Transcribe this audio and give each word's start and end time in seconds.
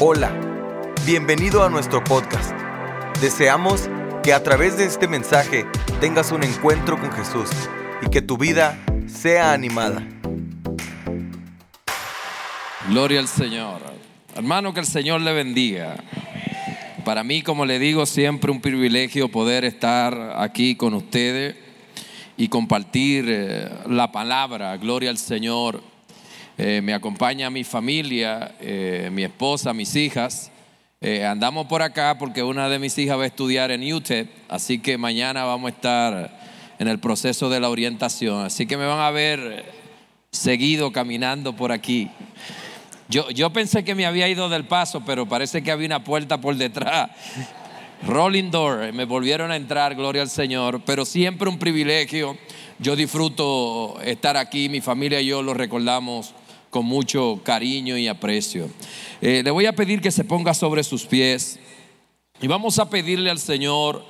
Hola, 0.00 0.32
bienvenido 1.04 1.64
a 1.64 1.70
nuestro 1.70 2.04
podcast. 2.04 2.52
Deseamos 3.20 3.90
que 4.22 4.32
a 4.32 4.40
través 4.44 4.78
de 4.78 4.84
este 4.84 5.08
mensaje 5.08 5.66
tengas 6.00 6.30
un 6.30 6.44
encuentro 6.44 7.00
con 7.00 7.10
Jesús 7.10 7.50
y 8.00 8.08
que 8.08 8.22
tu 8.22 8.38
vida 8.38 8.78
sea 9.08 9.52
animada. 9.52 10.06
Gloria 12.88 13.18
al 13.18 13.26
Señor. 13.26 13.80
Hermano, 14.36 14.72
que 14.72 14.78
el 14.78 14.86
Señor 14.86 15.20
le 15.20 15.32
bendiga. 15.32 15.96
Para 17.04 17.24
mí, 17.24 17.42
como 17.42 17.66
le 17.66 17.80
digo, 17.80 18.06
siempre 18.06 18.52
un 18.52 18.60
privilegio 18.60 19.28
poder 19.28 19.64
estar 19.64 20.36
aquí 20.36 20.76
con 20.76 20.94
ustedes 20.94 21.56
y 22.36 22.46
compartir 22.46 23.24
eh, 23.26 23.68
la 23.88 24.12
palabra. 24.12 24.76
Gloria 24.76 25.10
al 25.10 25.18
Señor. 25.18 25.97
Eh, 26.60 26.80
me 26.82 26.92
acompaña 26.92 27.50
mi 27.50 27.62
familia, 27.62 28.56
eh, 28.60 29.10
mi 29.12 29.22
esposa, 29.22 29.72
mis 29.72 29.94
hijas. 29.94 30.50
andamos 31.24 31.68
por 31.68 31.82
acá 31.82 32.18
porque 32.18 32.42
una 32.42 32.68
de 32.68 32.80
mis 32.80 32.98
hijas 32.98 33.16
va 33.16 33.22
a 33.22 33.26
estudiar 33.26 33.70
en 33.70 33.92
UTEP, 33.94 34.28
así 34.48 34.80
que 34.80 34.98
mañana 34.98 35.44
vamos 35.44 35.70
a 35.70 35.74
estar 35.74 36.40
en 36.80 36.88
el 36.88 36.98
proceso 36.98 37.48
de 37.48 37.60
la 37.60 37.70
orientación. 37.70 38.44
Así 38.44 38.66
que 38.66 38.76
me 38.76 38.86
van 38.86 38.98
a 38.98 39.12
ver 39.12 39.66
seguido 40.32 40.90
caminando 40.90 41.54
por 41.54 41.70
aquí. 41.70 42.10
Yo, 43.08 43.30
yo 43.30 43.50
pensé 43.50 43.84
que 43.84 43.94
me 43.94 44.04
había 44.04 44.28
ido 44.28 44.48
del 44.48 44.64
paso, 44.64 45.04
pero 45.06 45.26
parece 45.26 45.62
que 45.62 45.70
había 45.70 45.86
una 45.86 46.02
puerta 46.02 46.40
por 46.40 46.56
detrás. 46.56 47.10
Rolling 48.04 48.50
door, 48.50 48.92
me 48.92 49.04
volvieron 49.04 49.52
a 49.52 49.56
entrar, 49.56 49.94
gloria 49.94 50.22
al 50.22 50.28
Señor, 50.28 50.82
pero 50.84 51.04
siempre 51.04 51.48
un 51.48 51.60
privilegio. 51.60 52.36
Yo 52.80 52.96
disfruto 52.96 54.00
estar 54.02 54.36
aquí, 54.36 54.68
mi 54.68 54.80
familia 54.80 55.20
y 55.20 55.26
yo 55.26 55.40
lo 55.40 55.54
recordamos 55.54 56.34
con 56.70 56.84
mucho 56.84 57.40
cariño 57.44 57.96
y 57.96 58.08
aprecio. 58.08 58.68
Eh, 59.20 59.42
le 59.44 59.50
voy 59.50 59.66
a 59.66 59.74
pedir 59.74 60.00
que 60.00 60.10
se 60.10 60.24
ponga 60.24 60.54
sobre 60.54 60.84
sus 60.84 61.06
pies 61.06 61.58
y 62.40 62.46
vamos 62.46 62.78
a 62.78 62.90
pedirle 62.90 63.30
al 63.30 63.38
Señor 63.38 64.04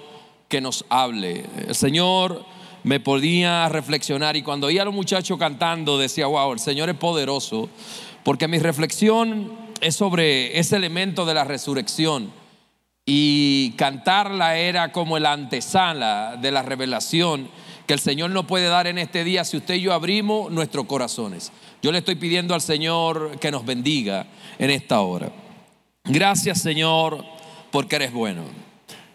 que 0.49 0.61
nos 0.61 0.85
hable. 0.89 1.45
El 1.67 1.75
Señor 1.75 2.45
me 2.85 3.01
podía 3.01 3.69
reflexionar 3.69 4.37
y 4.37 4.43
cuando 4.43 4.67
oía 4.69 4.83
a 4.83 4.85
los 4.85 4.95
muchachos 4.95 5.39
cantando 5.39 5.99
decía, 5.99 6.27
wow, 6.27 6.53
el 6.53 6.59
Señor 6.59 6.89
es 6.89 6.97
poderoso 6.97 7.69
porque 8.25 8.49
mi 8.49 8.59
reflexión 8.59 9.53
es 9.81 9.97
sobre 9.97 10.59
ese 10.59 10.77
elemento 10.77 11.25
de 11.25 11.35
la 11.35 11.45
resurrección. 11.45 12.31
Y 13.07 13.71
cantarla 13.79 14.59
era 14.59 14.93
como 14.93 15.17
el 15.17 15.25
antesala 15.25 16.37
de 16.37 16.51
la 16.51 16.63
revelación 16.63 17.49
que 17.87 17.95
el 17.95 18.01
Señor 18.01 18.31
nos 18.31 18.45
puede 18.45 18.67
dar 18.67 18.87
en 18.87 18.99
este 18.99 19.25
día 19.25 19.47
si 19.47 19.57
usted 19.57 19.77
y 19.77 19.81
yo 19.81 19.95
abrimos 19.95 20.53
nuestros 20.53 20.85
corazones. 20.85 21.51
Yo 21.83 21.93
le 21.93 21.99
estoy 21.99 22.17
pidiendo 22.17 22.55
al 22.55 22.61
Señor 22.61 23.39
que 23.39 23.51
nos 23.51 23.65
bendiga 23.65 24.27
en 24.59 24.71
esta 24.71 25.01
hora. 25.01 25.31
Gracias 26.05 26.61
Señor 26.61 27.25
porque 27.71 27.97
eres 27.97 28.13
bueno. 28.13 28.43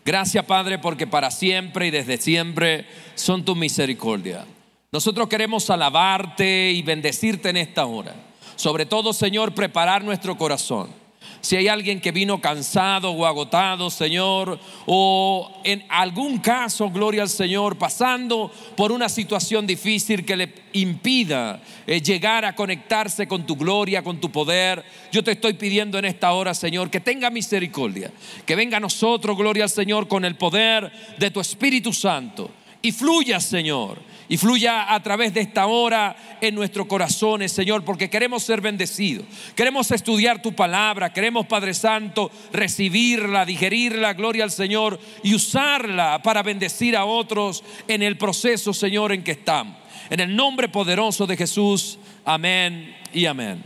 Gracias 0.05 0.45
Padre 0.45 0.79
porque 0.79 1.07
para 1.07 1.31
siempre 1.31 1.87
y 1.87 1.91
desde 1.91 2.17
siempre 2.17 2.85
son 3.15 3.43
tu 3.43 3.55
misericordia. 3.55 4.45
Nosotros 4.91 5.27
queremos 5.27 5.69
alabarte 5.69 6.71
y 6.71 6.81
bendecirte 6.83 7.49
en 7.49 7.57
esta 7.57 7.85
hora. 7.85 8.13
Sobre 8.55 8.85
todo, 8.85 9.11
Señor, 9.11 9.55
preparar 9.55 10.03
nuestro 10.03 10.37
corazón. 10.37 11.02
Si 11.43 11.57
hay 11.57 11.67
alguien 11.67 11.99
que 11.99 12.13
vino 12.13 12.39
cansado 12.39 13.11
o 13.11 13.25
agotado, 13.25 13.89
Señor, 13.89 14.57
o 14.85 15.59
en 15.65 15.83
algún 15.89 16.37
caso, 16.37 16.89
gloria 16.89 17.21
al 17.21 17.27
Señor, 17.27 17.77
pasando 17.77 18.49
por 18.77 18.93
una 18.93 19.09
situación 19.09 19.67
difícil 19.67 20.23
que 20.23 20.37
le 20.37 20.53
impida 20.71 21.61
eh, 21.85 21.99
llegar 21.99 22.45
a 22.45 22.55
conectarse 22.55 23.27
con 23.27 23.45
tu 23.45 23.57
gloria, 23.57 24.01
con 24.01 24.21
tu 24.21 24.31
poder, 24.31 24.85
yo 25.11 25.21
te 25.21 25.31
estoy 25.31 25.55
pidiendo 25.55 25.99
en 25.99 26.05
esta 26.05 26.31
hora, 26.31 26.53
Señor, 26.53 26.89
que 26.89 27.01
tenga 27.01 27.29
misericordia, 27.29 28.09
que 28.45 28.55
venga 28.55 28.77
a 28.77 28.79
nosotros, 28.79 29.35
gloria 29.37 29.65
al 29.65 29.69
Señor, 29.69 30.07
con 30.07 30.23
el 30.23 30.35
poder 30.35 30.93
de 31.17 31.29
tu 31.29 31.41
Espíritu 31.41 31.91
Santo. 31.91 32.51
Y 32.81 32.93
fluya, 32.93 33.41
Señor 33.41 34.12
y 34.33 34.37
fluya 34.37 34.91
a 34.91 35.03
través 35.03 35.31
de 35.35 35.41
esta 35.41 35.67
hora 35.67 36.15
en 36.41 36.55
nuestros 36.55 36.87
corazones, 36.87 37.51
Señor, 37.51 37.85
porque 37.85 38.09
queremos 38.09 38.41
ser 38.41 38.61
bendecidos. 38.61 39.27
Queremos 39.55 39.91
estudiar 39.91 40.41
tu 40.41 40.55
palabra, 40.55 41.13
queremos, 41.13 41.45
Padre 41.45 41.75
Santo, 41.75 42.31
recibirla, 42.51 43.45
digerirla, 43.45 44.13
gloria 44.13 44.43
al 44.43 44.49
Señor, 44.49 44.99
y 45.21 45.35
usarla 45.35 46.19
para 46.23 46.41
bendecir 46.41 46.97
a 46.97 47.05
otros 47.05 47.63
en 47.87 48.01
el 48.01 48.17
proceso, 48.17 48.73
Señor, 48.73 49.11
en 49.11 49.23
que 49.23 49.33
estamos. 49.33 49.77
En 50.09 50.19
el 50.19 50.35
nombre 50.35 50.67
poderoso 50.67 51.27
de 51.27 51.37
Jesús, 51.37 51.99
amén 52.25 52.97
y 53.13 53.27
amén. 53.27 53.63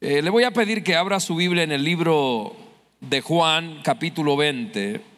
Eh, 0.00 0.22
le 0.22 0.30
voy 0.30 0.44
a 0.44 0.52
pedir 0.52 0.84
que 0.84 0.94
abra 0.94 1.18
su 1.18 1.34
Biblia 1.34 1.64
en 1.64 1.72
el 1.72 1.82
libro 1.82 2.54
de 3.00 3.20
Juan, 3.22 3.80
capítulo 3.82 4.36
20. 4.36 5.09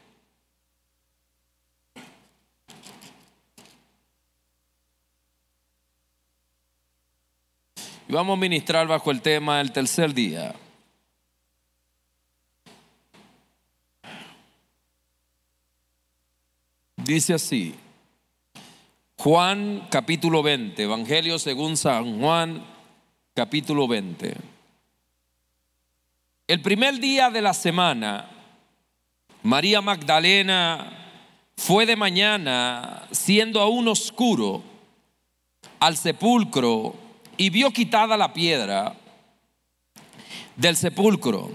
Y 8.13 8.15
vamos 8.15 8.37
a 8.37 8.41
ministrar 8.41 8.87
bajo 8.87 9.11
el 9.11 9.23
tema 9.23 9.59
el 9.63 9.73
tercer 9.73 10.13
día. 10.13 10.55
Dice 16.95 17.33
así, 17.33 17.75
Juan 19.17 19.89
capítulo 19.91 20.43
20, 20.43 20.83
Evangelio 20.83 21.39
según 21.39 21.79
San 21.79 22.21
Juan 22.21 22.63
capítulo 23.33 23.89
20. 23.89 24.37
El 26.49 26.61
primer 26.61 26.99
día 27.01 27.31
de 27.31 27.41
la 27.41 27.55
semana, 27.55 28.29
María 29.43 29.81
Magdalena 29.81 30.99
fue 31.57 31.87
de 31.87 31.97
mañana, 31.97 33.09
siendo 33.11 33.59
aún 33.59 33.89
oscuro, 33.89 34.63
al 35.81 35.97
sepulcro 35.97 37.02
y 37.37 37.51
vio 37.51 37.71
quitada 37.71 38.17
la 38.17 38.33
piedra 38.33 38.95
del 40.57 40.77
sepulcro. 40.77 41.51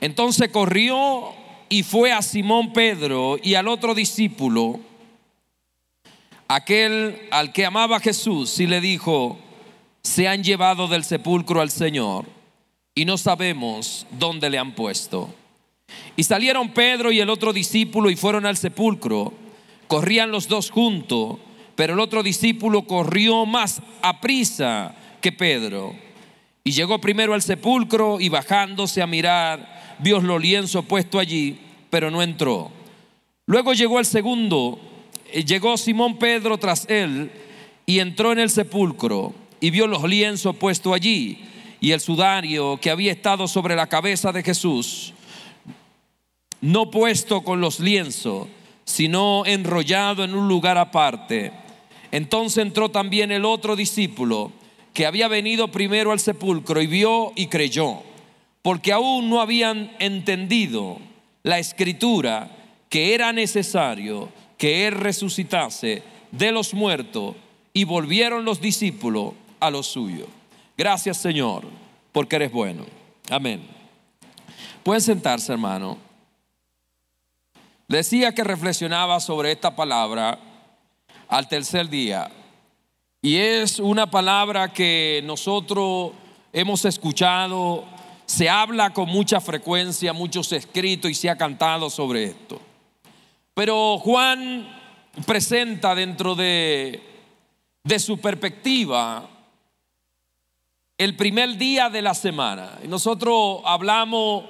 Entonces 0.00 0.48
corrió 0.50 1.32
y 1.68 1.82
fue 1.82 2.12
a 2.12 2.22
Simón 2.22 2.72
Pedro 2.72 3.36
y 3.42 3.54
al 3.54 3.68
otro 3.68 3.94
discípulo, 3.94 4.80
aquel 6.48 7.28
al 7.30 7.52
que 7.52 7.66
amaba 7.66 8.00
Jesús, 8.00 8.58
y 8.60 8.66
le 8.66 8.80
dijo, 8.80 9.38
se 10.02 10.26
han 10.26 10.42
llevado 10.42 10.88
del 10.88 11.04
sepulcro 11.04 11.60
al 11.60 11.70
Señor 11.70 12.26
y 12.94 13.04
no 13.04 13.18
sabemos 13.18 14.06
dónde 14.18 14.50
le 14.50 14.58
han 14.58 14.74
puesto. 14.74 15.32
Y 16.16 16.24
salieron 16.24 16.70
Pedro 16.70 17.12
y 17.12 17.20
el 17.20 17.30
otro 17.30 17.52
discípulo 17.52 18.10
y 18.10 18.16
fueron 18.16 18.46
al 18.46 18.56
sepulcro. 18.56 19.32
Corrían 19.86 20.30
los 20.30 20.48
dos 20.48 20.70
juntos, 20.70 21.38
pero 21.76 21.94
el 21.94 22.00
otro 22.00 22.22
discípulo 22.22 22.82
corrió 22.82 23.46
más 23.46 23.82
a 24.02 24.20
prisa 24.20 24.94
que 25.20 25.32
Pedro. 25.32 25.94
Y 26.64 26.72
llegó 26.72 27.00
primero 27.00 27.34
al 27.34 27.42
sepulcro 27.42 28.20
y 28.20 28.28
bajándose 28.28 29.02
a 29.02 29.06
mirar, 29.06 29.96
vio 30.00 30.20
los 30.20 30.40
lienzos 30.40 30.84
puesto 30.84 31.18
allí, 31.18 31.58
pero 31.88 32.10
no 32.10 32.22
entró. 32.22 32.70
Luego 33.46 33.72
llegó 33.72 33.98
el 33.98 34.04
segundo, 34.04 34.78
eh, 35.32 35.44
llegó 35.44 35.76
Simón 35.76 36.18
Pedro 36.18 36.58
tras 36.58 36.88
él 36.88 37.30
y 37.86 37.98
entró 37.98 38.32
en 38.32 38.38
el 38.38 38.50
sepulcro 38.50 39.34
y 39.60 39.70
vio 39.70 39.86
los 39.86 40.04
lienzos 40.04 40.56
puesto 40.56 40.94
allí 40.94 41.38
y 41.80 41.92
el 41.92 42.00
sudario 42.00 42.78
que 42.78 42.90
había 42.90 43.12
estado 43.12 43.48
sobre 43.48 43.74
la 43.74 43.86
cabeza 43.86 44.32
de 44.32 44.42
Jesús, 44.42 45.14
no 46.60 46.90
puesto 46.90 47.42
con 47.42 47.60
los 47.60 47.80
lienzos, 47.80 48.48
sino 48.84 49.44
enrollado 49.46 50.24
en 50.24 50.34
un 50.34 50.46
lugar 50.46 50.76
aparte. 50.76 51.52
Entonces 52.12 52.58
entró 52.58 52.90
también 52.90 53.32
el 53.32 53.44
otro 53.44 53.76
discípulo 53.76 54.52
que 54.92 55.06
había 55.06 55.28
venido 55.28 55.68
primero 55.68 56.12
al 56.12 56.20
sepulcro 56.20 56.82
y 56.82 56.86
vio 56.86 57.32
y 57.36 57.46
creyó, 57.46 58.02
porque 58.62 58.92
aún 58.92 59.30
no 59.30 59.40
habían 59.40 59.92
entendido 59.98 60.98
la 61.42 61.58
escritura 61.58 62.50
que 62.88 63.14
era 63.14 63.32
necesario 63.32 64.28
que 64.58 64.86
Él 64.86 64.94
resucitase 64.94 66.02
de 66.32 66.52
los 66.52 66.74
muertos 66.74 67.36
y 67.72 67.84
volvieron 67.84 68.44
los 68.44 68.60
discípulos 68.60 69.34
a 69.60 69.70
lo 69.70 69.82
suyo. 69.82 70.26
Gracias 70.76 71.16
Señor, 71.16 71.64
porque 72.12 72.36
eres 72.36 72.52
bueno. 72.52 72.84
Amén. 73.30 73.62
Pueden 74.82 75.00
sentarse, 75.00 75.52
hermano. 75.52 75.98
Decía 77.86 78.34
que 78.34 78.44
reflexionaba 78.44 79.20
sobre 79.20 79.52
esta 79.52 79.74
palabra 79.74 80.38
al 81.28 81.48
tercer 81.48 81.88
día. 81.88 82.30
Y 83.22 83.36
es 83.36 83.78
una 83.78 84.10
palabra 84.10 84.72
que 84.72 85.20
nosotros 85.24 86.12
hemos 86.54 86.86
escuchado, 86.86 87.84
se 88.24 88.48
habla 88.48 88.94
con 88.94 89.10
mucha 89.10 89.42
frecuencia, 89.42 90.14
muchos 90.14 90.50
escritos 90.52 91.10
y 91.10 91.14
se 91.14 91.28
ha 91.28 91.36
cantado 91.36 91.90
sobre 91.90 92.24
esto. 92.24 92.58
Pero 93.52 93.98
Juan 93.98 94.66
presenta 95.26 95.94
dentro 95.94 96.34
de, 96.34 97.02
de 97.84 97.98
su 97.98 98.18
perspectiva 98.18 99.28
el 100.96 101.14
primer 101.14 101.58
día 101.58 101.90
de 101.90 102.00
la 102.00 102.14
semana. 102.14 102.78
Nosotros 102.88 103.60
hablamos 103.66 104.44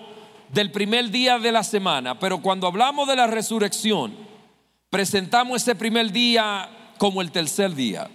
del 0.53 0.71
primer 0.71 1.11
día 1.11 1.41
de 1.41 1.51
la 1.51 1.65
semana, 1.65 2.21
pero 2.21 2.41
cuando 2.41 2.69
hablamos 2.69 3.09
de 3.09 3.17
la 3.17 3.27
resurrección, 3.27 4.15
presentamos 4.91 5.63
ese 5.63 5.75
primer 5.75 6.13
día 6.13 6.69
como 6.99 7.21
el 7.21 7.33
tercer 7.33 7.75
día. 7.75 8.09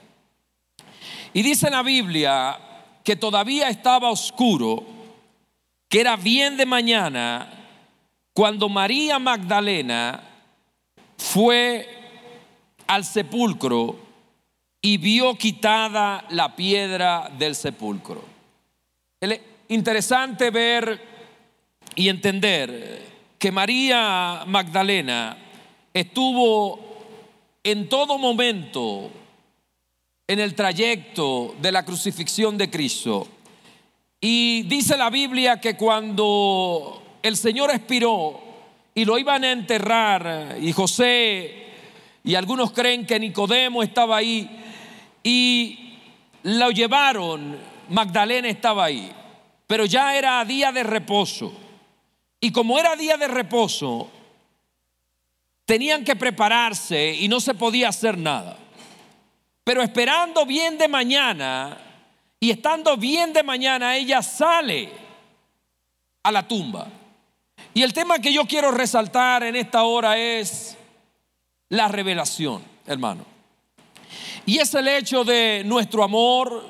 Y 1.35 1.43
dice 1.43 1.69
la 1.69 1.83
Biblia 1.83 2.57
que 3.03 3.17
todavía 3.17 3.67
estaba 3.67 4.09
oscuro, 4.09 4.85
que 5.89 5.99
era 5.99 6.15
bien 6.15 6.55
de 6.55 6.65
mañana, 6.65 7.51
cuando 8.33 8.69
María 8.69 9.19
Magdalena 9.19 10.23
fue 11.17 11.89
al 12.87 13.03
sepulcro 13.03 13.99
y 14.81 14.95
vio 14.95 15.35
quitada 15.35 16.23
la 16.29 16.55
piedra 16.55 17.29
del 17.37 17.53
sepulcro. 17.55 18.23
Es 19.19 19.41
interesante 19.67 20.51
ver 20.51 21.05
y 21.95 22.07
entender 22.07 23.03
que 23.37 23.51
María 23.51 24.43
Magdalena 24.47 25.35
estuvo 25.93 26.79
en 27.61 27.89
todo 27.89 28.17
momento 28.17 29.11
en 30.27 30.39
el 30.39 30.55
trayecto 30.55 31.55
de 31.61 31.71
la 31.71 31.85
crucifixión 31.85 32.57
de 32.57 32.69
Cristo. 32.69 33.27
Y 34.19 34.63
dice 34.63 34.97
la 34.97 35.09
Biblia 35.09 35.59
que 35.59 35.75
cuando 35.77 37.03
el 37.21 37.37
Señor 37.37 37.69
expiró 37.71 38.39
y 38.93 39.05
lo 39.05 39.17
iban 39.17 39.43
a 39.43 39.51
enterrar, 39.51 40.57
y 40.59 40.71
José 40.71 41.65
y 42.23 42.33
algunos 42.33 42.71
creen 42.71 43.05
que 43.05 43.19
Nicodemo 43.19 43.83
estaba 43.83 44.17
ahí, 44.17 44.49
y 45.23 45.99
lo 46.43 46.71
llevaron, 46.71 47.57
Magdalena 47.89 48.47
estaba 48.47 48.85
ahí, 48.85 49.11
pero 49.67 49.85
ya 49.85 50.17
era 50.17 50.43
día 50.45 50.71
de 50.71 50.83
reposo. 50.83 51.53
Y 52.39 52.51
como 52.51 52.79
era 52.79 52.95
día 52.95 53.17
de 53.17 53.27
reposo, 53.27 54.09
tenían 55.65 56.03
que 56.03 56.15
prepararse 56.15 57.13
y 57.13 57.27
no 57.27 57.39
se 57.39 57.53
podía 57.53 57.89
hacer 57.89 58.17
nada. 58.17 58.57
Pero 59.65 59.81
esperando 59.81 60.45
bien 60.45 60.77
de 60.77 60.87
mañana 60.87 61.75
y 62.39 62.51
estando 62.51 62.95
bien 62.95 63.33
de 63.33 63.41
mañana, 63.41 63.95
ella 63.97 64.21
sale 64.21 64.91
a 66.21 66.31
la 66.31 66.47
tumba. 66.47 66.87
Y 67.73 67.81
el 67.81 67.91
tema 67.91 68.19
que 68.19 68.31
yo 68.31 68.45
quiero 68.45 68.69
resaltar 68.69 69.41
en 69.41 69.55
esta 69.55 69.83
hora 69.83 70.19
es 70.19 70.77
la 71.69 71.87
revelación, 71.87 72.63
hermano. 72.85 73.25
Y 74.45 74.59
es 74.59 74.71
el 74.75 74.87
hecho 74.87 75.23
de 75.23 75.63
nuestro 75.65 76.03
amor, 76.03 76.63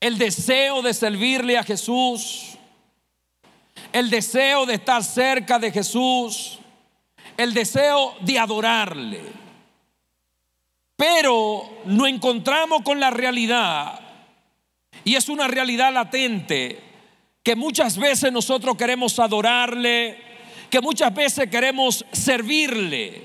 el 0.00 0.18
deseo 0.18 0.82
de 0.82 0.92
servirle 0.92 1.56
a 1.56 1.62
Jesús, 1.62 2.58
el 3.92 4.10
deseo 4.10 4.66
de 4.66 4.74
estar 4.74 5.04
cerca 5.04 5.60
de 5.60 5.70
Jesús, 5.70 6.58
el 7.36 7.54
deseo 7.54 8.16
de 8.22 8.40
adorarle. 8.40 9.39
Pero 11.00 11.66
no 11.86 12.06
encontramos 12.06 12.82
con 12.82 13.00
la 13.00 13.08
realidad, 13.08 13.98
y 15.02 15.14
es 15.14 15.30
una 15.30 15.48
realidad 15.48 15.94
latente, 15.94 16.78
que 17.42 17.56
muchas 17.56 17.96
veces 17.96 18.30
nosotros 18.30 18.76
queremos 18.76 19.18
adorarle, 19.18 20.18
que 20.68 20.82
muchas 20.82 21.14
veces 21.14 21.48
queremos 21.48 22.04
servirle, 22.12 23.24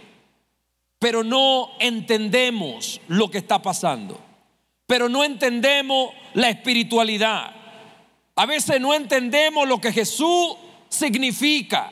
pero 1.00 1.22
no 1.22 1.72
entendemos 1.82 3.02
lo 3.10 3.30
que 3.30 3.40
está 3.40 3.62
pasando. 3.62 4.22
Pero 4.88 5.10
no 5.10 5.26
entendemos 5.26 6.14
la 6.34 6.48
espiritualidad. 6.48 7.54
A 8.38 8.46
veces 8.46 8.80
no 8.80 8.94
entendemos 8.94 9.68
lo 9.68 9.82
que 9.82 9.92
Jesús 9.92 10.56
significa, 10.88 11.92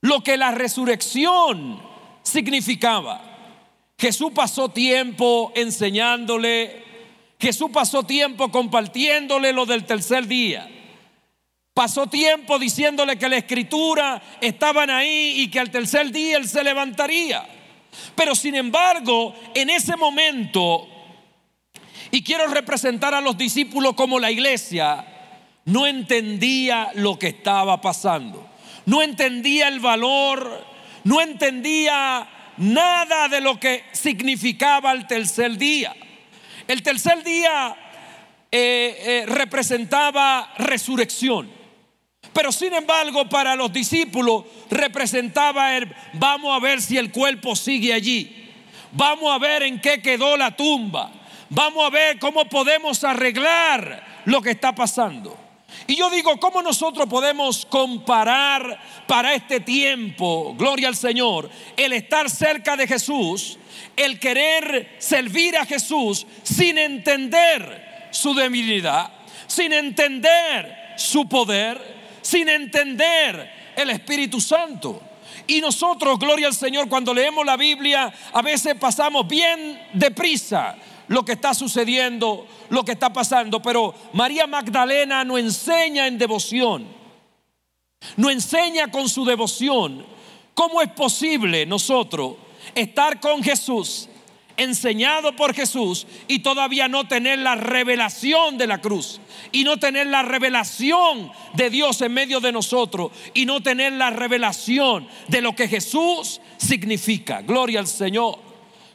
lo 0.00 0.24
que 0.24 0.38
la 0.38 0.52
resurrección 0.52 1.82
significaba. 2.22 3.35
Jesús 3.98 4.32
pasó 4.34 4.68
tiempo 4.68 5.52
enseñándole, 5.54 6.84
Jesús 7.40 7.70
pasó 7.72 8.02
tiempo 8.02 8.50
compartiéndole 8.50 9.52
lo 9.52 9.64
del 9.64 9.84
tercer 9.84 10.26
día. 10.26 10.68
Pasó 11.72 12.06
tiempo 12.06 12.58
diciéndole 12.58 13.18
que 13.18 13.28
la 13.28 13.36
escritura 13.36 14.22
estaban 14.40 14.90
ahí 14.90 15.42
y 15.42 15.50
que 15.50 15.60
al 15.60 15.70
tercer 15.70 16.10
día 16.10 16.36
él 16.38 16.48
se 16.48 16.64
levantaría. 16.64 17.46
Pero 18.14 18.34
sin 18.34 18.54
embargo, 18.54 19.34
en 19.54 19.70
ese 19.70 19.96
momento, 19.96 20.88
y 22.10 22.22
quiero 22.22 22.46
representar 22.46 23.14
a 23.14 23.20
los 23.20 23.36
discípulos 23.36 23.94
como 23.94 24.18
la 24.18 24.30
iglesia, 24.30 25.06
no 25.66 25.86
entendía 25.86 26.90
lo 26.94 27.18
que 27.18 27.28
estaba 27.28 27.80
pasando. 27.80 28.46
No 28.86 29.02
entendía 29.02 29.68
el 29.68 29.80
valor, 29.80 30.64
no 31.04 31.20
entendía 31.20 32.28
nada 32.58 33.28
de 33.28 33.40
lo 33.40 33.58
que 33.58 33.84
significaba 33.92 34.92
el 34.92 35.06
tercer 35.06 35.56
día. 35.56 35.94
El 36.68 36.82
tercer 36.82 37.22
día 37.22 37.76
eh, 38.50 38.96
eh, 39.00 39.24
representaba 39.26 40.52
resurrección. 40.58 41.50
Pero 42.32 42.52
sin 42.52 42.74
embargo, 42.74 43.28
para 43.28 43.56
los 43.56 43.72
discípulos 43.72 44.44
representaba 44.70 45.76
el, 45.76 45.94
vamos 46.14 46.54
a 46.54 46.60
ver 46.60 46.82
si 46.82 46.98
el 46.98 47.10
cuerpo 47.10 47.56
sigue 47.56 47.92
allí. 47.92 48.50
Vamos 48.92 49.34
a 49.34 49.38
ver 49.38 49.62
en 49.62 49.80
qué 49.80 50.02
quedó 50.02 50.36
la 50.36 50.56
tumba. 50.56 51.10
Vamos 51.48 51.86
a 51.86 51.90
ver 51.90 52.18
cómo 52.18 52.44
podemos 52.46 53.04
arreglar 53.04 54.22
lo 54.24 54.42
que 54.42 54.50
está 54.50 54.74
pasando. 54.74 55.45
Y 55.86 55.96
yo 55.96 56.10
digo, 56.10 56.38
¿cómo 56.38 56.62
nosotros 56.62 57.06
podemos 57.08 57.66
comparar 57.66 58.80
para 59.06 59.34
este 59.34 59.60
tiempo, 59.60 60.54
gloria 60.56 60.88
al 60.88 60.96
Señor, 60.96 61.50
el 61.76 61.92
estar 61.92 62.30
cerca 62.30 62.76
de 62.76 62.86
Jesús, 62.86 63.58
el 63.96 64.18
querer 64.18 64.96
servir 64.98 65.56
a 65.56 65.66
Jesús 65.66 66.26
sin 66.42 66.78
entender 66.78 68.08
su 68.10 68.34
debilidad, 68.34 69.10
sin 69.46 69.72
entender 69.72 70.94
su 70.96 71.28
poder? 71.28 71.96
sin 72.26 72.48
entender 72.48 73.50
el 73.76 73.90
Espíritu 73.90 74.40
Santo. 74.40 75.00
Y 75.46 75.60
nosotros, 75.60 76.18
gloria 76.18 76.48
al 76.48 76.54
Señor, 76.54 76.88
cuando 76.88 77.14
leemos 77.14 77.46
la 77.46 77.56
Biblia, 77.56 78.12
a 78.32 78.42
veces 78.42 78.74
pasamos 78.74 79.28
bien 79.28 79.80
deprisa 79.92 80.76
lo 81.08 81.24
que 81.24 81.32
está 81.32 81.54
sucediendo, 81.54 82.46
lo 82.70 82.84
que 82.84 82.92
está 82.92 83.12
pasando. 83.12 83.60
Pero 83.60 83.94
María 84.12 84.46
Magdalena 84.46 85.24
no 85.24 85.38
enseña 85.38 86.06
en 86.06 86.18
devoción, 86.18 86.86
no 88.16 88.30
enseña 88.30 88.90
con 88.90 89.08
su 89.08 89.24
devoción 89.24 90.04
cómo 90.54 90.80
es 90.82 90.88
posible 90.90 91.66
nosotros 91.66 92.36
estar 92.74 93.20
con 93.20 93.42
Jesús 93.42 94.08
enseñado 94.56 95.34
por 95.36 95.54
Jesús 95.54 96.06
y 96.28 96.40
todavía 96.40 96.88
no 96.88 97.06
tener 97.06 97.38
la 97.38 97.54
revelación 97.54 98.58
de 98.58 98.66
la 98.66 98.80
cruz 98.80 99.20
y 99.52 99.64
no 99.64 99.76
tener 99.76 100.06
la 100.06 100.22
revelación 100.22 101.30
de 101.54 101.70
Dios 101.70 102.00
en 102.00 102.12
medio 102.12 102.40
de 102.40 102.52
nosotros 102.52 103.12
y 103.34 103.46
no 103.46 103.62
tener 103.62 103.92
la 103.92 104.10
revelación 104.10 105.08
de 105.28 105.40
lo 105.40 105.54
que 105.54 105.68
Jesús 105.68 106.40
significa. 106.56 107.42
Gloria 107.42 107.80
al 107.80 107.86
Señor. 107.86 108.45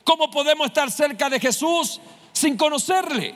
¿Cómo 0.03 0.29
podemos 0.31 0.67
estar 0.67 0.89
cerca 0.91 1.29
de 1.29 1.39
Jesús 1.39 2.00
sin 2.34 2.58
conocerle? 2.58 3.36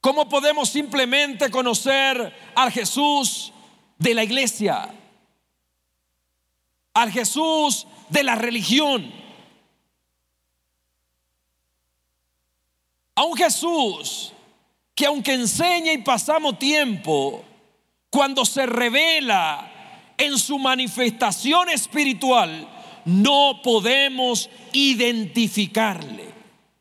¿Cómo 0.00 0.28
podemos 0.28 0.68
simplemente 0.68 1.50
conocer 1.50 2.52
al 2.54 2.70
Jesús 2.70 3.52
de 3.98 4.14
la 4.14 4.24
iglesia? 4.24 4.94
Al 6.94 7.10
Jesús 7.10 7.86
de 8.08 8.22
la 8.22 8.34
religión 8.34 9.26
a 13.16 13.24
un 13.24 13.34
Jesús 13.34 14.32
que 14.94 15.06
aunque 15.06 15.34
enseña 15.34 15.92
y 15.92 15.98
pasamos 15.98 16.58
tiempo, 16.58 17.44
cuando 18.08 18.44
se 18.44 18.64
revela 18.64 19.70
en 20.16 20.38
su 20.38 20.58
manifestación 20.58 21.68
espiritual, 21.68 22.66
no 23.06 23.60
podemos 23.62 24.50
identificarle. 24.72 26.26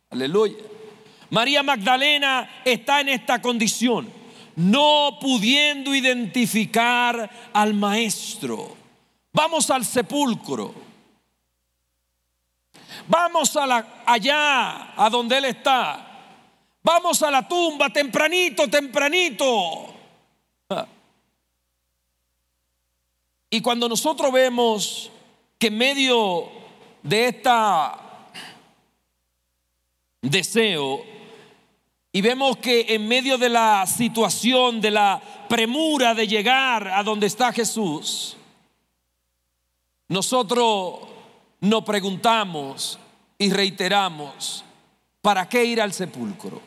Aleluya. 0.10 0.58
María 1.30 1.64
Magdalena 1.64 2.62
está 2.66 3.02
en 3.02 3.10
esta 3.10 3.42
condición, 3.42 4.12
no 4.56 5.18
pudiendo 5.20 5.94
identificar 5.94 7.30
al 7.54 7.74
maestro. 7.74 8.76
Vamos 9.32 9.70
al 9.70 9.86
sepulcro. 9.86 10.74
Vamos 13.08 13.56
a 13.56 13.68
la, 13.68 14.04
allá, 14.06 14.94
a 14.96 15.10
donde 15.10 15.38
él 15.38 15.46
está. 15.46 16.02
Vamos 16.82 17.22
a 17.22 17.30
la 17.30 17.48
tumba 17.48 17.90
tempranito, 17.90 18.68
tempranito. 18.68 19.94
Y 23.50 23.62
cuando 23.62 23.88
nosotros 23.88 24.32
vemos 24.32 25.12
que 25.58 25.68
en 25.68 25.78
medio 25.78 26.50
de 27.04 27.28
esta 27.28 28.00
deseo 30.22 31.16
Y 32.16 32.22
vemos 32.22 32.56
que 32.60 32.86
en 32.96 33.10
medio 33.10 33.38
de 33.38 33.50
la 33.50 33.86
situación, 33.86 34.80
de 34.80 34.90
la 34.90 35.22
premura 35.50 36.14
de 36.14 36.26
llegar 36.26 36.88
a 36.88 37.04
donde 37.04 37.28
está 37.28 37.52
Jesús, 37.52 38.38
nosotros 40.08 41.00
nos 41.60 41.84
preguntamos 41.84 42.98
y 43.38 43.50
reiteramos, 43.50 44.64
¿para 45.22 45.50
qué 45.50 45.66
ir 45.66 45.82
al 45.82 45.92
sepulcro? 45.92 46.62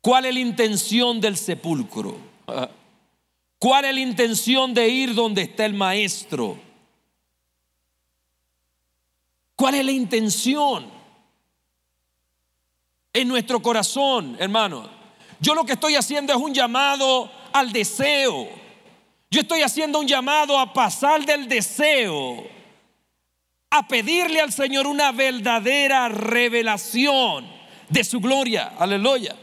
¿Cuál 0.00 0.24
es 0.24 0.32
la 0.32 0.40
intención 0.40 1.20
del 1.20 1.36
sepulcro? 1.36 2.16
¿Cuál 3.58 3.84
es 3.84 3.94
la 3.94 4.00
intención 4.00 4.72
de 4.72 4.88
ir 4.88 5.14
donde 5.14 5.42
está 5.42 5.66
el 5.66 5.74
maestro? 5.74 6.56
¿Cuál 9.62 9.76
es 9.76 9.84
la 9.84 9.92
intención? 9.92 10.90
En 13.12 13.28
nuestro 13.28 13.62
corazón, 13.62 14.36
hermano. 14.40 14.90
Yo 15.38 15.54
lo 15.54 15.64
que 15.64 15.74
estoy 15.74 15.94
haciendo 15.94 16.32
es 16.32 16.38
un 16.40 16.52
llamado 16.52 17.30
al 17.52 17.70
deseo. 17.70 18.48
Yo 19.30 19.40
estoy 19.40 19.62
haciendo 19.62 20.00
un 20.00 20.08
llamado 20.08 20.58
a 20.58 20.72
pasar 20.72 21.24
del 21.24 21.46
deseo 21.46 22.44
a 23.70 23.86
pedirle 23.86 24.40
al 24.40 24.52
Señor 24.52 24.88
una 24.88 25.12
verdadera 25.12 26.08
revelación 26.08 27.46
de 27.88 28.02
su 28.02 28.18
gloria. 28.18 28.72
Aleluya. 28.76 29.36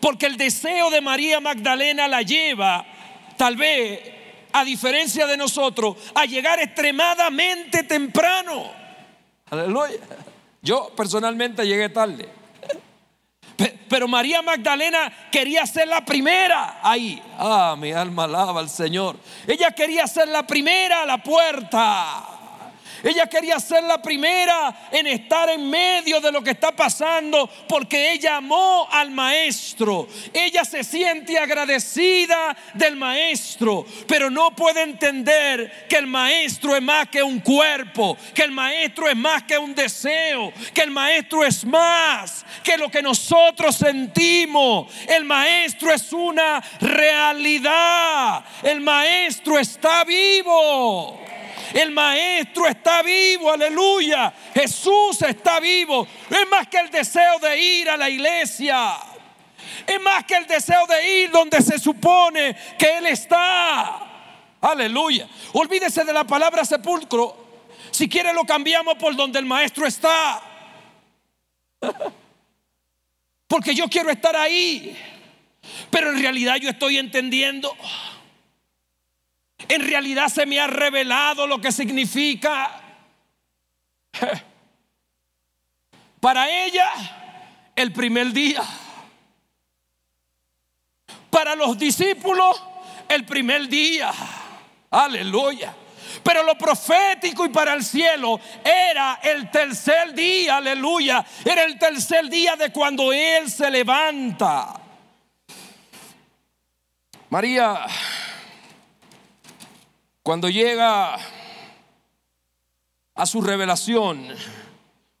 Porque 0.00 0.24
el 0.24 0.38
deseo 0.38 0.88
de 0.88 1.02
María 1.02 1.38
Magdalena 1.38 2.08
la 2.08 2.22
lleva, 2.22 2.86
tal 3.36 3.56
vez, 3.56 4.00
a 4.54 4.64
diferencia 4.64 5.26
de 5.26 5.36
nosotros, 5.36 5.98
a 6.14 6.24
llegar 6.24 6.60
extremadamente 6.60 7.82
temprano. 7.82 8.79
Aleluya. 9.50 9.98
Yo 10.62 10.92
personalmente 10.96 11.66
llegué 11.66 11.88
tarde. 11.88 12.28
Pero 13.88 14.06
María 14.06 14.40
Magdalena 14.40 15.12
quería 15.30 15.66
ser 15.66 15.88
la 15.88 16.04
primera 16.04 16.78
ahí. 16.82 17.20
Ah, 17.36 17.74
mi 17.76 17.92
alma 17.92 18.24
alaba 18.24 18.60
al 18.60 18.70
Señor. 18.70 19.16
Ella 19.46 19.72
quería 19.72 20.06
ser 20.06 20.28
la 20.28 20.46
primera 20.46 21.02
a 21.02 21.06
la 21.06 21.18
puerta. 21.22 22.39
Ella 23.02 23.26
quería 23.26 23.58
ser 23.58 23.82
la 23.84 24.00
primera 24.00 24.88
en 24.92 25.06
estar 25.06 25.48
en 25.50 25.68
medio 25.68 26.20
de 26.20 26.32
lo 26.32 26.42
que 26.42 26.50
está 26.50 26.72
pasando 26.72 27.48
porque 27.68 28.12
ella 28.12 28.36
amó 28.36 28.88
al 28.90 29.10
maestro. 29.10 30.08
Ella 30.32 30.64
se 30.64 30.84
siente 30.84 31.38
agradecida 31.38 32.56
del 32.74 32.96
maestro, 32.96 33.86
pero 34.06 34.30
no 34.30 34.50
puede 34.54 34.82
entender 34.82 35.86
que 35.88 35.96
el 35.96 36.06
maestro 36.06 36.76
es 36.76 36.82
más 36.82 37.08
que 37.08 37.22
un 37.22 37.40
cuerpo, 37.40 38.16
que 38.34 38.42
el 38.42 38.50
maestro 38.50 39.08
es 39.08 39.16
más 39.16 39.42
que 39.44 39.58
un 39.58 39.74
deseo, 39.74 40.52
que 40.74 40.82
el 40.82 40.90
maestro 40.90 41.44
es 41.44 41.64
más 41.64 42.44
que 42.62 42.76
lo 42.76 42.90
que 42.90 43.02
nosotros 43.02 43.76
sentimos. 43.76 44.92
El 45.08 45.24
maestro 45.24 45.92
es 45.92 46.12
una 46.12 46.62
realidad. 46.80 48.44
El 48.62 48.80
maestro 48.80 49.58
está 49.58 50.04
vivo. 50.04 51.20
El 51.72 51.90
maestro 51.92 52.66
está 52.66 53.02
vivo, 53.02 53.52
aleluya. 53.52 54.32
Jesús 54.54 55.22
está 55.22 55.60
vivo. 55.60 56.06
Es 56.28 56.48
más 56.50 56.66
que 56.68 56.78
el 56.78 56.90
deseo 56.90 57.38
de 57.38 57.60
ir 57.60 57.90
a 57.90 57.96
la 57.96 58.08
iglesia. 58.08 58.96
Es 59.86 60.00
más 60.00 60.24
que 60.24 60.36
el 60.36 60.46
deseo 60.46 60.86
de 60.86 61.22
ir 61.22 61.30
donde 61.30 61.60
se 61.62 61.78
supone 61.78 62.56
que 62.78 62.98
Él 62.98 63.06
está. 63.06 64.06
Aleluya. 64.60 65.28
Olvídese 65.52 66.04
de 66.04 66.12
la 66.12 66.24
palabra 66.24 66.64
sepulcro. 66.64 67.36
Si 67.90 68.08
quiere 68.08 68.32
lo 68.32 68.44
cambiamos 68.44 68.94
por 68.94 69.16
donde 69.16 69.38
el 69.38 69.46
maestro 69.46 69.86
está. 69.86 70.42
Porque 73.46 73.74
yo 73.74 73.88
quiero 73.88 74.10
estar 74.10 74.36
ahí. 74.36 74.96
Pero 75.90 76.10
en 76.10 76.20
realidad 76.20 76.56
yo 76.56 76.70
estoy 76.70 76.98
entendiendo 76.98 77.74
en 79.68 79.82
realidad 79.82 80.28
se 80.28 80.46
me 80.46 80.60
ha 80.60 80.66
revelado 80.66 81.46
lo 81.46 81.60
que 81.60 81.72
significa. 81.72 82.80
Para 86.20 86.50
ella, 86.50 86.90
el 87.74 87.92
primer 87.92 88.32
día. 88.32 88.62
Para 91.30 91.54
los 91.54 91.78
discípulos, 91.78 92.62
el 93.08 93.24
primer 93.24 93.68
día. 93.68 94.12
Aleluya. 94.90 95.74
Pero 96.22 96.42
lo 96.42 96.56
profético 96.58 97.46
y 97.46 97.48
para 97.48 97.72
el 97.74 97.84
cielo 97.84 98.40
era 98.64 99.20
el 99.22 99.50
tercer 99.50 100.12
día, 100.12 100.56
aleluya. 100.56 101.24
Era 101.44 101.64
el 101.64 101.78
tercer 101.78 102.28
día 102.28 102.56
de 102.56 102.70
cuando 102.72 103.12
Él 103.12 103.50
se 103.50 103.70
levanta. 103.70 104.74
María 107.30 107.86
cuando 110.30 110.48
llega 110.48 111.18
a 113.16 113.26
su 113.26 113.42
revelación 113.42 114.28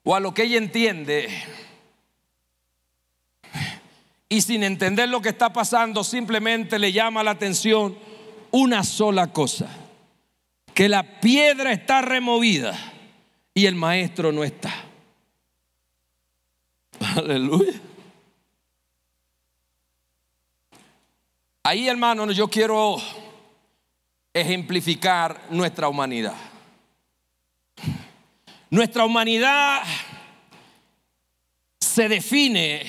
o 0.04 0.14
a 0.14 0.20
lo 0.20 0.32
que 0.32 0.44
ella 0.44 0.56
entiende 0.56 1.28
y 4.28 4.40
sin 4.40 4.62
entender 4.62 5.08
lo 5.08 5.20
que 5.20 5.30
está 5.30 5.52
pasando 5.52 6.04
simplemente 6.04 6.78
le 6.78 6.92
llama 6.92 7.24
la 7.24 7.32
atención 7.32 7.98
una 8.52 8.84
sola 8.84 9.32
cosa, 9.32 9.68
que 10.74 10.88
la 10.88 11.18
piedra 11.18 11.72
está 11.72 12.02
removida 12.02 12.78
y 13.52 13.66
el 13.66 13.74
maestro 13.74 14.30
no 14.30 14.44
está. 14.44 14.72
Aleluya. 17.16 17.80
Ahí 21.64 21.88
hermano, 21.88 22.30
yo 22.30 22.46
quiero 22.46 23.02
ejemplificar 24.32 25.46
nuestra 25.50 25.88
humanidad. 25.88 26.36
Nuestra 28.70 29.04
humanidad 29.04 29.82
se 31.80 32.08
define 32.08 32.82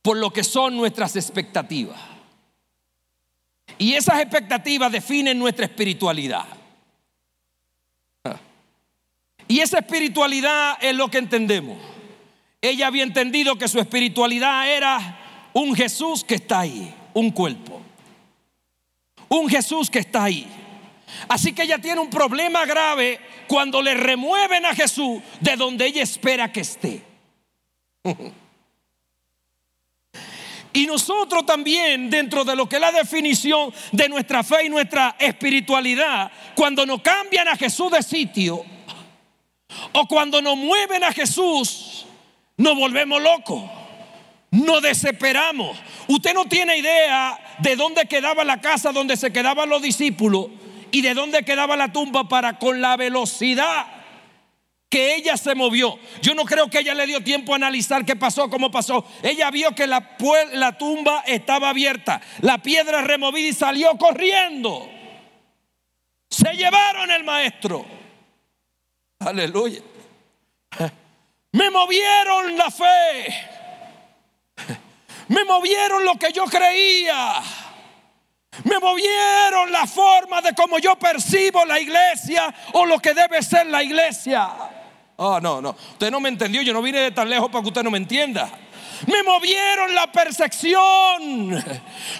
por 0.00 0.16
lo 0.16 0.32
que 0.32 0.42
son 0.42 0.76
nuestras 0.76 1.14
expectativas. 1.16 2.00
Y 3.76 3.92
esas 3.94 4.20
expectativas 4.20 4.90
definen 4.90 5.38
nuestra 5.38 5.66
espiritualidad. 5.66 6.46
Y 9.46 9.60
esa 9.60 9.78
espiritualidad 9.78 10.78
es 10.80 10.94
lo 10.94 11.08
que 11.08 11.18
entendemos. 11.18 11.78
Ella 12.60 12.86
había 12.86 13.02
entendido 13.02 13.56
que 13.56 13.68
su 13.68 13.78
espiritualidad 13.78 14.70
era 14.70 15.50
un 15.52 15.74
Jesús 15.74 16.24
que 16.24 16.34
está 16.34 16.60
ahí, 16.60 16.94
un 17.14 17.30
cuerpo 17.30 17.82
un 19.28 19.48
Jesús 19.48 19.90
que 19.90 20.00
está 20.00 20.24
ahí. 20.24 20.46
Así 21.28 21.52
que 21.52 21.62
ella 21.62 21.78
tiene 21.78 22.00
un 22.00 22.10
problema 22.10 22.64
grave 22.66 23.20
cuando 23.46 23.82
le 23.82 23.94
remueven 23.94 24.66
a 24.66 24.74
Jesús 24.74 25.22
de 25.40 25.56
donde 25.56 25.86
ella 25.86 26.02
espera 26.02 26.52
que 26.52 26.60
esté. 26.60 27.02
Y 30.70 30.86
nosotros 30.86 31.46
también, 31.46 32.10
dentro 32.10 32.44
de 32.44 32.54
lo 32.54 32.68
que 32.68 32.76
es 32.76 32.80
la 32.80 32.92
definición 32.92 33.72
de 33.90 34.08
nuestra 34.08 34.44
fe 34.44 34.66
y 34.66 34.68
nuestra 34.68 35.16
espiritualidad, 35.18 36.30
cuando 36.54 36.84
nos 36.84 37.00
cambian 37.00 37.48
a 37.48 37.56
Jesús 37.56 37.90
de 37.90 38.02
sitio, 38.02 38.64
o 39.92 40.06
cuando 40.06 40.40
nos 40.42 40.56
mueven 40.56 41.04
a 41.04 41.12
Jesús, 41.12 42.06
nos 42.56 42.76
volvemos 42.76 43.20
locos, 43.20 43.62
nos 44.50 44.82
desesperamos. 44.82 45.76
Usted 46.08 46.32
no 46.34 46.46
tiene 46.46 46.78
idea 46.78 47.38
de 47.58 47.76
dónde 47.76 48.06
quedaba 48.06 48.42
la 48.42 48.60
casa 48.60 48.92
donde 48.92 49.16
se 49.16 49.32
quedaban 49.32 49.68
los 49.68 49.82
discípulos 49.82 50.48
y 50.90 51.02
de 51.02 51.14
dónde 51.14 51.44
quedaba 51.44 51.76
la 51.76 51.92
tumba 51.92 52.28
para 52.28 52.58
con 52.58 52.80
la 52.80 52.96
velocidad 52.96 53.86
que 54.88 55.16
ella 55.16 55.36
se 55.36 55.54
movió. 55.54 55.98
Yo 56.22 56.34
no 56.34 56.46
creo 56.46 56.70
que 56.70 56.78
ella 56.78 56.94
le 56.94 57.06
dio 57.06 57.22
tiempo 57.22 57.52
a 57.52 57.56
analizar 57.56 58.06
qué 58.06 58.16
pasó, 58.16 58.48
cómo 58.48 58.70
pasó. 58.70 59.04
Ella 59.22 59.50
vio 59.50 59.74
que 59.74 59.86
la, 59.86 60.16
la 60.54 60.78
tumba 60.78 61.24
estaba 61.26 61.68
abierta, 61.68 62.22
la 62.40 62.58
piedra 62.58 63.02
removida 63.02 63.48
y 63.48 63.52
salió 63.52 63.98
corriendo. 63.98 64.88
Se 66.30 66.54
llevaron 66.54 67.10
el 67.10 67.24
maestro. 67.24 67.84
Aleluya. 69.18 69.82
Me 71.52 71.70
movieron 71.70 72.56
la 72.56 72.70
fe. 72.70 73.57
Me 75.28 75.44
movieron 75.44 76.04
lo 76.04 76.14
que 76.14 76.32
yo 76.32 76.44
creía. 76.44 77.42
Me 78.64 78.78
movieron 78.78 79.70
la 79.70 79.86
forma 79.86 80.40
de 80.40 80.54
cómo 80.54 80.78
yo 80.78 80.96
percibo 80.96 81.64
la 81.64 81.78
iglesia 81.78 82.52
o 82.72 82.86
lo 82.86 82.98
que 82.98 83.14
debe 83.14 83.42
ser 83.42 83.66
la 83.66 83.82
iglesia. 83.82 84.50
Oh, 85.16 85.40
no, 85.40 85.60
no. 85.60 85.70
Usted 85.70 86.10
no 86.10 86.20
me 86.20 86.28
entendió. 86.28 86.62
Yo 86.62 86.72
no 86.72 86.82
vine 86.82 87.00
de 87.00 87.10
tan 87.10 87.28
lejos 87.28 87.50
para 87.50 87.62
que 87.62 87.68
usted 87.68 87.82
no 87.82 87.90
me 87.90 87.98
entienda. 87.98 88.50
Me 89.06 89.22
movieron 89.22 89.94
la 89.94 90.10
percepción. 90.10 91.62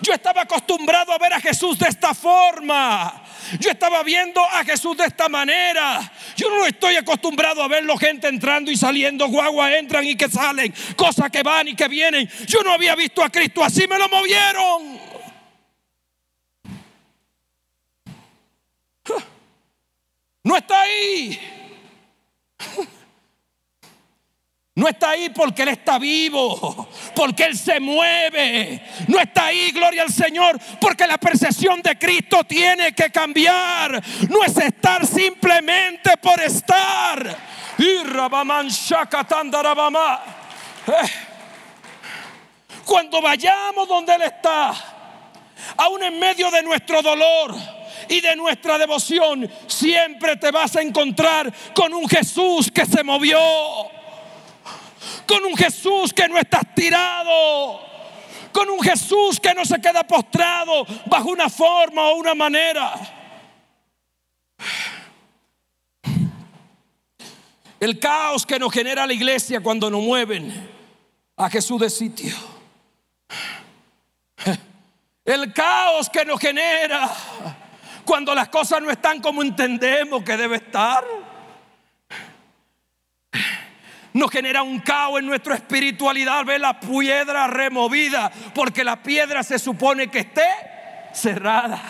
Yo 0.01 0.13
estaba 0.13 0.43
acostumbrado 0.43 1.13
a 1.13 1.19
ver 1.19 1.33
a 1.33 1.41
Jesús 1.41 1.79
de 1.79 1.89
esta 1.89 2.15
forma. 2.15 3.23
Yo 3.59 3.71
estaba 3.71 4.03
viendo 4.03 4.41
a 4.45 4.65
Jesús 4.65 4.97
de 4.97 5.05
esta 5.05 5.29
manera. 5.29 6.13
Yo 6.37 6.51
no 6.51 6.67
estoy 6.67 6.97
acostumbrado 6.97 7.63
a 7.63 7.69
verlo 7.69 7.97
gente 7.97 8.29
entrando 8.29 8.71
y 8.71 8.77
saliendo, 8.77 9.27
guagua 9.29 9.77
entran 9.77 10.05
y 10.05 10.17
que 10.17 10.29
salen, 10.29 10.73
cosas 10.97 11.31
que 11.31 11.43
van 11.43 11.69
y 11.69 11.75
que 11.75 11.89
vienen. 11.89 12.29
Yo 12.47 12.63
no 12.63 12.73
había 12.73 12.95
visto 12.95 13.23
a 13.23 13.31
Cristo 13.31 13.65
así, 13.65 13.87
me 13.89 13.99
lo 13.99 14.09
movieron. 14.09 15.09
No 20.45 20.57
está 20.57 20.81
ahí. 20.81 21.58
No 24.79 24.87
está 24.87 25.11
ahí 25.11 25.29
porque 25.31 25.63
Él 25.63 25.71
está 25.71 25.99
vivo, 25.99 26.89
porque 27.13 27.43
Él 27.43 27.59
se 27.59 27.81
mueve. 27.81 28.81
No 29.09 29.19
está 29.19 29.47
ahí, 29.47 29.73
gloria 29.73 30.03
al 30.05 30.13
Señor, 30.13 30.57
porque 30.81 31.05
la 31.05 31.19
percepción 31.19 31.83
de 31.83 31.99
Cristo 31.99 32.45
tiene 32.45 32.93
que 32.93 33.11
cambiar. 33.11 34.01
No 34.31 34.45
es 34.45 34.57
estar 34.57 35.05
simplemente 35.05 36.17
por 36.19 36.41
estar. 36.41 37.37
Eh. 40.87 41.11
Cuando 42.85 43.21
vayamos 43.21 43.89
donde 43.89 44.15
Él 44.15 44.23
está, 44.23 44.73
aún 45.77 46.05
en 46.05 46.21
medio 46.21 46.53
de 46.53 46.63
nuestro 46.63 47.03
dolor 47.03 47.53
y 48.09 48.21
de 48.21 48.37
nuestra 48.37 48.79
devoción, 48.79 49.51
siempre 49.67 50.37
te 50.37 50.53
vas 50.53 50.77
a 50.77 50.83
encontrar 50.83 51.53
con 51.75 51.93
un 51.93 52.09
Jesús 52.09 52.71
que 52.73 52.87
se 52.87 53.03
movió 53.03 53.98
con 55.29 55.45
un 55.45 55.57
Jesús 55.57 56.13
que 56.15 56.27
no 56.27 56.39
está 56.39 56.61
tirado, 56.75 57.81
con 58.51 58.69
un 58.71 58.81
Jesús 58.81 59.39
que 59.39 59.55
no 59.55 59.65
se 59.65 59.81
queda 59.81 60.03
postrado 60.05 60.87
bajo 61.07 61.29
una 61.29 61.51
forma 61.51 62.09
o 62.09 62.17
una 62.17 62.35
manera. 62.35 62.95
El 67.79 68.01
caos 68.01 68.45
que 68.45 68.59
nos 68.59 68.73
genera 68.73 69.07
la 69.07 69.13
iglesia 69.13 69.61
cuando 69.61 69.89
nos 69.91 70.03
mueven 70.03 70.69
a 71.37 71.49
Jesús 71.49 71.81
de 71.81 71.91
sitio. 71.91 72.35
El 75.25 75.53
caos 75.53 76.09
que 76.09 76.25
nos 76.25 76.41
genera 76.41 77.15
cuando 78.05 78.35
las 78.35 78.49
cosas 78.49 78.81
no 78.81 78.91
están 78.91 79.21
como 79.21 79.43
entendemos 79.43 80.25
que 80.25 80.39
debe 80.39 80.57
estar 80.57 81.05
nos 84.19 84.33
genera 84.33 84.63
un 84.65 84.81
caos 84.81 85.21
en 85.21 85.27
nuestra 85.27 85.55
espiritualidad 85.55 86.45
ver 86.45 86.61
la 86.61 86.81
piedra 86.81 87.47
removida, 87.47 88.33
porque 88.53 88.83
la 88.83 89.01
piedra 89.01 89.45
se 89.45 89.61
supone 89.61 90.09
que 90.09 90.19
esté 90.19 90.45
cerrada. 91.13 91.81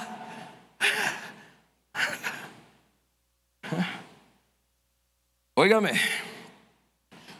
Óigame, 5.54 5.92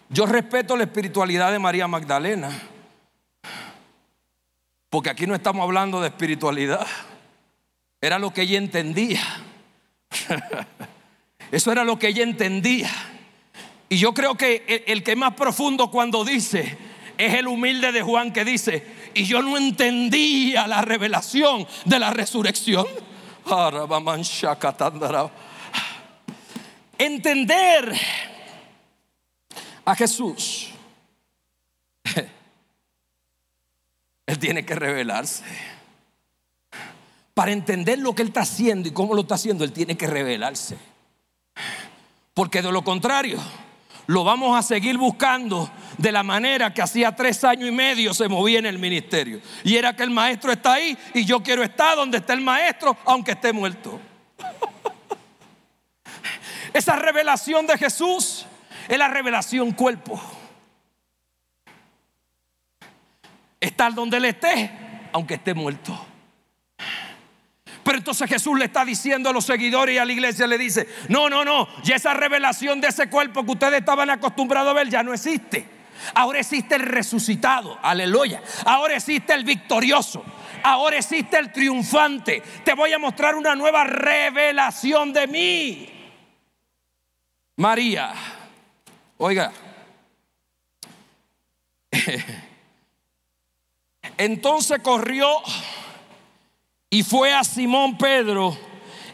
yo 0.08 0.24
respeto 0.24 0.74
la 0.74 0.84
espiritualidad 0.84 1.52
de 1.52 1.58
María 1.58 1.86
Magdalena, 1.86 2.50
porque 4.88 5.10
aquí 5.10 5.26
no 5.26 5.34
estamos 5.34 5.62
hablando 5.64 6.00
de 6.00 6.08
espiritualidad, 6.08 6.86
era 8.00 8.18
lo 8.18 8.32
que 8.32 8.40
ella 8.42 8.56
entendía. 8.56 9.20
Eso 11.52 11.72
era 11.72 11.84
lo 11.84 11.98
que 11.98 12.08
ella 12.08 12.22
entendía. 12.22 12.90
Y 13.88 13.96
yo 13.96 14.12
creo 14.12 14.34
que 14.34 14.84
el, 14.86 15.02
que 15.02 15.12
es 15.12 15.16
más 15.16 15.34
profundo 15.34 15.90
cuando 15.90 16.24
dice 16.24 16.76
es 17.16 17.34
el 17.34 17.48
humilde 17.48 17.90
de 17.90 18.02
Juan 18.02 18.32
que 18.32 18.44
dice, 18.44 18.86
y 19.14 19.24
yo 19.24 19.42
no 19.42 19.56
entendía 19.56 20.66
la 20.66 20.82
revelación 20.82 21.66
de 21.84 21.98
la 21.98 22.10
resurrección. 22.10 22.86
Entender 26.98 27.92
a 29.84 29.94
Jesús. 29.94 30.68
Él 34.26 34.38
tiene 34.38 34.64
que 34.66 34.74
revelarse. 34.74 35.44
Para 37.32 37.52
entender 37.52 37.98
lo 37.98 38.14
que 38.14 38.22
Él 38.22 38.28
está 38.28 38.42
haciendo 38.42 38.88
y 38.88 38.92
cómo 38.92 39.14
lo 39.14 39.22
está 39.22 39.36
haciendo, 39.36 39.64
Él 39.64 39.72
tiene 39.72 39.96
que 39.96 40.06
revelarse. 40.06 40.76
Porque 42.34 42.60
de 42.62 42.70
lo 42.70 42.84
contrario, 42.84 43.38
lo 44.08 44.24
vamos 44.24 44.58
a 44.58 44.62
seguir 44.62 44.96
buscando 44.96 45.70
de 45.98 46.10
la 46.10 46.22
manera 46.22 46.72
que 46.72 46.80
hacía 46.80 47.14
tres 47.14 47.44
años 47.44 47.68
y 47.68 47.72
medio 47.72 48.14
se 48.14 48.26
movía 48.26 48.58
en 48.58 48.64
el 48.64 48.78
ministerio. 48.78 49.38
Y 49.64 49.76
era 49.76 49.94
que 49.94 50.02
el 50.02 50.10
maestro 50.10 50.50
está 50.50 50.74
ahí 50.74 50.96
y 51.12 51.26
yo 51.26 51.42
quiero 51.42 51.62
estar 51.62 51.94
donde 51.94 52.16
está 52.16 52.32
el 52.32 52.40
maestro, 52.40 52.96
aunque 53.04 53.32
esté 53.32 53.52
muerto. 53.52 54.00
Esa 56.72 56.96
revelación 56.96 57.66
de 57.66 57.76
Jesús 57.76 58.46
es 58.88 58.98
la 58.98 59.08
revelación 59.08 59.72
cuerpo. 59.72 60.18
Estar 63.60 63.92
donde 63.92 64.16
Él 64.16 64.24
esté, 64.24 64.70
aunque 65.12 65.34
esté 65.34 65.52
muerto. 65.52 66.07
Pero 67.88 68.00
entonces 68.00 68.28
Jesús 68.28 68.58
le 68.58 68.66
está 68.66 68.84
diciendo 68.84 69.30
a 69.30 69.32
los 69.32 69.46
seguidores 69.46 69.94
y 69.94 69.98
a 69.98 70.04
la 70.04 70.12
iglesia 70.12 70.46
le 70.46 70.58
dice, 70.58 70.86
no, 71.08 71.30
no, 71.30 71.42
no, 71.42 71.66
ya 71.82 71.96
esa 71.96 72.12
revelación 72.12 72.82
de 72.82 72.88
ese 72.88 73.08
cuerpo 73.08 73.46
que 73.46 73.52
ustedes 73.52 73.78
estaban 73.78 74.10
acostumbrados 74.10 74.72
a 74.72 74.74
ver 74.74 74.90
ya 74.90 75.02
no 75.02 75.14
existe. 75.14 75.66
Ahora 76.12 76.38
existe 76.38 76.74
el 76.74 76.82
resucitado, 76.82 77.78
aleluya. 77.80 78.42
Ahora 78.66 78.94
existe 78.94 79.32
el 79.32 79.42
victorioso. 79.42 80.22
Ahora 80.62 80.98
existe 80.98 81.38
el 81.38 81.50
triunfante. 81.50 82.42
Te 82.62 82.74
voy 82.74 82.92
a 82.92 82.98
mostrar 82.98 83.34
una 83.36 83.54
nueva 83.54 83.84
revelación 83.84 85.14
de 85.14 85.26
mí. 85.26 85.88
María, 87.56 88.12
oiga, 89.16 89.50
entonces 94.18 94.78
corrió 94.82 95.40
y 96.90 97.02
fue 97.02 97.32
a 97.32 97.44
Simón 97.44 97.98
Pedro 97.98 98.56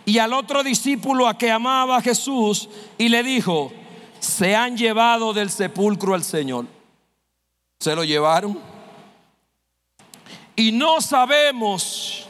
y 0.05 0.19
al 0.19 0.33
otro 0.33 0.63
discípulo 0.63 1.27
a 1.27 1.37
que 1.37 1.51
amaba 1.51 1.97
a 1.97 2.03
Jesús 2.03 2.69
y 2.99 3.09
le 3.09 3.23
dijo, 3.23 3.73
se 4.21 4.55
han 4.55 4.77
llevado 4.77 5.33
del 5.33 5.51
sepulcro 5.51 6.15
al 6.15 6.25
Señor. 6.25 6.67
Se 7.79 7.95
lo 7.95 8.05
llevaron. 8.05 8.59
Y 10.57 10.73
no 10.73 11.01
sabemos 11.01 12.29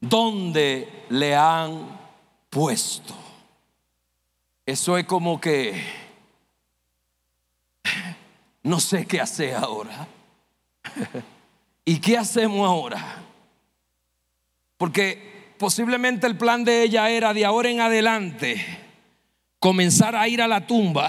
dónde 0.00 1.06
le 1.08 1.34
han 1.34 1.98
puesto. 2.50 3.14
Eso 4.66 4.98
es 4.98 5.06
como 5.06 5.40
que 5.40 5.82
no 8.62 8.80
sé 8.80 9.06
qué 9.06 9.20
hacer 9.20 9.54
ahora. 9.54 10.06
¿Y 11.84 11.98
qué 11.98 12.16
hacemos 12.18 12.66
ahora? 12.66 13.23
Porque 14.76 15.54
posiblemente 15.58 16.26
el 16.26 16.36
plan 16.36 16.64
de 16.64 16.82
ella 16.82 17.08
era 17.10 17.32
de 17.32 17.44
ahora 17.44 17.70
en 17.70 17.80
adelante 17.80 18.64
comenzar 19.58 20.14
a 20.14 20.28
ir 20.28 20.42
a 20.42 20.48
la 20.48 20.66
tumba 20.66 21.08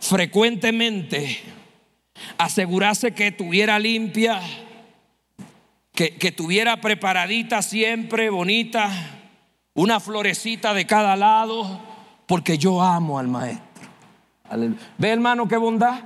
frecuentemente, 0.00 1.40
asegurarse 2.36 3.14
que 3.14 3.28
estuviera 3.28 3.78
limpia, 3.78 4.40
que, 5.92 6.16
que 6.16 6.32
tuviera 6.32 6.80
preparadita 6.80 7.62
siempre, 7.62 8.28
bonita, 8.28 8.90
una 9.74 10.00
florecita 10.00 10.74
de 10.74 10.86
cada 10.86 11.16
lado, 11.16 11.80
porque 12.26 12.58
yo 12.58 12.82
amo 12.82 13.18
al 13.18 13.28
maestro. 13.28 13.64
¿Ve 14.98 15.08
hermano 15.08 15.48
qué 15.48 15.56
bondad? 15.56 16.00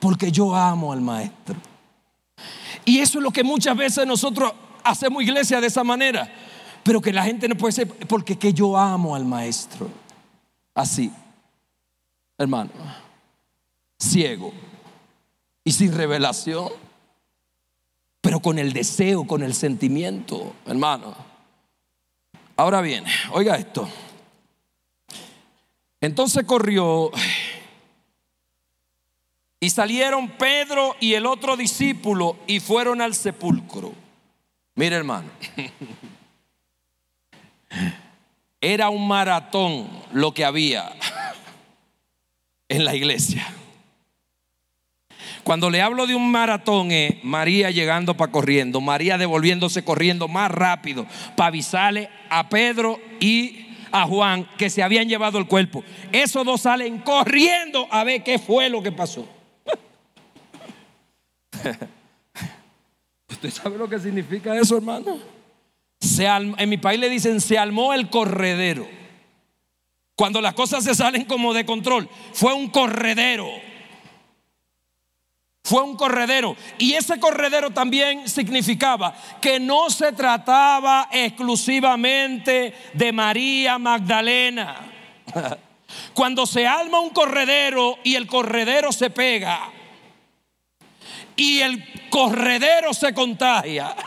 Porque 0.00 0.32
yo 0.32 0.54
amo 0.54 0.92
al 0.92 1.00
maestro. 1.00 1.56
Y 2.84 2.98
eso 2.98 3.18
es 3.18 3.22
lo 3.22 3.30
que 3.30 3.44
muchas 3.44 3.76
veces 3.76 4.06
nosotros 4.06 4.52
hacemos 4.84 5.22
iglesia 5.22 5.60
de 5.60 5.66
esa 5.66 5.84
manera. 5.84 6.32
Pero 6.82 7.00
que 7.00 7.12
la 7.12 7.24
gente 7.24 7.48
no 7.48 7.56
puede 7.56 7.72
ser, 7.72 7.88
porque 7.88 8.36
que 8.36 8.52
yo 8.52 8.76
amo 8.76 9.14
al 9.14 9.24
maestro. 9.24 9.88
Así, 10.74 11.12
hermano, 12.38 12.70
ciego 13.98 14.52
y 15.64 15.72
sin 15.72 15.94
revelación, 15.94 16.70
pero 18.20 18.40
con 18.40 18.58
el 18.58 18.72
deseo, 18.72 19.26
con 19.26 19.42
el 19.42 19.54
sentimiento, 19.54 20.54
hermano. 20.66 21.14
Ahora 22.56 22.80
bien, 22.80 23.04
oiga 23.32 23.56
esto. 23.56 23.88
Entonces 26.00 26.44
corrió 26.44 27.10
y 29.60 29.70
salieron 29.70 30.28
Pedro 30.30 30.96
y 30.98 31.14
el 31.14 31.26
otro 31.26 31.56
discípulo 31.56 32.36
y 32.48 32.58
fueron 32.58 33.00
al 33.00 33.14
sepulcro. 33.14 33.92
Mire 34.74 34.96
hermano, 34.96 35.28
era 38.60 38.88
un 38.88 39.06
maratón 39.06 39.88
lo 40.12 40.32
que 40.32 40.44
había 40.44 40.92
en 42.68 42.84
la 42.84 42.94
iglesia. 42.94 43.46
Cuando 45.44 45.68
le 45.68 45.82
hablo 45.82 46.06
de 46.06 46.14
un 46.14 46.30
maratón 46.30 46.92
es 46.92 47.22
María 47.24 47.70
llegando 47.70 48.16
para 48.16 48.32
corriendo, 48.32 48.80
María 48.80 49.18
devolviéndose 49.18 49.84
corriendo 49.84 50.28
más 50.28 50.50
rápido 50.50 51.06
para 51.36 51.48
avisarle 51.48 52.08
a 52.30 52.48
Pedro 52.48 53.00
y 53.20 53.66
a 53.90 54.06
Juan 54.06 54.48
que 54.56 54.70
se 54.70 54.82
habían 54.82 55.08
llevado 55.08 55.38
el 55.38 55.46
cuerpo. 55.46 55.84
Esos 56.12 56.46
dos 56.46 56.62
salen 56.62 57.00
corriendo 57.00 57.88
a 57.90 58.04
ver 58.04 58.22
qué 58.22 58.38
fue 58.38 58.70
lo 58.70 58.82
que 58.82 58.92
pasó. 58.92 59.28
¿Usted 63.42 63.60
sabe 63.60 63.76
lo 63.76 63.88
que 63.88 63.98
significa 63.98 64.56
eso, 64.56 64.76
hermano? 64.76 65.18
en 66.58 66.68
mi 66.68 66.76
país 66.76 67.00
le 67.00 67.08
dicen, 67.08 67.40
se 67.40 67.58
armó 67.58 67.92
el 67.92 68.08
corredero. 68.08 68.86
Cuando 70.14 70.40
las 70.40 70.54
cosas 70.54 70.84
se 70.84 70.94
salen 70.94 71.24
como 71.24 71.52
de 71.52 71.66
control, 71.66 72.08
fue 72.32 72.54
un 72.54 72.70
corredero. 72.70 73.48
Fue 75.64 75.82
un 75.82 75.96
corredero. 75.96 76.54
Y 76.78 76.92
ese 76.92 77.18
corredero 77.18 77.70
también 77.70 78.28
significaba 78.28 79.12
que 79.40 79.58
no 79.58 79.90
se 79.90 80.12
trataba 80.12 81.08
exclusivamente 81.10 82.72
de 82.94 83.12
María 83.12 83.76
Magdalena. 83.76 84.76
Cuando 86.14 86.46
se 86.46 86.64
arma 86.64 87.00
un 87.00 87.10
corredero 87.10 87.98
y 88.04 88.14
el 88.14 88.28
corredero 88.28 88.92
se 88.92 89.10
pega 89.10 89.72
y 91.36 91.60
el 91.60 92.10
corredero 92.10 92.94
se 92.94 93.14
contagia. 93.14 93.94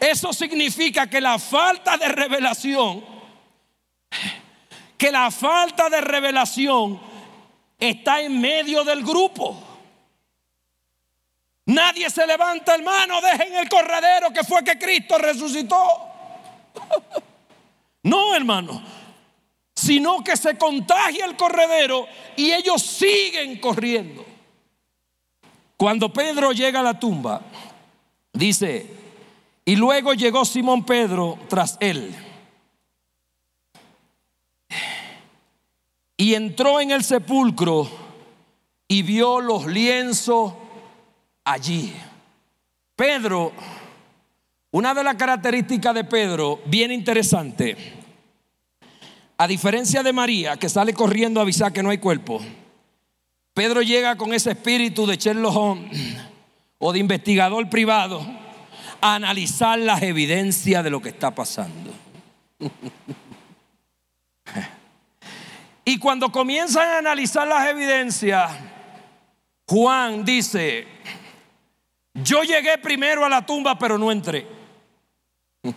Eso 0.00 0.32
significa 0.32 1.08
que 1.08 1.20
la 1.20 1.38
falta 1.38 1.96
de 1.96 2.08
revelación, 2.08 3.04
que 4.98 5.10
la 5.10 5.30
falta 5.30 5.88
de 5.88 6.00
revelación 6.00 7.00
está 7.78 8.20
en 8.20 8.40
medio 8.40 8.84
del 8.84 9.02
grupo. 9.02 9.62
Nadie 11.66 12.10
se 12.10 12.26
levanta, 12.26 12.74
hermano, 12.74 13.20
dejen 13.20 13.56
el 13.56 13.68
corredero 13.68 14.30
que 14.30 14.44
fue 14.44 14.62
que 14.62 14.78
Cristo 14.78 15.18
resucitó. 15.18 16.10
No, 18.06 18.34
hermano, 18.34 18.82
sino 19.74 20.22
que 20.22 20.36
se 20.36 20.58
contagia 20.58 21.24
el 21.24 21.36
corredero 21.36 22.06
y 22.36 22.52
ellos 22.52 22.82
siguen 22.82 23.58
corriendo. 23.58 24.33
Cuando 25.76 26.12
Pedro 26.12 26.52
llega 26.52 26.80
a 26.80 26.84
la 26.84 26.98
tumba, 26.98 27.40
dice, 28.32 28.86
y 29.64 29.76
luego 29.76 30.14
llegó 30.14 30.44
Simón 30.44 30.84
Pedro 30.84 31.38
tras 31.48 31.76
él. 31.80 32.14
Y 36.16 36.34
entró 36.34 36.80
en 36.80 36.90
el 36.90 37.02
sepulcro 37.02 37.88
y 38.86 39.02
vio 39.02 39.40
los 39.40 39.66
lienzos 39.66 40.52
allí. 41.44 41.92
Pedro, 42.94 43.52
una 44.70 44.94
de 44.94 45.02
las 45.02 45.16
características 45.16 45.94
de 45.94 46.04
Pedro, 46.04 46.60
bien 46.66 46.92
interesante, 46.92 47.76
a 49.36 49.48
diferencia 49.48 50.02
de 50.02 50.12
María, 50.12 50.56
que 50.56 50.68
sale 50.68 50.94
corriendo 50.94 51.40
a 51.40 51.42
avisar 51.42 51.72
que 51.72 51.82
no 51.82 51.90
hay 51.90 51.98
cuerpo, 51.98 52.40
Pedro 53.54 53.82
llega 53.82 54.16
con 54.16 54.34
ese 54.34 54.50
espíritu 54.50 55.06
de 55.06 55.16
Sherlock 55.16 55.56
Holmes 55.56 56.16
o 56.78 56.92
de 56.92 56.98
investigador 56.98 57.70
privado 57.70 58.20
a 59.00 59.14
analizar 59.14 59.78
las 59.78 60.02
evidencias 60.02 60.82
de 60.82 60.90
lo 60.90 61.00
que 61.00 61.10
está 61.10 61.34
pasando. 61.34 61.92
Y 65.86 65.98
cuando 65.98 66.32
comienzan 66.32 66.88
a 66.88 66.98
analizar 66.98 67.46
las 67.46 67.68
evidencias, 67.68 68.50
Juan 69.66 70.24
dice, 70.24 70.86
yo 72.14 72.42
llegué 72.42 72.78
primero 72.78 73.24
a 73.24 73.28
la 73.28 73.44
tumba 73.44 73.78
pero 73.78 73.98
no 73.98 74.10
entré. 74.10 74.46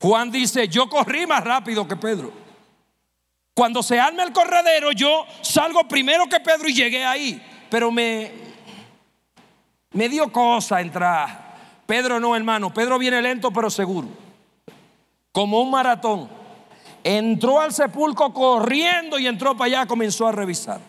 Juan 0.00 0.30
dice, 0.30 0.68
yo 0.68 0.88
corrí 0.88 1.26
más 1.26 1.42
rápido 1.42 1.88
que 1.88 1.96
Pedro. 1.96 2.41
Cuando 3.54 3.82
se 3.82 4.00
arma 4.00 4.22
el 4.22 4.32
corredero, 4.32 4.92
yo 4.92 5.26
salgo 5.42 5.86
primero 5.86 6.26
que 6.26 6.40
Pedro 6.40 6.68
y 6.68 6.74
llegué 6.74 7.04
ahí. 7.04 7.42
Pero 7.68 7.90
me, 7.90 8.30
me 9.92 10.08
dio 10.08 10.32
cosa 10.32 10.80
entrar. 10.80 11.52
Pedro 11.86 12.18
no, 12.18 12.34
hermano. 12.34 12.72
Pedro 12.72 12.98
viene 12.98 13.20
lento 13.20 13.50
pero 13.50 13.68
seguro. 13.68 14.08
Como 15.32 15.60
un 15.60 15.70
maratón. 15.70 16.28
Entró 17.04 17.60
al 17.60 17.72
sepulcro 17.72 18.32
corriendo 18.32 19.18
y 19.18 19.26
entró 19.26 19.56
para 19.56 19.66
allá, 19.66 19.86
comenzó 19.86 20.28
a 20.28 20.32
revisar. 20.32 20.80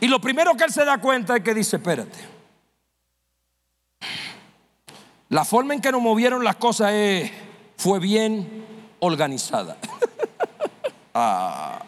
Y 0.00 0.08
lo 0.08 0.20
primero 0.20 0.56
que 0.56 0.64
él 0.64 0.72
se 0.72 0.84
da 0.84 0.98
cuenta 0.98 1.36
es 1.36 1.42
que 1.42 1.54
dice, 1.54 1.76
espérate. 1.76 2.18
La 5.28 5.44
forma 5.44 5.74
en 5.74 5.80
que 5.80 5.92
nos 5.92 6.00
movieron 6.00 6.42
las 6.42 6.56
cosas 6.56 6.92
fue 7.76 8.00
bien 8.00 8.64
organizada. 8.98 9.76
Ah. 11.20 11.80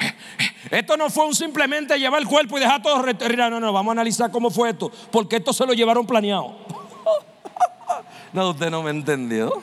Esto 0.70 0.96
no 0.96 1.08
fue 1.10 1.26
un 1.26 1.34
simplemente 1.34 1.96
llevar 1.98 2.20
el 2.20 2.26
cuerpo 2.26 2.56
y 2.56 2.60
dejar 2.60 2.82
todo 2.82 3.00
retirado. 3.00 3.50
No, 3.50 3.60
no, 3.60 3.72
vamos 3.72 3.90
a 3.90 3.92
analizar 3.92 4.32
cómo 4.32 4.50
fue 4.50 4.70
esto. 4.70 4.90
Porque 5.12 5.36
esto 5.36 5.52
se 5.52 5.64
lo 5.64 5.72
llevaron 5.72 6.06
planeado. 6.06 6.56
No, 8.32 8.50
usted 8.50 8.68
no 8.68 8.82
me 8.82 8.90
entendió. 8.90 9.62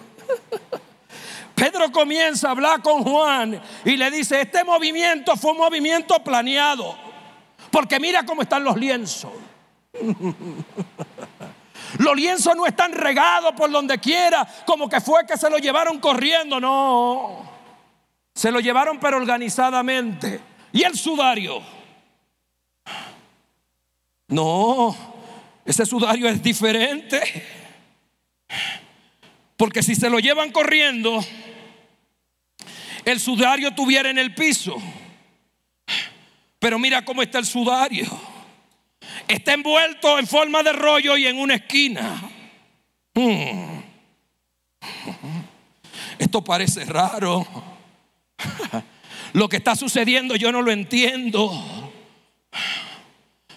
Pedro 1.54 1.92
comienza 1.92 2.48
a 2.48 2.52
hablar 2.52 2.82
con 2.82 3.04
Juan 3.04 3.62
y 3.86 3.98
le 3.98 4.10
dice, 4.10 4.42
este 4.42 4.64
movimiento 4.64 5.36
fue 5.36 5.52
un 5.52 5.60
movimiento 5.60 6.18
planeado. 6.24 6.96
Porque 7.70 8.00
mira 8.00 8.26
cómo 8.26 8.42
están 8.42 8.64
los 8.64 8.76
lienzos. 8.76 9.30
Los 12.00 12.16
lienzos 12.16 12.56
no 12.56 12.66
están 12.66 12.94
regados 12.94 13.52
por 13.52 13.70
donde 13.70 14.00
quiera, 14.00 14.48
como 14.66 14.90
que 14.90 15.00
fue 15.00 15.24
que 15.28 15.38
se 15.38 15.52
lo 15.52 15.60
llevaron 15.60 16.00
corriendo, 16.00 16.60
no. 16.60 17.53
Se 18.34 18.52
lo 18.52 18.60
llevaron 18.60 19.00
pero 19.00 19.18
organizadamente. 19.18 20.40
¿Y 20.72 20.84
el 20.84 20.98
sudario? 20.98 21.62
No, 24.28 24.96
ese 25.66 25.86
sudario 25.86 26.28
es 26.28 26.42
diferente. 26.42 27.22
Porque 29.56 29.84
si 29.84 29.96
se 29.96 30.10
lo 30.10 30.20
llevan 30.20 30.52
corriendo, 30.52 31.24
el 33.06 33.20
sudario 33.20 33.74
tuviera 33.76 34.10
en 34.10 34.18
el 34.18 34.34
piso. 34.34 34.76
Pero 36.58 36.80
mira 36.80 37.06
cómo 37.06 37.22
está 37.22 37.40
el 37.40 37.46
sudario. 37.46 38.08
Está 39.28 39.54
envuelto 39.54 40.18
en 40.18 40.28
forma 40.28 40.64
de 40.64 40.74
rollo 40.74 41.16
y 41.18 41.28
en 41.28 41.38
una 41.38 41.56
esquina. 41.56 42.30
Hmm. 43.14 43.82
Esto 46.18 46.44
parece 46.44 46.86
raro. 46.86 47.73
Lo 49.34 49.50
que 49.50 49.58
está 49.58 49.76
sucediendo 49.76 50.36
yo 50.36 50.52
no 50.52 50.62
lo 50.62 50.72
entiendo. 50.72 51.92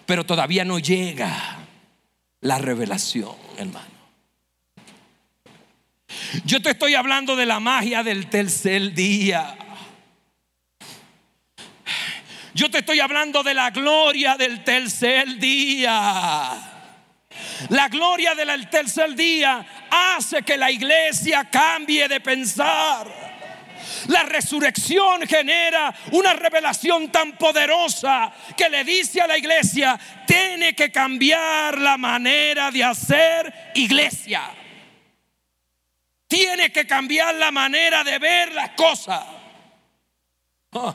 Pero 0.06 0.24
todavía 0.24 0.64
no 0.64 0.78
llega 0.78 1.58
la 2.40 2.58
revelación, 2.58 3.34
hermano. 3.58 3.96
Yo 6.44 6.62
te 6.62 6.70
estoy 6.70 6.94
hablando 6.94 7.36
de 7.36 7.46
la 7.46 7.60
magia 7.60 8.02
del 8.02 8.28
tercer 8.28 8.94
día. 8.94 9.56
Yo 12.54 12.70
te 12.70 12.78
estoy 12.78 13.00
hablando 13.00 13.42
de 13.42 13.52
la 13.52 13.70
gloria 13.70 14.36
del 14.36 14.64
tercer 14.64 15.38
día. 15.38 16.72
La 17.68 17.88
gloria 17.88 18.34
del 18.34 18.70
tercer 18.70 19.14
día 19.14 19.66
hace 19.90 20.42
que 20.42 20.56
la 20.56 20.70
iglesia 20.70 21.50
cambie 21.50 22.08
de 22.08 22.20
pensar. 22.20 23.35
La 24.08 24.22
resurrección 24.22 25.26
genera 25.26 25.94
una 26.12 26.32
revelación 26.32 27.10
tan 27.10 27.36
poderosa 27.36 28.32
que 28.56 28.68
le 28.68 28.84
dice 28.84 29.20
a 29.20 29.26
la 29.26 29.38
iglesia, 29.38 29.98
tiene 30.26 30.74
que 30.74 30.90
cambiar 30.90 31.78
la 31.78 31.96
manera 31.96 32.70
de 32.70 32.84
hacer 32.84 33.72
iglesia. 33.74 34.42
Tiene 36.28 36.70
que 36.70 36.86
cambiar 36.86 37.34
la 37.36 37.50
manera 37.50 38.02
de 38.02 38.18
ver 38.18 38.52
las 38.52 38.70
cosas. 38.70 39.24
Ah. 40.72 40.94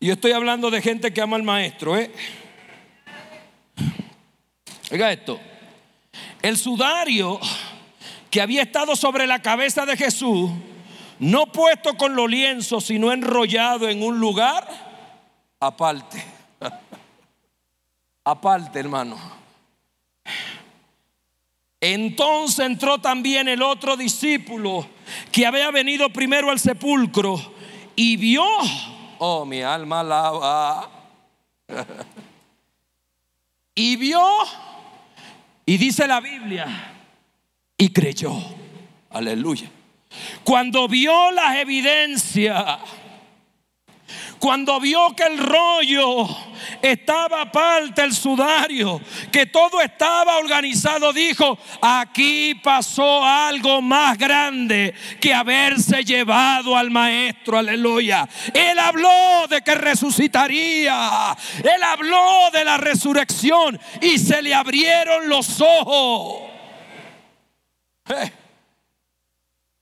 Y 0.00 0.06
yo 0.06 0.14
estoy 0.14 0.32
hablando 0.32 0.70
de 0.70 0.82
gente 0.82 1.12
que 1.12 1.20
ama 1.20 1.36
al 1.36 1.42
maestro. 1.42 1.96
¿eh? 1.96 2.10
Oiga 4.90 5.12
esto. 5.12 5.40
El 6.42 6.56
sudario 6.56 7.38
que 8.32 8.40
había 8.40 8.62
estado 8.62 8.96
sobre 8.96 9.26
la 9.26 9.42
cabeza 9.42 9.84
de 9.84 9.94
Jesús, 9.94 10.50
no 11.18 11.52
puesto 11.52 11.98
con 11.98 12.16
los 12.16 12.30
lienzos, 12.30 12.86
sino 12.86 13.12
enrollado 13.12 13.90
en 13.90 14.02
un 14.02 14.18
lugar 14.18 14.66
aparte. 15.60 16.24
aparte, 18.24 18.80
hermano. 18.80 19.20
Entonces 21.78 22.64
entró 22.64 22.98
también 23.02 23.48
el 23.48 23.60
otro 23.60 23.98
discípulo 23.98 24.86
que 25.30 25.44
había 25.44 25.70
venido 25.70 26.08
primero 26.08 26.50
al 26.50 26.58
sepulcro 26.58 27.38
y 27.94 28.16
vio, 28.16 28.46
Oh, 29.18 29.44
mi 29.44 29.60
alma 29.60 30.00
alaba. 30.00 30.90
y 33.74 33.96
vio, 33.96 34.26
y 35.66 35.76
dice 35.76 36.08
la 36.08 36.20
Biblia, 36.20 36.92
y 37.82 37.88
creyó. 37.88 38.32
Aleluya. 39.10 39.68
Cuando 40.44 40.86
vio 40.86 41.32
las 41.32 41.56
evidencias, 41.56 42.78
cuando 44.38 44.78
vio 44.78 45.16
que 45.16 45.24
el 45.24 45.38
rollo 45.38 46.28
estaba 46.80 47.50
parte 47.50 48.04
el 48.04 48.14
sudario, 48.14 49.00
que 49.32 49.46
todo 49.46 49.80
estaba 49.80 50.38
organizado, 50.38 51.12
dijo, 51.12 51.58
aquí 51.80 52.54
pasó 52.54 53.24
algo 53.24 53.82
más 53.82 54.16
grande 54.16 54.94
que 55.20 55.34
haberse 55.34 56.04
llevado 56.04 56.76
al 56.76 56.88
maestro, 56.92 57.58
aleluya. 57.58 58.28
Él 58.54 58.78
habló 58.78 59.48
de 59.48 59.60
que 59.62 59.74
resucitaría, 59.74 61.36
él 61.58 61.82
habló 61.82 62.48
de 62.52 62.64
la 62.64 62.76
resurrección 62.76 63.80
y 64.00 64.18
se 64.18 64.40
le 64.40 64.54
abrieron 64.54 65.28
los 65.28 65.60
ojos. 65.60 66.51
Eh. 68.08 68.32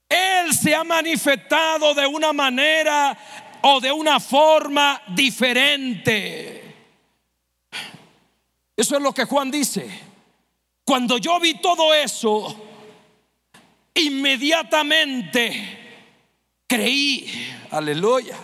Él 0.09 0.53
se 0.55 0.75
ha 0.75 0.83
manifestado 0.83 1.95
de 1.95 2.07
una 2.07 2.33
manera 2.33 3.17
o 3.63 3.81
de 3.81 3.93
una 3.93 4.19
forma 4.19 5.01
diferente. 5.09 6.75
Eso 8.77 8.97
es 8.97 9.03
lo 9.03 9.13
que 9.13 9.25
Juan 9.25 9.51
dice. 9.51 9.89
Cuando 10.85 11.19
yo 11.19 11.39
vi 11.39 11.61
todo 11.61 11.95
eso, 11.95 12.57
inmediatamente 13.95 15.79
creí. 16.67 17.53
Aleluya. 17.71 18.37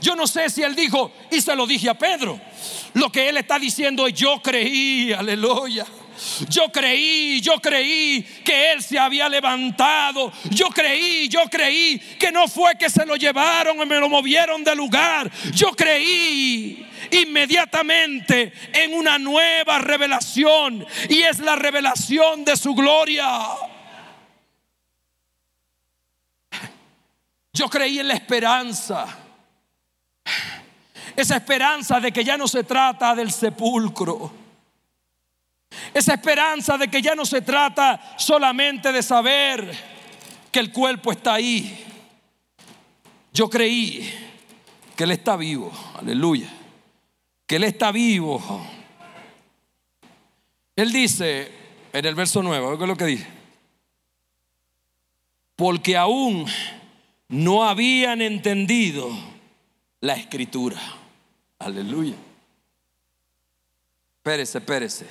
Yo 0.00 0.14
no 0.14 0.26
sé 0.26 0.48
si 0.48 0.62
él 0.62 0.74
dijo, 0.74 1.12
y 1.30 1.40
se 1.40 1.54
lo 1.56 1.66
dije 1.66 1.90
a 1.90 1.98
Pedro. 1.98 2.40
Lo 2.94 3.10
que 3.10 3.28
él 3.28 3.36
está 3.36 3.58
diciendo 3.58 4.06
es, 4.06 4.14
yo 4.14 4.40
creí, 4.40 5.12
aleluya. 5.12 5.84
Yo 6.48 6.70
creí, 6.70 7.40
yo 7.40 7.60
creí 7.60 8.22
que 8.44 8.72
Él 8.72 8.82
se 8.82 8.98
había 8.98 9.28
levantado. 9.28 10.32
Yo 10.50 10.68
creí, 10.68 11.28
yo 11.28 11.40
creí 11.50 11.98
que 12.18 12.30
no 12.30 12.48
fue 12.48 12.76
que 12.76 12.90
se 12.90 13.06
lo 13.06 13.16
llevaron 13.16 13.80
y 13.80 13.86
me 13.86 13.98
lo 13.98 14.08
movieron 14.08 14.62
de 14.64 14.74
lugar. 14.74 15.30
Yo 15.52 15.72
creí 15.72 16.86
inmediatamente 17.10 18.52
en 18.72 18.94
una 18.94 19.18
nueva 19.18 19.78
revelación 19.78 20.86
y 21.08 21.22
es 21.22 21.38
la 21.38 21.56
revelación 21.56 22.44
de 22.44 22.56
su 22.56 22.74
gloria. 22.74 23.28
Yo 27.52 27.68
creí 27.68 27.98
en 27.98 28.08
la 28.08 28.14
esperanza. 28.14 29.18
Esa 31.14 31.36
esperanza 31.36 32.00
de 32.00 32.10
que 32.10 32.24
ya 32.24 32.38
no 32.38 32.48
se 32.48 32.64
trata 32.64 33.14
del 33.14 33.30
sepulcro 33.30 34.41
esa 35.94 36.14
esperanza 36.14 36.76
de 36.78 36.88
que 36.88 37.02
ya 37.02 37.14
no 37.14 37.24
se 37.24 37.42
trata 37.42 38.14
solamente 38.16 38.92
de 38.92 39.02
saber 39.02 39.72
que 40.50 40.60
el 40.60 40.72
cuerpo 40.72 41.12
está 41.12 41.34
ahí. 41.34 41.84
Yo 43.32 43.48
creí 43.48 44.12
que 44.94 45.04
Él 45.04 45.12
está 45.12 45.36
vivo, 45.36 45.72
aleluya, 45.98 46.48
que 47.46 47.56
Él 47.56 47.64
está 47.64 47.90
vivo. 47.92 48.40
Él 50.76 50.92
dice 50.92 51.50
en 51.92 52.04
el 52.04 52.14
verso 52.14 52.42
9, 52.42 52.76
¿qué 52.76 52.84
es 52.84 52.88
lo 52.88 52.96
que 52.96 53.06
dice? 53.06 53.26
Porque 55.56 55.96
aún 55.96 56.46
no 57.28 57.64
habían 57.64 58.20
entendido 58.20 59.10
la 60.00 60.14
escritura. 60.14 60.78
Aleluya. 61.58 62.16
Espérese, 64.18 64.58
espérese. 64.58 65.06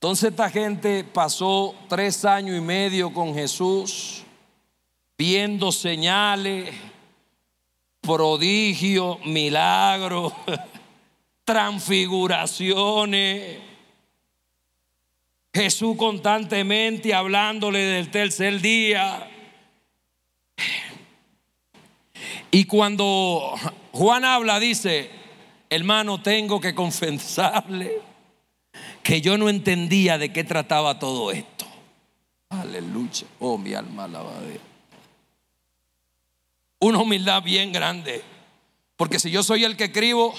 Entonces 0.00 0.30
esta 0.30 0.48
gente 0.48 1.02
pasó 1.02 1.74
tres 1.88 2.24
años 2.24 2.56
y 2.56 2.60
medio 2.60 3.12
con 3.12 3.34
Jesús, 3.34 4.22
viendo 5.18 5.72
señales, 5.72 6.72
prodigios, 8.00 9.18
milagros, 9.26 10.32
transfiguraciones. 11.44 13.58
Jesús 15.52 15.96
constantemente 15.96 17.12
hablándole 17.12 17.80
del 17.80 18.08
tercer 18.08 18.60
día. 18.60 19.28
Y 22.52 22.66
cuando 22.66 23.52
Juan 23.90 24.24
habla, 24.24 24.60
dice, 24.60 25.10
hermano, 25.68 26.22
tengo 26.22 26.60
que 26.60 26.72
confesarle 26.72 28.07
que 29.08 29.22
yo 29.22 29.38
no 29.38 29.48
entendía 29.48 30.18
de 30.18 30.30
qué 30.34 30.44
trataba 30.44 30.98
todo 30.98 31.32
esto. 31.32 31.64
Aleluya. 32.50 33.26
Oh, 33.38 33.56
mi 33.56 33.72
alma 33.72 34.04
alaba 34.04 34.34
Una 36.80 36.98
humildad 36.98 37.42
bien 37.42 37.72
grande. 37.72 38.22
Porque 38.98 39.18
si 39.18 39.30
yo 39.30 39.42
soy 39.42 39.64
el 39.64 39.78
que 39.78 39.84
escribo, 39.84 40.34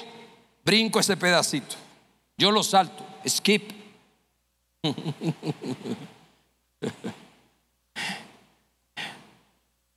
brinco 0.63 0.99
ese 0.99 1.17
pedacito. 1.17 1.77
Yo 2.37 2.51
lo 2.51 2.61
salto. 2.61 3.03
Skip. 3.27 3.71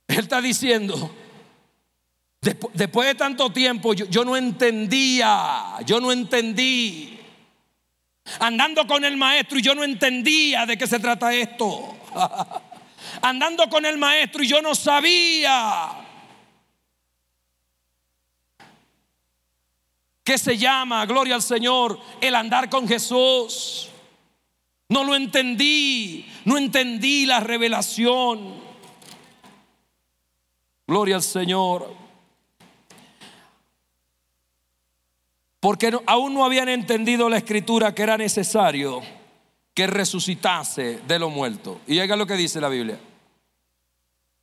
Él 0.07 0.17
está 0.17 0.41
diciendo, 0.41 1.11
después 2.73 3.07
de 3.07 3.13
tanto 3.13 3.51
tiempo, 3.51 3.93
yo, 3.93 4.07
yo 4.07 4.25
no 4.25 4.35
entendía, 4.35 5.75
yo 5.85 6.01
no 6.01 6.11
entendí 6.11 7.19
Andando 8.39 8.87
con 8.87 9.03
el 9.03 9.17
maestro 9.17 9.59
y 9.59 9.61
yo 9.61 9.75
no 9.75 9.83
entendía 9.83 10.65
de 10.65 10.77
qué 10.77 10.87
se 10.87 10.99
trata 10.99 11.33
esto. 11.33 11.97
Andando 13.21 13.69
con 13.69 13.85
el 13.85 13.97
maestro 13.97 14.43
y 14.43 14.47
yo 14.47 14.61
no 14.61 14.73
sabía. 14.75 15.91
¿Qué 20.23 20.37
se 20.37 20.57
llama, 20.57 21.05
gloria 21.05 21.35
al 21.35 21.41
Señor, 21.41 21.99
el 22.21 22.35
andar 22.35 22.69
con 22.69 22.87
Jesús? 22.87 23.89
No 24.87 25.03
lo 25.03 25.15
entendí, 25.15 26.25
no 26.45 26.57
entendí 26.57 27.25
la 27.25 27.41
revelación. 27.41 28.61
Gloria 30.87 31.15
al 31.15 31.23
Señor. 31.23 32.02
Porque 35.63 35.97
aún 36.07 36.33
no 36.33 36.43
habían 36.43 36.67
entendido 36.67 37.29
la 37.29 37.37
escritura 37.37 37.95
que 37.95 38.03
era 38.03 38.17
necesario 38.17 39.01
que 39.73 39.87
resucitase 39.87 40.99
de 41.07 41.17
lo 41.17 41.29
muerto. 41.29 41.79
Y 41.87 41.93
llega 41.93 42.17
lo 42.17 42.27
que 42.27 42.33
dice 42.33 42.59
la 42.59 42.67
Biblia. 42.67 42.99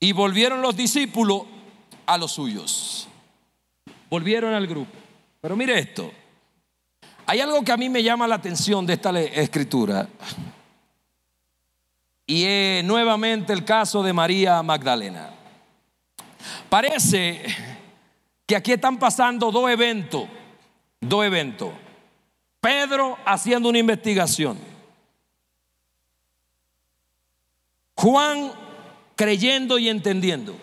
Y 0.00 0.12
volvieron 0.12 0.62
los 0.62 0.74
discípulos 0.74 1.42
a 2.06 2.16
los 2.16 2.32
suyos. 2.32 3.06
Volvieron 4.08 4.54
al 4.54 4.66
grupo. 4.66 4.92
Pero 5.42 5.56
mire 5.56 5.78
esto. 5.78 6.10
Hay 7.26 7.40
algo 7.40 7.62
que 7.62 7.72
a 7.72 7.76
mí 7.76 7.90
me 7.90 8.02
llama 8.02 8.26
la 8.26 8.36
atención 8.36 8.86
de 8.86 8.94
esta 8.94 9.20
escritura. 9.20 10.08
Y 12.26 12.44
es 12.46 12.82
nuevamente 12.82 13.52
el 13.52 13.66
caso 13.66 14.02
de 14.02 14.14
María 14.14 14.62
Magdalena. 14.62 15.34
Parece 16.70 17.42
que 18.46 18.56
aquí 18.56 18.72
están 18.72 18.98
pasando 18.98 19.52
dos 19.52 19.70
eventos 19.70 20.39
dos 21.00 21.24
eventos. 21.24 21.70
Pedro 22.60 23.16
haciendo 23.24 23.68
una 23.68 23.78
investigación. 23.78 24.58
Juan 27.94 28.52
creyendo 29.16 29.78
y 29.78 29.88
entendiendo. 29.88 30.54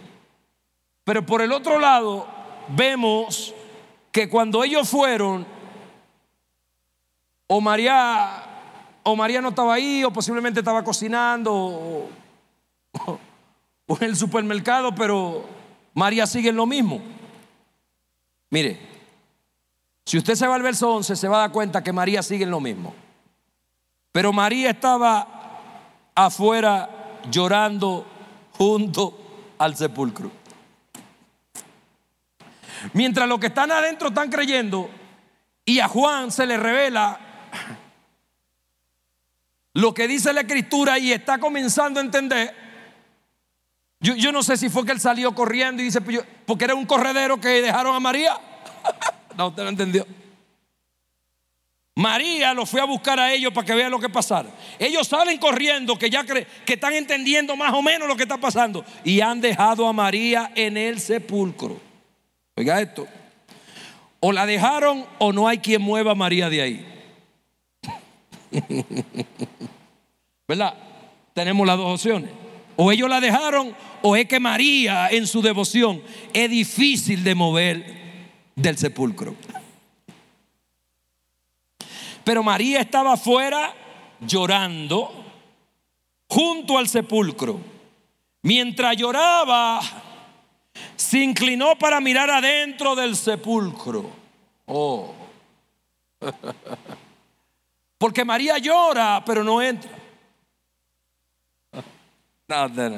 Pero 1.04 1.26
por 1.26 1.42
el 1.42 1.52
otro 1.52 1.80
lado, 1.80 2.28
vemos 2.70 3.54
que 4.12 4.30
cuando 4.30 4.64
ellos 4.64 4.90
fueron, 4.90 5.46
o 7.48 7.62
María, 7.62 8.44
o 9.04 9.16
María 9.16 9.42
no 9.42 9.50
estaba 9.50 9.76
ahí, 9.76 10.04
o 10.04 10.12
posiblemente 10.12 10.60
estaba 10.60 10.84
cocinando, 10.84 11.54
o, 11.54 12.10
o 13.88 13.98
en 13.98 14.04
el 14.04 14.16
supermercado, 14.16 14.94
pero 14.94 15.46
María 15.94 16.26
sigue 16.28 16.50
en 16.50 16.56
lo 16.56 16.66
mismo. 16.66 17.02
Mire, 18.50 18.97
si 20.08 20.18
usted 20.18 20.36
se 20.36 20.48
va 20.48 20.56
al 20.56 20.62
verso 20.62 20.90
11, 20.90 21.18
se 21.18 21.28
va 21.28 21.36
a 21.36 21.40
dar 21.42 21.52
cuenta 21.52 21.84
que 21.84 21.92
María 21.92 22.24
sigue 22.24 22.46
en 22.46 22.50
lo 22.50 22.62
mismo. 22.62 22.96
Pero 24.14 24.32
María 24.32 24.70
estaba 24.70 25.60
afuera 26.16 27.20
llorando 27.30 28.08
junto 28.54 29.54
al 29.58 29.76
sepulcro. 29.76 30.32
Mientras 32.94 33.28
los 33.28 33.38
que 33.38 33.48
están 33.48 33.70
adentro 33.70 34.08
están 34.08 34.30
creyendo 34.30 34.90
y 35.66 35.82
a 35.82 35.90
Juan 35.90 36.32
se 36.32 36.46
le 36.46 36.56
revela 36.56 37.20
lo 39.74 39.94
que 39.94 40.08
dice 40.08 40.32
la 40.32 40.40
escritura 40.40 40.98
y 41.00 41.12
está 41.12 41.38
comenzando 41.38 42.00
a 42.00 42.04
entender, 42.04 42.56
Yo, 44.00 44.16
yo 44.16 44.32
no 44.32 44.42
sé 44.42 44.56
si 44.56 44.70
fue 44.70 44.86
que 44.86 44.94
él 44.94 45.02
salió 45.02 45.36
corriendo 45.36 45.82
y 45.82 45.86
dice, 45.86 46.00
pues 46.00 46.22
porque 46.46 46.64
era 46.64 46.76
un 46.76 46.86
corredero 46.86 47.42
que 47.42 47.62
dejaron 47.62 47.94
a 47.94 48.00
María. 48.00 48.40
no, 49.38 49.48
usted 49.48 49.64
no 49.64 49.70
entendió. 49.70 50.06
María 51.96 52.54
lo 52.54 52.66
fue 52.66 52.80
a 52.80 52.86
buscar 52.86 53.20
a 53.20 53.34
ellos 53.34 53.52
para 53.52 53.66
que 53.66 53.74
vean 53.74 53.90
lo 53.90 54.00
que 54.00 54.10
pasara. 54.10 54.50
Ellos 54.78 55.08
salen 55.08 55.40
corriendo, 55.40 55.98
que 55.98 56.12
ya 56.12 56.24
que 56.24 56.46
están 56.74 56.94
entendiendo 56.94 57.56
más 57.56 57.74
o 57.74 57.82
menos 57.82 58.08
lo 58.08 58.16
que 58.16 58.24
está 58.24 58.38
pasando. 58.38 58.86
Y 59.04 59.20
han 59.22 59.42
dejado 59.42 59.88
a 59.88 59.94
María 59.94 60.52
en 60.54 60.78
el 60.78 61.00
sepulcro. 61.00 61.80
Oiga 62.56 62.80
esto. 62.82 63.08
O 64.20 64.32
la 64.32 64.46
dejaron 64.46 65.06
o 65.18 65.34
no 65.34 65.48
hay 65.48 65.58
quien 65.58 65.82
mueva 65.82 66.12
a 66.12 66.16
María 66.16 66.52
de 66.52 66.62
ahí. 66.62 66.86
¿Verdad? 70.48 70.76
Tenemos 71.34 71.66
las 71.66 71.78
dos 71.78 71.96
opciones. 71.96 72.30
O 72.76 72.92
ellos 72.92 73.10
la 73.10 73.20
dejaron 73.20 73.76
o 74.04 74.16
es 74.16 74.28
que 74.28 74.40
María 74.40 75.10
en 75.10 75.26
su 75.26 75.42
devoción 75.42 76.04
es 76.32 76.50
difícil 76.50 77.24
de 77.24 77.34
mover 77.34 78.07
del 78.58 78.78
sepulcro. 78.78 79.36
Pero 82.24 82.44
María 82.44 82.82
estaba 82.82 83.14
afuera 83.14 83.74
llorando 84.20 85.24
junto 86.28 86.78
al 86.78 86.90
sepulcro. 86.90 87.62
Mientras 88.42 88.98
lloraba, 88.98 89.80
se 90.96 91.20
inclinó 91.20 91.78
para 91.78 92.02
mirar 92.02 92.30
adentro 92.30 92.96
del 92.96 93.16
sepulcro. 93.16 94.10
Oh. 94.66 95.14
Porque 97.98 98.26
María 98.26 98.58
llora, 98.58 99.24
pero 99.26 99.44
no 99.44 99.62
entra. 99.62 99.92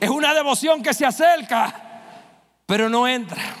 Es 0.00 0.10
una 0.10 0.34
devoción 0.34 0.82
que 0.82 0.92
se 0.92 1.06
acerca, 1.06 1.91
pero 2.66 2.88
no 2.88 3.06
entra. 3.06 3.56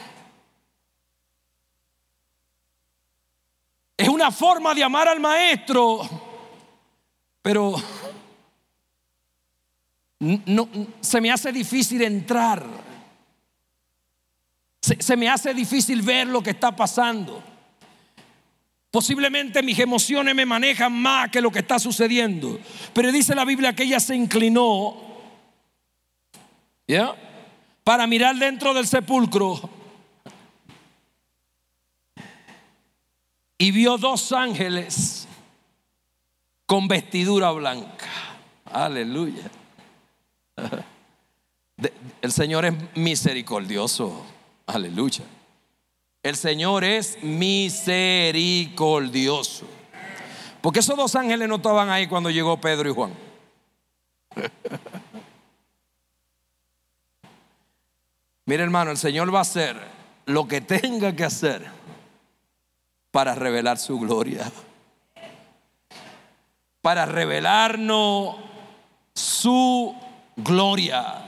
Es 3.96 4.08
una 4.08 4.30
forma 4.30 4.74
de 4.74 4.82
amar 4.82 5.08
al 5.08 5.20
maestro, 5.20 6.00
pero 7.40 7.76
no, 10.18 10.68
se 11.00 11.20
me 11.20 11.30
hace 11.30 11.52
difícil 11.52 12.02
entrar. 12.02 12.64
Se, 14.80 15.16
me 15.16 15.28
hace 15.28 15.54
difícil 15.54 16.02
ver 16.02 16.26
lo 16.26 16.42
que 16.42 16.50
está 16.50 16.74
pasando. 16.74 17.42
Posiblemente 18.90 19.62
mis 19.62 19.78
emociones 19.78 20.34
me 20.34 20.44
manejan 20.44 20.92
más 20.92 21.30
que 21.30 21.40
lo 21.40 21.52
que 21.52 21.60
está 21.60 21.78
sucediendo. 21.78 22.58
Pero 22.92 23.12
dice 23.12 23.34
la 23.34 23.44
Biblia 23.44 23.74
que 23.74 23.84
ella 23.84 24.00
se 24.00 24.16
inclinó 24.16 24.96
¿ya? 26.86 27.14
Para 27.84 28.06
mirar 28.06 28.36
dentro 28.36 28.74
del 28.74 28.86
sepulcro 28.86 29.70
y 33.58 33.70
vio 33.70 33.98
dos 33.98 34.32
ángeles 34.32 35.28
con 36.66 36.88
vestidura 36.88 37.52
blanca. 37.52 38.08
Aleluya. 38.64 39.50
El 42.20 42.32
Señor 42.32 42.64
es 42.64 42.74
misericordioso. 42.94 44.24
Aleluya. 44.66 45.24
El 46.22 46.36
Señor 46.36 46.84
es 46.84 47.20
misericordioso. 47.22 49.66
Porque 50.60 50.80
esos 50.80 50.96
dos 50.96 51.14
ángeles 51.16 51.48
no 51.48 51.56
estaban 51.56 51.90
ahí 51.90 52.06
cuando 52.06 52.30
llegó 52.30 52.60
Pedro 52.60 52.88
y 52.88 52.94
Juan. 52.94 53.12
Mire 58.44 58.64
hermano, 58.64 58.90
el 58.90 58.98
Señor 58.98 59.32
va 59.32 59.38
a 59.38 59.42
hacer 59.42 59.76
lo 60.26 60.48
que 60.48 60.60
tenga 60.60 61.14
que 61.14 61.24
hacer 61.24 61.64
para 63.12 63.34
revelar 63.34 63.78
su 63.78 64.00
gloria. 64.00 64.50
Para 66.80 67.06
revelarnos 67.06 68.36
su 69.14 69.94
gloria. 70.36 71.24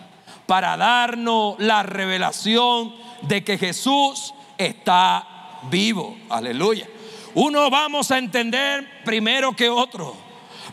Para 0.47 0.77
darnos 0.77 1.57
la 1.59 1.85
revelación 1.85 2.95
de 3.23 3.45
que 3.45 3.59
Jesús 3.59 4.35
está 4.59 5.61
vivo. 5.71 6.17
Aleluya. 6.31 6.89
Uno 7.35 7.71
vamos 7.71 8.11
a 8.11 8.19
entender 8.19 9.03
primero 9.05 9.55
que 9.55 9.69
otro. 9.69 10.17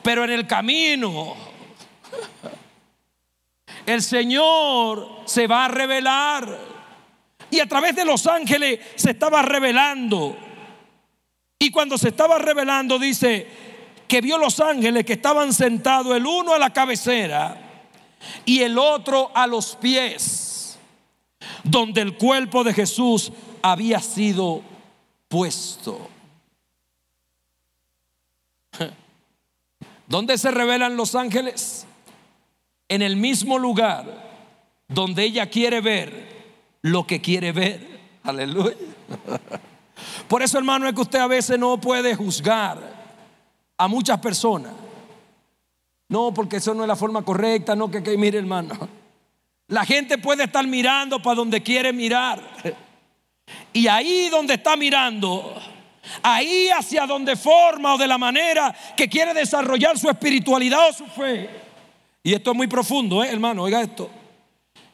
Pero 0.02 0.24
en 0.24 0.32
el 0.32 0.48
camino 0.48 1.36
el 3.86 4.02
Señor 4.02 5.22
se 5.26 5.48
va 5.48 5.65
a 5.65 5.67
revelar. 5.67 6.58
Y 7.50 7.60
a 7.60 7.67
través 7.67 7.96
de 7.96 8.06
los 8.06 8.28
ángeles 8.28 8.80
se 8.96 9.12
estaba 9.12 9.41
revelando. 9.41 10.38
Y 11.60 11.70
cuando 11.70 11.98
se 11.98 12.10
estaba 12.10 12.38
revelando 12.39 12.98
dice 12.98 13.48
que 14.08 14.22
vio 14.22 14.38
los 14.38 14.60
ángeles 14.60 15.06
que 15.06 15.13
estaban 15.13 15.54
sentados 15.54 16.15
el 16.15 16.26
uno 16.26 16.54
a 16.54 16.60
la 16.60 16.74
cabecera 16.74 17.58
y 18.46 18.62
el 18.62 18.78
otro 18.78 19.32
a 19.34 19.48
los 19.48 19.76
pies, 19.76 20.78
donde 21.63 22.02
el 22.02 22.17
cuerpo 22.17 22.63
de 22.63 22.74
Jesús 22.74 23.32
había 23.62 24.00
sido 24.00 24.62
puesto. 25.28 26.10
¿Dónde 30.08 30.38
se 30.38 30.52
revelan 30.52 30.98
los 30.98 31.15
ángeles? 31.15 31.86
En 32.92 33.02
el 33.02 33.16
mismo 33.16 33.58
lugar 33.58 34.04
donde 34.90 35.24
ella 35.24 35.46
quiere 35.50 35.80
ver 35.80 36.28
lo 36.82 37.08
que 37.08 37.22
quiere 37.22 37.54
ver. 37.54 37.88
Aleluya. 38.22 38.76
Por 40.28 40.42
eso, 40.42 40.58
hermano, 40.58 40.90
es 40.90 40.94
que 40.94 41.00
usted 41.00 41.20
a 41.20 41.28
veces 41.28 41.58
no 41.58 41.80
puede 41.80 42.16
juzgar 42.16 42.78
a 43.78 43.88
muchas 43.88 44.20
personas. 44.20 44.74
No, 46.10 46.34
porque 46.34 46.58
eso 46.58 46.74
no 46.74 46.84
es 46.84 46.88
la 46.90 46.98
forma 46.98 47.22
correcta, 47.24 47.78
no 47.78 47.90
que, 47.90 48.02
mire, 48.18 48.40
hermano. 48.40 48.78
La 49.70 49.86
gente 49.86 50.18
puede 50.18 50.44
estar 50.44 50.68
mirando 50.68 51.22
para 51.22 51.36
donde 51.36 51.64
quiere 51.64 51.94
mirar. 51.94 52.42
Y 53.72 53.88
ahí 53.88 54.28
donde 54.28 54.56
está 54.56 54.76
mirando, 54.76 55.56
ahí 56.22 56.70
hacia 56.78 57.06
donde 57.06 57.38
forma 57.38 57.94
o 57.94 57.98
de 57.98 58.08
la 58.08 58.18
manera 58.18 58.76
que 58.98 59.08
quiere 59.08 59.34
desarrollar 59.34 59.98
su 59.98 60.10
espiritualidad 60.10 60.90
o 60.90 60.94
su 60.94 61.06
fe. 61.06 61.61
Y 62.24 62.34
esto 62.34 62.52
es 62.52 62.58
muy 62.58 62.68
profundo, 62.68 63.24
¿eh, 63.24 63.30
hermano, 63.30 63.64
oiga 63.64 63.82
esto. 63.82 64.10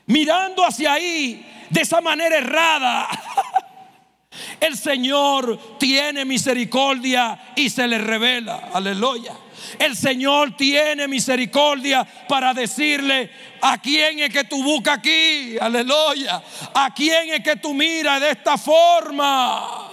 Mirando 0.05 0.65
hacia 0.65 0.93
ahí 0.93 1.45
de 1.69 1.81
esa 1.81 1.99
manera 1.99 2.37
errada. 2.37 3.07
El 4.59 4.77
Señor 4.77 5.77
tiene 5.77 6.23
misericordia 6.23 7.53
y 7.55 7.69
se 7.69 7.87
le 7.87 7.97
revela. 7.97 8.69
Aleluya. 8.73 9.33
El 9.79 9.95
Señor 9.95 10.55
tiene 10.55 11.07
misericordia 11.07 12.07
para 12.27 12.53
decirle 12.53 13.29
a 13.61 13.79
quién 13.81 14.19
es 14.19 14.29
que 14.29 14.43
tú 14.43 14.63
buscas 14.63 14.99
aquí. 14.99 15.57
Aleluya. 15.59 16.41
A 16.73 16.93
quién 16.93 17.33
es 17.33 17.41
que 17.41 17.55
tú 17.57 17.73
miras 17.73 18.21
de 18.21 18.31
esta 18.31 18.57
forma. 18.57 19.89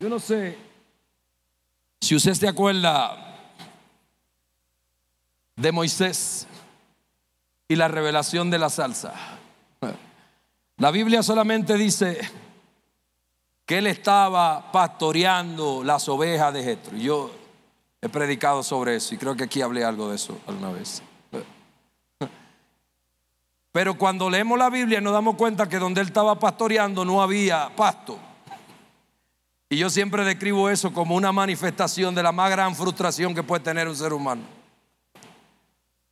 Yo 0.00 0.08
no 0.08 0.20
sé 0.20 0.56
si 2.00 2.14
usted 2.14 2.34
se 2.34 2.48
acuerda 2.48 3.27
de 5.58 5.72
Moisés 5.72 6.46
y 7.66 7.76
la 7.76 7.88
revelación 7.88 8.50
de 8.50 8.58
la 8.58 8.70
salsa. 8.70 9.12
La 10.78 10.90
Biblia 10.92 11.22
solamente 11.22 11.74
dice 11.74 12.18
que 13.66 13.78
él 13.78 13.88
estaba 13.88 14.70
pastoreando 14.70 15.82
las 15.82 16.08
ovejas 16.08 16.54
de 16.54 16.62
Jetro. 16.62 16.96
Yo 16.96 17.32
he 18.00 18.08
predicado 18.08 18.62
sobre 18.62 18.96
eso 18.96 19.14
y 19.14 19.18
creo 19.18 19.36
que 19.36 19.44
aquí 19.44 19.60
hablé 19.60 19.84
algo 19.84 20.08
de 20.08 20.16
eso 20.16 20.38
alguna 20.46 20.70
vez. 20.70 21.02
Pero 23.72 23.98
cuando 23.98 24.30
leemos 24.30 24.58
la 24.58 24.70
Biblia 24.70 25.00
nos 25.00 25.12
damos 25.12 25.34
cuenta 25.34 25.68
que 25.68 25.78
donde 25.78 26.00
él 26.00 26.06
estaba 26.06 26.38
pastoreando 26.38 27.04
no 27.04 27.20
había 27.20 27.68
pasto. 27.74 28.18
Y 29.68 29.76
yo 29.76 29.90
siempre 29.90 30.24
describo 30.24 30.70
eso 30.70 30.92
como 30.92 31.16
una 31.16 31.32
manifestación 31.32 32.14
de 32.14 32.22
la 32.22 32.32
más 32.32 32.50
gran 32.50 32.74
frustración 32.74 33.34
que 33.34 33.42
puede 33.42 33.64
tener 33.64 33.88
un 33.88 33.96
ser 33.96 34.12
humano. 34.12 34.57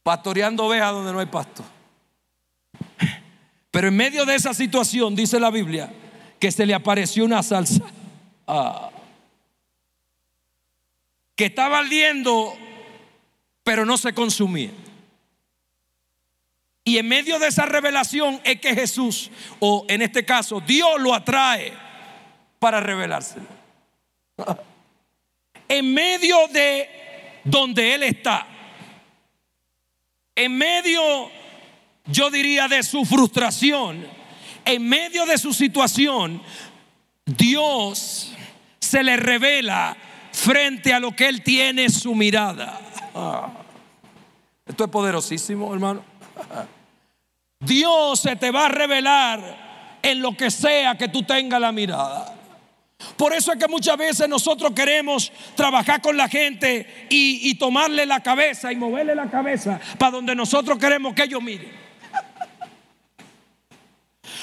Pastoreando 0.06 0.66
ovejas 0.66 0.92
donde 0.92 1.12
no 1.12 1.18
hay 1.18 1.26
pasto. 1.26 1.64
Pero 3.72 3.88
en 3.88 3.96
medio 3.96 4.24
de 4.24 4.36
esa 4.36 4.54
situación, 4.54 5.16
dice 5.16 5.40
la 5.40 5.50
Biblia, 5.50 5.92
que 6.38 6.52
se 6.52 6.64
le 6.64 6.74
apareció 6.74 7.24
una 7.24 7.42
salsa. 7.42 7.82
Ah. 8.46 8.90
que 11.34 11.46
estaba 11.46 11.78
ardiendo, 11.78 12.56
pero 13.64 13.84
no 13.84 13.96
se 13.96 14.12
consumía. 14.12 14.70
Y 16.84 16.98
en 16.98 17.08
medio 17.08 17.40
de 17.40 17.48
esa 17.48 17.66
revelación 17.66 18.40
es 18.44 18.60
que 18.60 18.76
Jesús, 18.76 19.32
o 19.58 19.86
en 19.88 20.02
este 20.02 20.24
caso, 20.24 20.60
Dios 20.60 21.00
lo 21.00 21.14
atrae 21.14 21.72
para 22.60 22.78
revelárselo. 22.78 23.48
En 25.66 25.92
medio 25.92 26.46
de 26.52 27.40
donde 27.42 27.96
Él 27.96 28.04
está, 28.04 28.46
en 30.36 30.56
medio, 30.56 31.30
yo 32.06 32.30
diría, 32.30 32.68
de 32.68 32.82
su 32.82 33.04
frustración, 33.04 34.06
en 34.64 34.88
medio 34.88 35.26
de 35.26 35.38
su 35.38 35.52
situación, 35.52 36.42
Dios 37.24 38.32
se 38.78 39.02
le 39.02 39.16
revela 39.16 39.96
frente 40.32 40.92
a 40.92 41.00
lo 41.00 41.16
que 41.16 41.28
él 41.28 41.42
tiene 41.42 41.88
su 41.88 42.14
mirada. 42.14 42.78
Esto 44.66 44.84
es 44.84 44.90
poderosísimo, 44.90 45.72
hermano. 45.72 46.04
Dios 47.58 48.20
se 48.20 48.36
te 48.36 48.50
va 48.50 48.66
a 48.66 48.68
revelar 48.68 49.98
en 50.02 50.20
lo 50.20 50.36
que 50.36 50.50
sea 50.50 50.96
que 50.96 51.08
tú 51.08 51.22
tengas 51.22 51.60
la 51.60 51.72
mirada. 51.72 52.35
Por 53.16 53.34
eso 53.34 53.52
es 53.52 53.58
que 53.58 53.68
muchas 53.68 53.96
veces 53.96 54.28
nosotros 54.28 54.72
queremos 54.72 55.30
trabajar 55.54 56.00
con 56.00 56.16
la 56.16 56.28
gente 56.28 57.06
y, 57.10 57.54
tomarle 57.56 58.06
la 58.06 58.22
cabeza 58.22 58.72
y 58.72 58.76
moverle 58.76 59.14
la 59.14 59.30
cabeza 59.30 59.80
para 59.98 60.12
donde 60.12 60.34
nosotros 60.34 60.78
queremos 60.78 61.14
que 61.14 61.24
ellos 61.24 61.42
miren. 61.42 61.70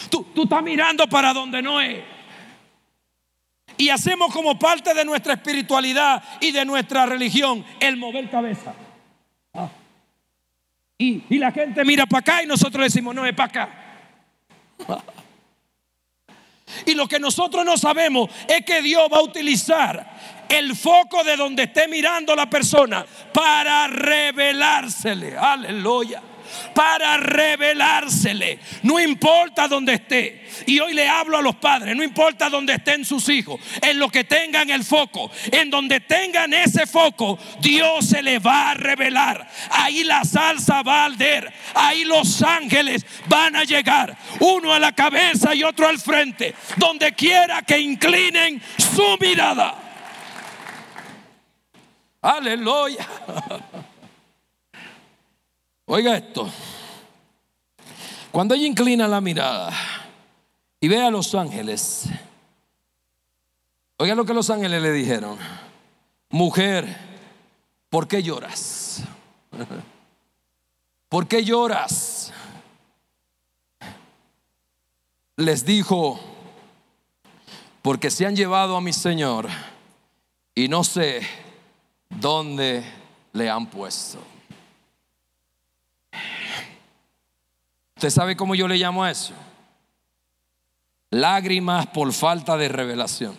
Tú, 0.10 0.28
tú 0.36 0.44
estás 0.44 0.62
mirando 0.62 1.08
para 1.08 1.34
donde 1.34 1.62
no 1.62 1.82
es. 1.82 2.04
Y 3.78 3.90
hacemos 3.90 4.32
como 4.32 4.58
parte 4.60 4.94
de 4.94 5.04
nuestra 5.04 5.34
espiritualidad 5.34 6.24
y 6.40 6.52
de 6.52 6.64
nuestra 6.64 7.08
religión 7.08 7.66
el 7.80 7.98
mover 7.98 8.30
cabeza. 8.30 8.76
Ah. 9.54 9.70
Y, 11.00 11.24
y, 11.28 11.40
la 11.40 11.52
gente 11.52 11.84
mira 11.84 12.06
para 12.06 12.20
acá 12.20 12.44
y 12.44 12.46
nosotros 12.46 12.84
decimos, 12.84 13.16
no, 13.16 13.26
es 13.26 13.34
para 13.34 13.50
acá. 13.50 15.14
Y 16.86 16.94
lo 16.94 17.08
que 17.08 17.20
nosotros 17.20 17.66
no 17.66 17.78
sabemos 17.78 18.30
es 18.48 18.66
que 18.66 18.82
Dios 18.82 19.08
va 19.12 19.18
a 19.18 19.24
utilizar 19.24 20.46
el 20.50 20.76
foco 20.76 21.24
de 21.24 21.36
donde 21.36 21.64
esté 21.64 21.88
mirando 21.88 22.36
la 22.36 22.50
persona 22.50 23.06
para 23.34 23.88
revelársele. 23.88 25.38
Aleluya 25.38 26.22
para 26.74 27.18
revelársele. 27.18 28.60
No 28.84 29.00
importa 29.00 29.68
donde 29.68 29.94
esté. 29.94 30.48
Y 30.66 30.80
hoy 30.80 30.94
le 30.94 31.08
hablo 31.08 31.38
a 31.38 31.42
los 31.42 31.56
padres, 31.56 31.96
no 31.96 32.04
importa 32.04 32.50
donde 32.50 32.74
estén 32.74 33.06
sus 33.06 33.28
hijos, 33.30 33.60
en 33.82 34.00
lo 34.00 34.10
que 34.10 34.24
tengan 34.24 34.70
el 34.70 34.84
foco, 34.84 35.32
en 35.52 35.70
donde 35.70 36.00
tengan 36.00 36.54
ese 36.54 36.86
foco, 36.86 37.38
Dios 37.60 38.06
se 38.08 38.22
le 38.22 38.40
va 38.40 38.72
a 38.72 38.74
revelar. 38.74 39.48
Ahí 39.72 40.04
la 40.04 40.24
salsa 40.24 40.82
va 40.84 41.02
a 41.02 41.06
arder, 41.06 41.52
ahí 41.74 42.06
los 42.06 42.42
ángeles 42.42 43.06
van 43.28 43.56
a 43.56 43.64
llegar, 43.64 44.16
uno 44.40 44.74
a 44.74 44.80
la 44.80 44.92
cabeza 44.92 45.56
y 45.56 45.64
otro 45.64 45.88
al 45.88 46.00
frente, 46.00 46.54
donde 46.78 47.14
quiera 47.14 47.62
que 47.62 47.80
inclinen 47.80 48.62
su 48.78 49.18
mirada. 49.20 49.76
Aleluya. 52.22 53.06
Oiga 55.96 56.18
esto. 56.18 56.50
Cuando 58.32 58.56
ella 58.56 58.66
inclina 58.66 59.08
la 59.08 59.22
mirada 59.22 59.72
y 60.80 60.88
ve 60.88 61.00
a 61.00 61.12
los 61.12 61.36
ángeles, 61.36 62.06
oiga 63.98 64.16
lo 64.16 64.26
que 64.26 64.34
los 64.34 64.50
ángeles 64.50 64.82
le 64.82 64.92
dijeron. 64.92 65.38
Mujer, 66.32 66.98
¿por 67.92 68.08
qué 68.08 68.24
lloras? 68.24 69.04
¿Por 71.10 71.28
qué 71.28 71.44
lloras? 71.44 72.34
Les 75.36 75.64
dijo, 75.64 76.20
porque 77.84 78.10
se 78.10 78.26
han 78.26 78.36
llevado 78.36 78.76
a 78.76 78.82
mi 78.82 78.94
Señor 78.94 79.48
y 80.56 80.70
no 80.70 80.84
sé 80.84 81.22
dónde 82.10 82.84
le 83.34 83.48
han 83.48 83.68
puesto. 83.68 84.33
¿Usted 88.04 88.16
sabe 88.16 88.36
cómo 88.36 88.54
yo 88.54 88.68
le 88.68 88.76
llamo 88.76 89.02
a 89.02 89.12
eso? 89.12 89.32
Lágrimas 91.10 91.88
por 91.88 92.12
falta 92.12 92.58
de 92.58 92.68
revelación. 92.68 93.34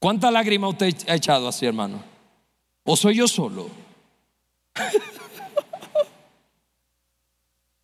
¿Cuántas 0.00 0.32
lágrimas 0.32 0.70
usted 0.70 1.08
ha 1.08 1.14
echado 1.14 1.46
así, 1.46 1.64
hermano? 1.64 2.02
¿O 2.82 2.96
soy 2.96 3.14
yo 3.14 3.28
solo? 3.28 3.70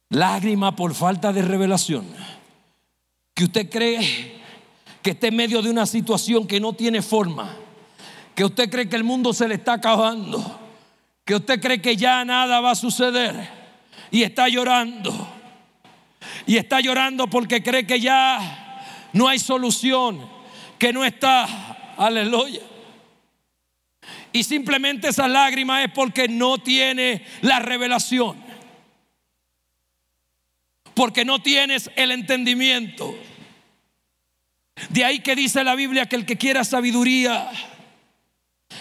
Lágrima 0.08 0.74
por 0.74 0.92
falta 0.96 1.32
de 1.32 1.42
revelación. 1.42 2.08
Que 3.34 3.44
usted 3.44 3.70
cree 3.70 4.42
que 5.00 5.10
está 5.10 5.28
en 5.28 5.36
medio 5.36 5.62
de 5.62 5.70
una 5.70 5.86
situación 5.86 6.44
que 6.44 6.58
no 6.58 6.72
tiene 6.72 7.02
forma. 7.02 7.54
Que 8.34 8.44
usted 8.44 8.68
cree 8.68 8.88
que 8.88 8.96
el 8.96 9.04
mundo 9.04 9.32
se 9.32 9.46
le 9.46 9.54
está 9.54 9.74
acabando. 9.74 10.58
Que 11.24 11.36
usted 11.36 11.60
cree 11.60 11.80
que 11.80 11.96
ya 11.96 12.24
nada 12.24 12.60
va 12.60 12.72
a 12.72 12.74
suceder 12.74 13.63
y 14.10 14.22
está 14.22 14.48
llorando. 14.48 15.12
Y 16.46 16.56
está 16.56 16.80
llorando 16.80 17.28
porque 17.28 17.62
cree 17.62 17.86
que 17.86 18.00
ya 18.00 19.08
no 19.12 19.28
hay 19.28 19.38
solución, 19.38 20.28
que 20.78 20.92
no 20.92 21.04
está. 21.04 21.94
Aleluya. 21.96 22.60
Y 24.32 24.42
simplemente 24.42 25.08
esa 25.08 25.28
lágrima 25.28 25.84
es 25.84 25.92
porque 25.92 26.28
no 26.28 26.58
tiene 26.58 27.24
la 27.40 27.60
revelación. 27.60 28.42
Porque 30.94 31.24
no 31.24 31.40
tienes 31.40 31.90
el 31.96 32.10
entendimiento. 32.10 33.16
De 34.88 35.04
ahí 35.04 35.20
que 35.20 35.36
dice 35.36 35.62
la 35.62 35.76
Biblia 35.76 36.06
que 36.06 36.16
el 36.16 36.26
que 36.26 36.36
quiera 36.36 36.64
sabiduría, 36.64 37.48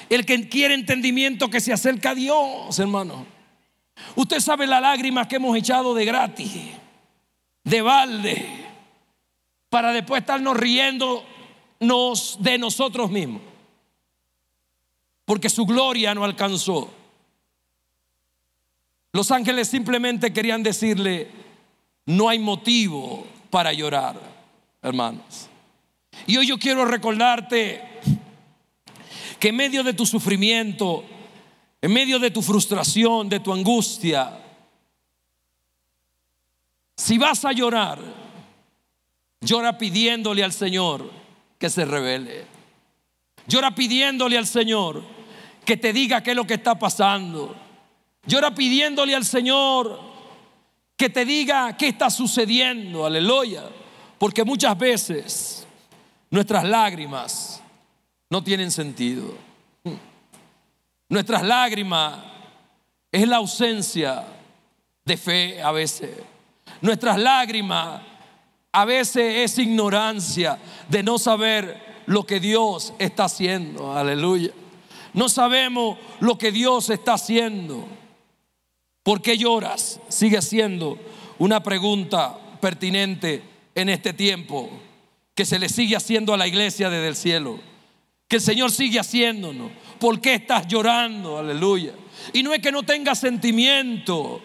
el 0.10 0.26
que 0.26 0.50
quiere 0.50 0.74
entendimiento, 0.74 1.50
que 1.50 1.62
se 1.62 1.72
acerca 1.72 2.12
a 2.12 2.16
Dios, 2.16 2.80
hermano. 2.80 3.33
Usted 4.16 4.40
sabe 4.40 4.68
la 4.68 4.80
lágrima 4.80 5.28
que 5.28 5.38
hemos 5.38 5.56
echado 5.58 5.94
de 5.94 6.06
gratis, 6.06 6.52
de 7.64 7.82
balde, 7.82 8.46
para 9.70 9.92
después 9.92 10.22
estarnos 10.22 10.56
riendo 10.56 11.26
de 11.80 12.58
nosotros 12.58 13.10
mismos. 13.10 13.42
Porque 15.26 15.50
su 15.50 15.66
gloria 15.66 16.14
no 16.14 16.24
alcanzó. 16.24 16.94
Los 19.12 19.32
ángeles 19.32 19.68
simplemente 19.68 20.34
querían 20.34 20.64
decirle, 20.64 21.30
no 22.06 22.30
hay 22.30 22.40
motivo 22.40 23.26
para 23.50 23.72
llorar, 23.74 24.20
hermanos. 24.82 25.50
Y 26.28 26.38
hoy 26.38 26.48
yo 26.48 26.58
quiero 26.58 26.86
recordarte 26.86 27.82
que 29.40 29.50
en 29.50 29.56
medio 29.56 29.84
de 29.84 29.94
tu 29.94 30.06
sufrimiento, 30.06 31.04
en 31.84 31.92
medio 31.92 32.18
de 32.18 32.32
tu 32.32 32.42
frustración, 32.42 33.28
de 33.28 33.42
tu 33.42 33.52
angustia, 33.52 34.40
si 36.96 37.18
vas 37.18 37.44
a 37.44 37.52
llorar, 37.52 38.00
llora 39.42 39.78
pidiéndole 39.78 40.46
al 40.46 40.54
Señor 40.54 41.12
que 41.60 41.70
se 41.70 41.84
revele. 41.84 42.46
Llora 43.48 43.76
pidiéndole 43.76 44.38
al 44.38 44.48
Señor 44.48 45.04
que 45.66 45.76
te 45.76 45.92
diga 45.92 46.24
qué 46.24 46.30
es 46.30 46.38
lo 46.38 46.48
que 46.48 46.54
está 46.54 46.80
pasando. 46.80 47.54
Llora 48.28 48.56
pidiéndole 48.56 49.14
al 49.14 49.26
Señor 49.26 50.00
que 50.96 51.10
te 51.10 51.26
diga 51.26 51.76
qué 51.76 51.90
está 51.90 52.10
sucediendo. 52.10 53.06
Aleluya. 53.06 53.66
Porque 54.18 54.46
muchas 54.46 54.78
veces 54.78 55.68
nuestras 56.30 56.64
lágrimas 56.64 57.62
no 58.30 58.42
tienen 58.42 58.72
sentido. 58.72 59.53
Nuestras 61.14 61.44
lágrimas 61.44 62.16
es 63.12 63.28
la 63.28 63.36
ausencia 63.36 64.24
de 65.06 65.16
fe 65.16 65.62
a 65.62 65.72
veces. 65.72 66.10
Nuestras 66.82 67.20
lágrimas 67.20 68.02
a 68.72 68.84
veces 68.84 69.52
es 69.52 69.60
ignorancia 69.60 70.58
de 70.90 71.04
no 71.04 71.20
saber 71.20 72.02
lo 72.08 72.26
que 72.26 72.40
Dios 72.40 72.96
está 72.98 73.26
haciendo. 73.26 73.96
Aleluya. 73.96 74.50
No 75.14 75.30
sabemos 75.30 76.00
lo 76.20 76.36
que 76.40 76.52
Dios 76.52 76.90
está 76.90 77.14
haciendo. 77.14 77.88
¿Por 79.04 79.22
qué 79.22 79.38
lloras? 79.38 80.00
Sigue 80.10 80.42
siendo 80.42 80.98
una 81.38 81.62
pregunta 81.62 82.36
pertinente 82.60 83.44
en 83.76 83.90
este 83.90 84.14
tiempo 84.14 84.68
que 85.36 85.46
se 85.46 85.60
le 85.60 85.70
sigue 85.70 85.96
haciendo 85.96 86.34
a 86.34 86.38
la 86.38 86.48
iglesia 86.48 86.90
desde 86.90 87.08
el 87.08 87.16
cielo. 87.16 87.60
Que 88.28 88.38
el 88.38 88.42
Señor 88.42 88.72
sigue 88.72 89.00
haciéndonos. 89.00 89.70
¿Por 90.04 90.20
qué 90.20 90.34
estás 90.34 90.68
llorando? 90.68 91.38
Aleluya. 91.38 91.94
Y 92.34 92.44
no 92.44 92.54
es 92.54 92.60
que 92.60 92.74
no 92.74 92.84
tengas 92.84 93.20
sentimiento. 93.20 94.42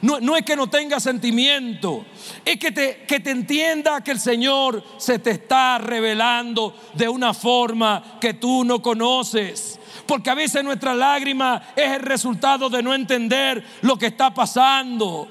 No, 0.00 0.34
es 0.34 0.46
que 0.46 0.56
no 0.56 0.70
tengas 0.70 1.02
sentimiento, 1.02 2.06
es 2.42 2.56
que 2.56 2.72
te, 2.72 3.04
que 3.06 3.20
te 3.20 3.30
entienda 3.30 4.02
que 4.02 4.12
el 4.12 4.18
Señor 4.18 4.82
se 4.96 5.18
te 5.18 5.32
está 5.32 5.76
revelando 5.76 6.74
de 6.94 7.06
una 7.06 7.34
forma 7.34 8.16
que 8.18 8.32
tú 8.32 8.64
no 8.64 8.80
conoces. 8.80 9.78
Porque 10.06 10.30
a 10.30 10.34
veces 10.34 10.64
nuestra 10.64 10.94
lágrima 10.94 11.60
es 11.76 11.90
el 11.92 12.00
resultado 12.00 12.70
de 12.70 12.82
no 12.82 12.94
entender 12.94 13.62
lo 13.82 13.98
que 13.98 14.06
está 14.06 14.32
pasando. 14.32 15.28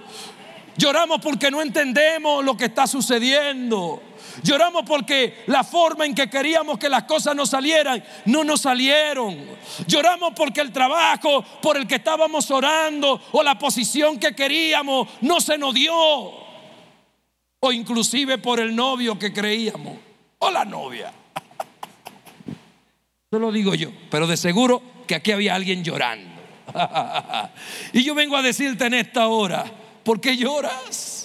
Lloramos 0.78 1.20
porque 1.20 1.50
no 1.50 1.64
entendemos 1.64 2.46
lo 2.46 2.56
que 2.56 2.66
está 2.66 2.86
sucediendo. 2.86 4.04
Lloramos 4.42 4.84
porque 4.86 5.44
la 5.48 5.64
forma 5.64 6.06
en 6.06 6.16
que 6.16 6.30
queríamos 6.30 6.80
que 6.80 6.90
las 6.90 7.04
cosas 7.04 7.36
nos 7.36 7.50
salieran 7.50 8.04
no 8.26 8.44
nos 8.44 8.62
salieron. 8.62 9.38
Lloramos 9.88 10.34
porque 10.36 10.62
el 10.62 10.72
trabajo 10.72 11.44
por 11.62 11.78
el 11.78 11.86
que 11.86 11.96
estábamos 11.96 12.50
orando 12.50 13.22
o 13.32 13.44
la 13.44 13.60
posición 13.60 14.20
que 14.20 14.34
queríamos 14.34 15.08
no 15.22 15.40
se 15.40 15.58
nos 15.58 15.74
dio. 15.74 15.94
O 15.96 17.72
inclusive 17.72 18.40
por 18.40 18.60
el 18.60 18.76
novio 18.76 19.18
que 19.20 19.32
creíamos 19.32 19.98
o 20.40 20.52
la 20.52 20.66
novia. 20.66 21.14
Eso 23.32 23.40
lo 23.40 23.52
digo 23.52 23.76
yo, 23.76 23.90
pero 24.10 24.28
de 24.28 24.38
seguro 24.38 24.82
que 25.08 25.16
aquí 25.16 25.32
había 25.32 25.56
alguien 25.56 25.84
llorando. 25.84 26.34
y 27.94 28.04
yo 28.04 28.16
vengo 28.16 28.36
a 28.36 28.42
decirte 28.42 28.86
en 28.86 28.96
esta 28.96 29.28
hora, 29.28 29.66
¿por 30.04 30.20
qué 30.20 30.36
lloras? 30.36 31.23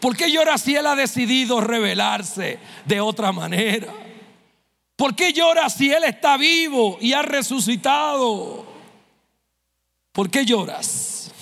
¿Por 0.00 0.16
qué 0.16 0.30
llora 0.30 0.58
si 0.58 0.76
Él 0.76 0.86
ha 0.86 0.94
decidido 0.94 1.60
revelarse 1.60 2.58
de 2.84 3.00
otra 3.00 3.32
manera? 3.32 3.92
¿Por 4.96 5.14
qué 5.14 5.32
llora 5.32 5.68
si 5.70 5.92
Él 5.92 6.04
está 6.04 6.36
vivo 6.36 6.98
y 7.00 7.12
ha 7.12 7.22
resucitado? 7.22 8.66
¿Por 10.12 10.30
qué 10.30 10.44
lloras? 10.44 11.32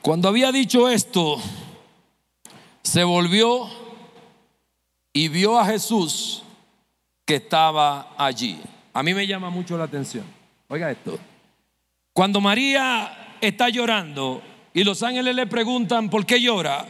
Cuando 0.00 0.28
había 0.28 0.52
dicho 0.52 0.90
esto, 0.90 1.40
se 2.82 3.04
volvió 3.04 3.70
y 5.14 5.28
vio 5.28 5.58
a 5.58 5.64
Jesús 5.64 6.42
que 7.24 7.36
estaba 7.36 8.14
allí. 8.18 8.60
A 8.92 9.02
mí 9.02 9.14
me 9.14 9.26
llama 9.26 9.48
mucho 9.48 9.78
la 9.78 9.84
atención. 9.84 10.26
Oiga 10.68 10.90
esto. 10.90 11.18
Cuando 12.14 12.40
María 12.40 13.36
está 13.40 13.68
llorando 13.68 14.40
y 14.72 14.84
los 14.84 15.02
ángeles 15.02 15.34
le 15.34 15.48
preguntan 15.48 16.08
por 16.08 16.24
qué 16.24 16.40
llora, 16.40 16.86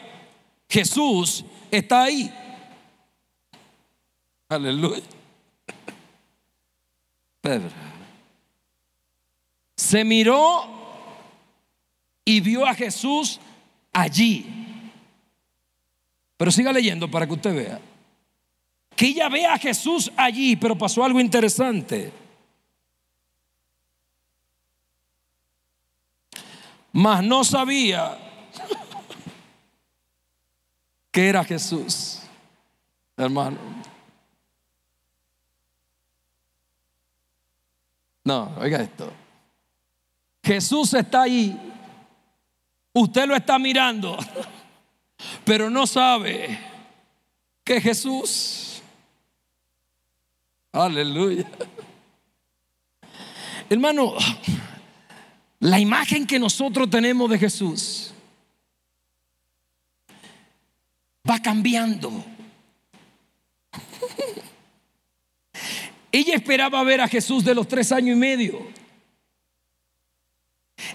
Jesús 0.69 1.47
está 1.71 2.03
ahí. 2.03 2.31
Aleluya. 4.51 5.03
Pedro. 7.41 7.71
Se 9.75 10.05
miró 10.05 10.69
y 12.23 12.41
vio 12.41 12.67
a 12.67 12.75
Jesús 12.75 13.41
allí. 13.95 14.47
Pero 16.37 16.51
siga 16.51 16.71
leyendo 16.71 17.11
para 17.11 17.27
que 17.27 17.33
usted 17.33 17.55
vea. 17.55 17.81
Que 18.95 19.07
ella 19.07 19.31
vea 19.31 19.55
a 19.55 19.59
Jesús 19.59 20.13
allí, 20.19 20.55
pero 20.57 20.77
pasó 20.77 21.03
algo 21.03 21.19
interesante. 21.19 22.13
Mas 26.95 27.25
no 27.25 27.43
sabía 27.43 28.17
que 31.11 31.29
era 31.29 31.43
Jesús, 31.43 32.21
hermano. 33.17 33.59
No, 38.23 38.55
oiga 38.61 38.81
esto. 38.81 39.13
Jesús 40.45 40.95
está 40.95 41.23
ahí, 41.23 41.59
usted 42.93 43.27
lo 43.27 43.35
está 43.35 43.59
mirando, 43.59 44.17
pero 45.45 45.69
no 45.69 45.89
sabe 45.89 46.61
que 47.65 47.81
Jesús. 47.81 48.83
Aleluya. 50.71 51.51
Hermano, 53.69 54.15
la 55.65 55.81
imagen 55.81 56.27
que 56.27 56.39
nosotros 56.39 56.91
tenemos 56.91 57.31
de 57.31 57.39
Jesús 57.39 58.13
va 61.29 61.41
cambiando. 61.41 62.23
Ella 66.13 66.35
esperaba 66.35 66.85
ver 66.85 67.01
a 67.01 67.09
Jesús 67.09 67.43
de 67.47 67.55
los 67.55 67.67
tres 67.67 67.93
años 67.93 68.15
y 68.15 68.21
medio. 68.21 68.69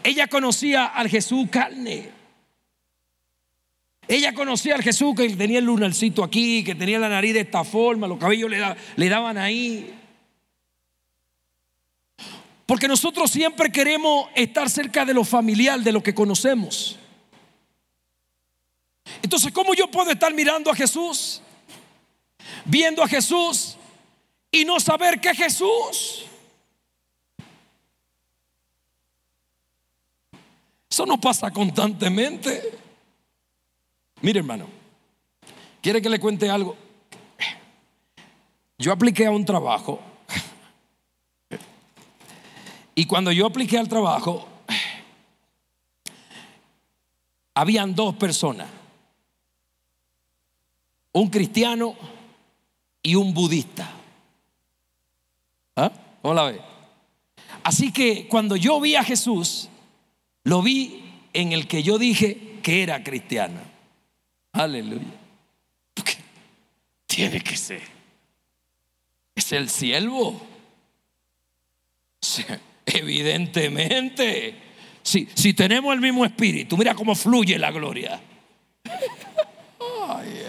Ella 0.04 0.28
conocía 0.28 0.86
al 0.86 1.10
Jesús 1.10 1.50
carne. 1.50 2.12
Ella 4.08 4.36
conocía 4.36 4.76
al 4.76 4.84
Jesús 4.84 5.16
que 5.16 5.28
tenía 5.30 5.58
el 5.58 5.66
lunarcito 5.66 6.24
aquí, 6.24 6.64
que 6.64 6.76
tenía 6.76 7.00
la 7.00 7.10
nariz 7.10 7.34
de 7.34 7.40
esta 7.40 7.64
forma, 7.64 8.06
los 8.06 8.20
cabellos 8.20 8.52
le, 8.52 8.64
le 8.98 9.10
daban 9.10 9.40
ahí. 9.40 9.99
Porque 12.70 12.88
nosotros 12.88 13.32
siempre 13.32 13.72
queremos 13.72 14.28
estar 14.36 14.70
cerca 14.70 15.04
de 15.04 15.12
lo 15.12 15.24
familiar, 15.24 15.80
de 15.80 15.92
lo 15.92 16.04
que 16.04 16.14
conocemos. 16.14 17.00
Entonces, 19.24 19.52
¿cómo 19.52 19.74
yo 19.74 19.90
puedo 19.90 20.12
estar 20.12 20.32
mirando 20.36 20.70
a 20.70 20.76
Jesús? 20.76 21.42
Viendo 22.66 23.02
a 23.02 23.08
Jesús 23.08 23.76
y 24.52 24.66
no 24.66 24.80
saber 24.80 25.20
que 25.20 25.34
Jesús. 25.34 26.28
Eso 30.88 31.08
no 31.08 31.20
pasa 31.20 31.50
constantemente. 31.50 32.78
Mire, 34.22 34.42
hermano, 34.42 34.68
¿quiere 35.82 36.04
que 36.04 36.10
le 36.10 36.20
cuente 36.20 36.48
algo? 36.48 36.78
Yo 38.78 38.92
apliqué 38.92 39.26
a 39.26 39.32
un 39.32 39.44
trabajo 39.44 40.00
y 43.00 43.06
cuando 43.06 43.32
yo 43.32 43.46
apliqué 43.46 43.78
al 43.78 43.88
trabajo, 43.88 44.46
habían 47.54 47.96
dos 47.96 48.14
personas, 48.16 48.68
un 51.14 51.30
cristiano 51.30 51.96
y 53.02 53.16
un 53.16 53.34
budista. 53.34 53.90
¿Ah? 55.78 55.94
¿Cómo 56.22 56.34
la 56.34 56.44
ve? 56.44 56.62
Así 57.64 57.94
que 57.94 58.28
cuando 58.28 58.58
yo 58.58 58.82
vi 58.82 58.96
a 58.96 59.04
Jesús, 59.06 59.70
lo 60.44 60.62
vi 60.62 61.02
en 61.32 61.54
el 61.54 61.70
que 61.70 61.82
yo 61.82 61.98
dije 61.98 62.60
que 62.62 62.84
era 62.84 63.02
cristiano. 63.02 63.62
Aleluya. 64.52 65.08
Tiene 67.08 67.40
que 67.40 67.56
ser. 67.56 67.82
Es 69.36 69.54
el 69.54 69.70
siervo. 69.70 70.42
Evidentemente. 72.94 74.56
Si, 75.02 75.28
si 75.34 75.54
tenemos 75.54 75.94
el 75.94 76.02
mismo 76.02 76.26
espíritu, 76.26 76.78
mira 76.78 76.94
cómo 76.94 77.16
fluye 77.16 77.58
la 77.58 77.72
gloria. 77.72 78.22
Ay, 80.08 80.44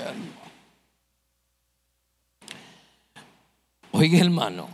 Oiga, 3.93 4.19
hermano, 4.19 4.69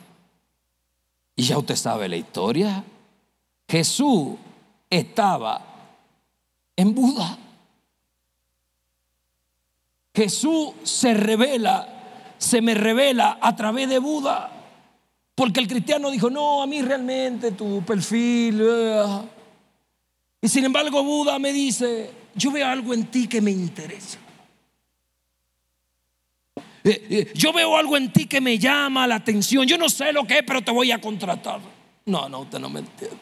y 1.35 1.43
ya 1.43 1.59
usted 1.59 1.77
sabe 1.77 2.09
la 2.09 2.17
historia. 2.17 2.85
Jesús 3.69 4.37
estaba 4.89 5.63
en 6.77 6.95
Buda. 6.95 7.39
Jesús 10.15 10.73
se 10.83 11.13
revela, 11.13 12.35
se 12.39 12.63
me 12.63 12.75
revela 12.75 13.39
a 13.41 13.55
través 13.57 13.89
de 13.89 13.99
Buda. 13.99 14.56
Porque 15.37 15.61
el 15.61 15.69
cristiano 15.69 16.11
dijo, 16.11 16.31
no, 16.31 16.63
a 16.63 16.67
mí 16.67 16.81
realmente 16.81 17.53
tu 17.53 17.85
perfil. 17.85 18.63
Uh". 18.63 19.29
Y 20.41 20.49
sin 20.49 20.65
embargo 20.65 21.05
Buda 21.05 21.39
me 21.39 21.53
dice, 21.53 22.11
yo 22.35 22.51
veo 22.51 22.67
algo 22.67 22.95
en 22.95 23.07
ti 23.07 23.29
que 23.29 23.43
me 23.43 23.51
interesa. 23.51 24.19
Eh, 26.83 27.07
eh, 27.11 27.33
yo 27.35 27.53
veo 27.53 27.77
algo 27.77 27.99
en 27.99 28.11
ti 28.13 28.27
que 28.27 28.41
me 28.41 28.59
llama 28.59 29.07
la 29.07 29.17
atención. 29.17 29.67
Yo 29.67 29.77
no 29.77 29.91
sé 29.91 30.11
lo 30.11 30.25
que 30.25 30.39
es, 30.39 30.45
pero 30.47 30.63
te 30.63 30.71
voy 30.71 30.91
a 30.91 31.01
contratar. 31.01 31.61
No, 32.07 32.31
no, 32.31 32.41
usted 32.41 32.59
no 32.59 32.71
me 32.71 32.81
entiende. 32.81 33.19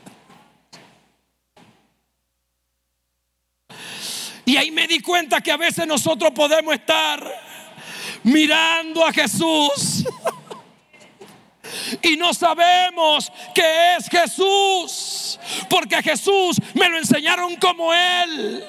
Y 4.45 4.57
ahí 4.57 4.71
me 4.71 4.87
di 4.87 5.01
cuenta 5.01 5.41
que 5.41 5.51
a 5.51 5.57
veces 5.57 5.85
nosotros 5.87 6.31
podemos 6.33 6.75
estar 6.75 7.27
mirando 8.23 9.05
a 9.05 9.13
Jesús 9.13 10.05
y 12.03 12.17
no 12.17 12.35
sabemos 12.35 13.31
que 13.55 13.97
es 13.97 14.09
Jesús, 14.09 15.39
porque 15.69 16.03
Jesús 16.03 16.57
me 16.75 16.89
lo 16.89 16.99
enseñaron 16.99 17.57
como 17.57 17.93
Él. 17.93 18.65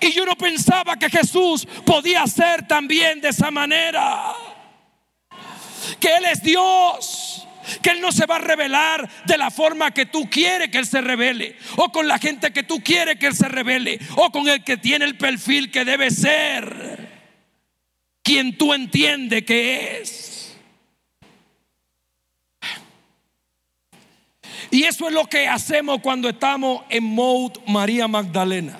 Y 0.00 0.12
yo 0.12 0.24
no 0.24 0.36
pensaba 0.36 0.98
que 0.98 1.08
Jesús 1.08 1.66
podía 1.84 2.26
ser 2.26 2.66
también 2.66 3.20
de 3.20 3.28
esa 3.30 3.50
manera. 3.50 4.34
Que 6.00 6.16
Él 6.16 6.24
es 6.26 6.42
Dios. 6.42 7.46
Que 7.82 7.90
Él 7.90 8.00
no 8.00 8.12
se 8.12 8.26
va 8.26 8.36
a 8.36 8.40
revelar 8.40 9.08
de 9.24 9.38
la 9.38 9.50
forma 9.50 9.90
que 9.90 10.06
tú 10.06 10.28
quieres 10.28 10.68
que 10.68 10.78
Él 10.78 10.86
se 10.86 11.00
revele. 11.00 11.56
O 11.76 11.90
con 11.90 12.06
la 12.06 12.18
gente 12.18 12.52
que 12.52 12.62
tú 12.62 12.82
quieres 12.82 13.18
que 13.18 13.26
Él 13.26 13.34
se 13.34 13.48
revele. 13.48 13.98
O 14.16 14.30
con 14.30 14.48
el 14.48 14.62
que 14.62 14.76
tiene 14.76 15.06
el 15.06 15.16
perfil 15.16 15.70
que 15.70 15.84
debe 15.84 16.10
ser. 16.10 17.08
Quien 18.22 18.56
tú 18.58 18.74
entiendes 18.74 19.44
que 19.44 20.00
es. 20.00 20.33
Y 24.74 24.82
eso 24.82 25.06
es 25.06 25.14
lo 25.14 25.26
que 25.26 25.46
hacemos 25.46 26.00
cuando 26.00 26.28
estamos 26.28 26.82
en 26.88 27.04
mode 27.04 27.60
María 27.68 28.08
Magdalena. 28.08 28.76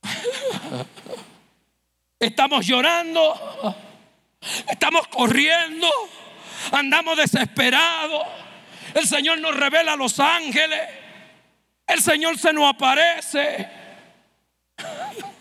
Estamos 2.20 2.64
llorando, 2.64 3.74
estamos 4.68 5.08
corriendo, 5.08 5.88
andamos 6.70 7.16
desesperados. 7.16 8.28
El 8.94 9.08
Señor 9.08 9.40
nos 9.40 9.56
revela 9.56 9.94
a 9.94 9.96
los 9.96 10.20
ángeles. 10.20 10.88
El 11.84 12.00
Señor 12.00 12.38
se 12.38 12.52
nos 12.52 12.72
aparece. 12.72 13.68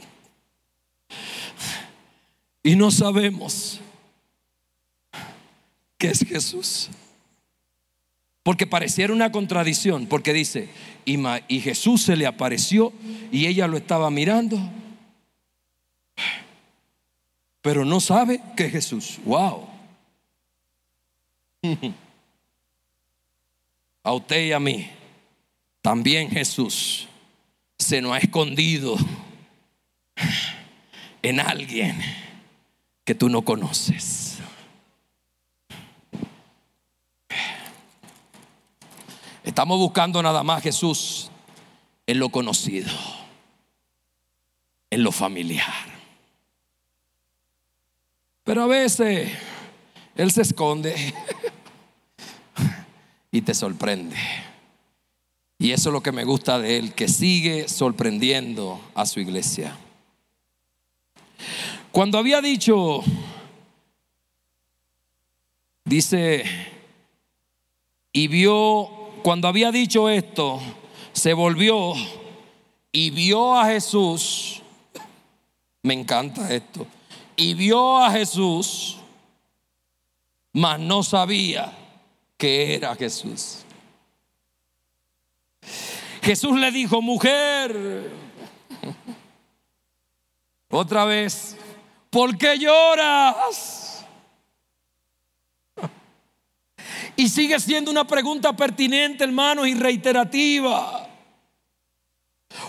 Y 2.63 2.75
no 2.75 2.89
sabemos 2.89 3.79
qué 5.99 6.09
es 6.09 6.25
Jesús. 6.27 6.89
Porque 8.49 8.65
pareciera 8.65 9.13
una 9.13 9.31
contradicción, 9.31 10.07
porque 10.07 10.33
dice, 10.33 10.69
y, 11.05 11.59
Jesús 11.59 12.01
se 12.01 12.15
le 12.15 12.25
apareció 12.25 12.91
y 13.31 13.45
ella 13.45 13.67
lo 13.67 13.77
estaba 13.77 14.09
mirando, 14.09 14.59
pero 17.61 17.85
no 17.85 17.99
sabe 17.99 18.41
que 18.57 18.65
es 18.65 18.71
Jesús. 18.71 19.19
¡Wow! 19.23 19.67
A 24.01 24.13
usted 24.13 24.47
y 24.47 24.51
a 24.51 24.59
mí, 24.59 24.89
también 25.83 26.31
Jesús 26.31 27.07
se 27.77 28.01
nos 28.01 28.13
ha 28.13 28.17
escondido 28.17 28.97
en 31.21 31.39
alguien 31.39 32.01
que 33.05 33.13
tú 33.13 33.29
no 33.29 33.43
conoces. 33.43 34.28
Estamos 39.59 39.77
buscando 39.77 40.23
nada 40.23 40.41
más 40.41 40.63
Jesús 40.63 41.29
en 42.07 42.17
lo 42.17 42.29
conocido, 42.29 42.89
en 44.89 45.03
lo 45.03 45.11
familiar. 45.11 45.65
Pero 48.45 48.63
a 48.63 48.67
veces 48.67 49.29
Él 50.15 50.31
se 50.31 50.43
esconde 50.43 50.95
y 53.33 53.41
te 53.41 53.53
sorprende. 53.53 54.15
Y 55.57 55.71
eso 55.71 55.89
es 55.89 55.93
lo 55.93 56.01
que 56.01 56.13
me 56.13 56.23
gusta 56.23 56.57
de 56.57 56.77
Él, 56.77 56.93
que 56.93 57.09
sigue 57.09 57.67
sorprendiendo 57.67 58.79
a 58.95 59.05
su 59.05 59.19
iglesia. 59.19 59.75
Cuando 61.91 62.17
había 62.17 62.39
dicho, 62.39 63.03
dice, 65.83 66.45
y 68.13 68.29
vio 68.29 68.98
cuando 69.23 69.47
había 69.47 69.71
dicho 69.71 70.09
esto, 70.09 70.59
se 71.13 71.33
volvió 71.33 71.93
y 72.91 73.09
vio 73.11 73.57
a 73.57 73.65
Jesús. 73.65 74.61
Me 75.83 75.93
encanta 75.93 76.53
esto. 76.53 76.85
Y 77.35 77.53
vio 77.53 77.97
a 77.97 78.11
Jesús, 78.11 78.97
mas 80.51 80.79
no 80.79 81.03
sabía 81.03 81.73
que 82.37 82.75
era 82.75 82.95
Jesús. 82.95 83.59
Jesús 86.21 86.59
le 86.59 86.71
dijo, 86.71 87.01
mujer, 87.01 88.11
otra 90.69 91.05
vez, 91.05 91.57
¿por 92.09 92.37
qué 92.37 92.57
lloras? 92.57 93.88
Y 97.19 97.27
sigue 97.27 97.59
siendo 97.59 97.91
una 97.91 98.07
pregunta 98.07 98.55
pertinente, 98.55 99.25
hermanos, 99.25 99.67
y 99.67 99.73
reiterativa. 99.73 101.05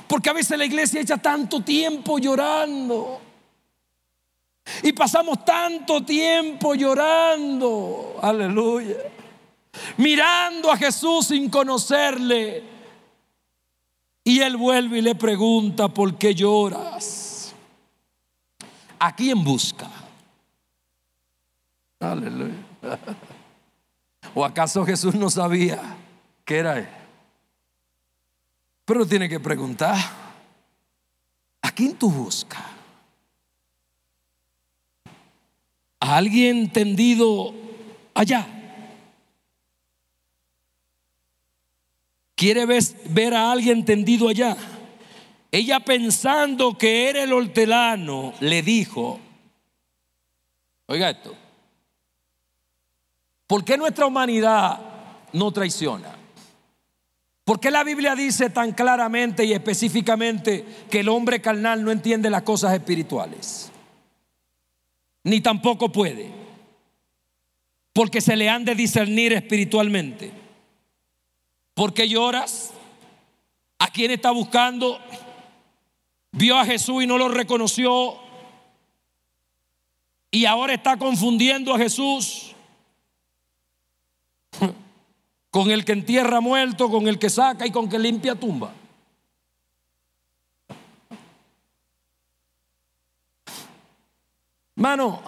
Porque 0.08 0.28
a 0.28 0.32
veces 0.32 0.58
la 0.58 0.64
iglesia 0.64 1.00
echa 1.00 1.18
tanto 1.18 1.60
tiempo 1.60 2.18
llorando. 2.18 3.20
Y 4.82 4.92
pasamos 4.92 5.44
tanto 5.44 6.04
tiempo 6.04 6.74
llorando. 6.74 8.18
Aleluya. 8.20 8.96
Mirando 9.98 10.72
a 10.72 10.76
Jesús 10.76 11.28
sin 11.28 11.48
conocerle. 11.48 12.64
Y 14.24 14.40
él 14.40 14.56
vuelve 14.56 14.98
y 14.98 15.02
le 15.02 15.14
pregunta, 15.14 15.86
¿por 15.86 16.18
qué 16.18 16.34
lloras? 16.34 17.54
¿A 18.98 19.14
quién 19.14 19.44
busca? 19.44 19.88
Aleluya. 22.00 22.56
¿O 24.34 24.44
acaso 24.44 24.84
Jesús 24.84 25.14
no 25.14 25.28
sabía 25.30 25.80
que 26.44 26.58
era 26.58 26.78
Él? 26.78 26.88
Pero 28.84 29.06
tiene 29.06 29.28
que 29.28 29.38
preguntar, 29.38 29.96
¿a 31.62 31.70
quién 31.72 31.94
tú 31.94 32.10
buscas? 32.10 32.62
¿A 36.00 36.16
alguien 36.16 36.72
tendido 36.72 37.54
allá? 38.14 38.46
¿Quiere 42.34 42.64
ver, 42.64 43.34
a 43.34 43.52
alguien 43.52 43.84
tendido 43.84 44.28
allá? 44.28 44.56
Ella 45.52 45.80
pensando 45.80 46.78
que 46.78 47.10
era 47.10 47.22
el 47.22 47.32
hortelano, 47.34 48.32
le 48.40 48.62
dijo, 48.62 49.20
oiga 50.86 51.10
esto, 51.10 51.36
¿Por 53.50 53.64
qué 53.64 53.76
nuestra 53.76 54.06
humanidad 54.06 54.78
no 55.32 55.50
traiciona? 55.50 56.14
¿Por 57.42 57.58
qué 57.58 57.72
la 57.72 57.82
Biblia 57.82 58.14
dice 58.14 58.48
tan 58.48 58.70
claramente 58.70 59.44
y 59.44 59.52
específicamente 59.52 60.64
que 60.88 61.00
el 61.00 61.08
hombre 61.08 61.40
carnal 61.40 61.82
no 61.82 61.90
entiende 61.90 62.30
las 62.30 62.42
cosas 62.42 62.72
espirituales? 62.74 63.72
Ni 65.24 65.40
tampoco 65.40 65.90
puede. 65.90 66.30
Porque 67.92 68.20
se 68.20 68.36
le 68.36 68.48
han 68.48 68.64
de 68.64 68.76
discernir 68.76 69.32
espiritualmente. 69.32 70.30
¿Por 71.74 71.92
qué 71.92 72.08
lloras? 72.08 72.70
¿A 73.80 73.88
quién 73.88 74.12
está 74.12 74.30
buscando? 74.30 75.00
Vio 76.30 76.56
a 76.56 76.64
Jesús 76.64 77.02
y 77.02 77.06
no 77.08 77.18
lo 77.18 77.26
reconoció. 77.26 78.16
Y 80.30 80.44
ahora 80.44 80.72
está 80.72 80.96
confundiendo 80.96 81.74
a 81.74 81.78
Jesús 81.78 82.49
con 85.50 85.70
el 85.70 85.84
que 85.84 85.92
entierra 85.92 86.40
muerto, 86.40 86.90
con 86.90 87.08
el 87.08 87.18
que 87.18 87.28
saca 87.28 87.66
y 87.66 87.70
con 87.70 87.84
el 87.84 87.90
que 87.90 87.98
limpia 87.98 88.34
tumba. 88.34 88.72
Mano, 94.76 95.20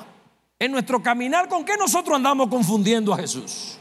en 0.58 0.72
nuestro 0.72 1.02
caminar, 1.02 1.48
¿con 1.48 1.64
qué 1.64 1.76
nosotros 1.76 2.16
andamos 2.16 2.48
confundiendo 2.48 3.12
a 3.12 3.18
Jesús? 3.18 3.78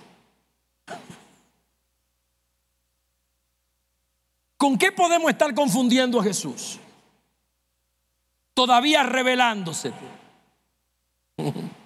¿Con 4.58 4.78
qué 4.78 4.92
podemos 4.92 5.32
estar 5.32 5.54
confundiendo 5.56 6.20
a 6.20 6.24
Jesús? 6.24 6.78
Todavía 8.54 9.04
revelándose. 9.04 9.94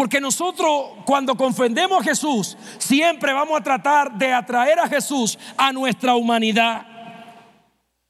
Porque 0.00 0.18
nosotros 0.18 0.92
cuando 1.04 1.36
confundemos 1.36 2.00
a 2.00 2.02
Jesús, 2.02 2.56
siempre 2.78 3.34
vamos 3.34 3.60
a 3.60 3.62
tratar 3.62 4.10
de 4.10 4.32
atraer 4.32 4.80
a 4.80 4.88
Jesús 4.88 5.38
a 5.58 5.74
nuestra 5.74 6.14
humanidad. 6.14 6.86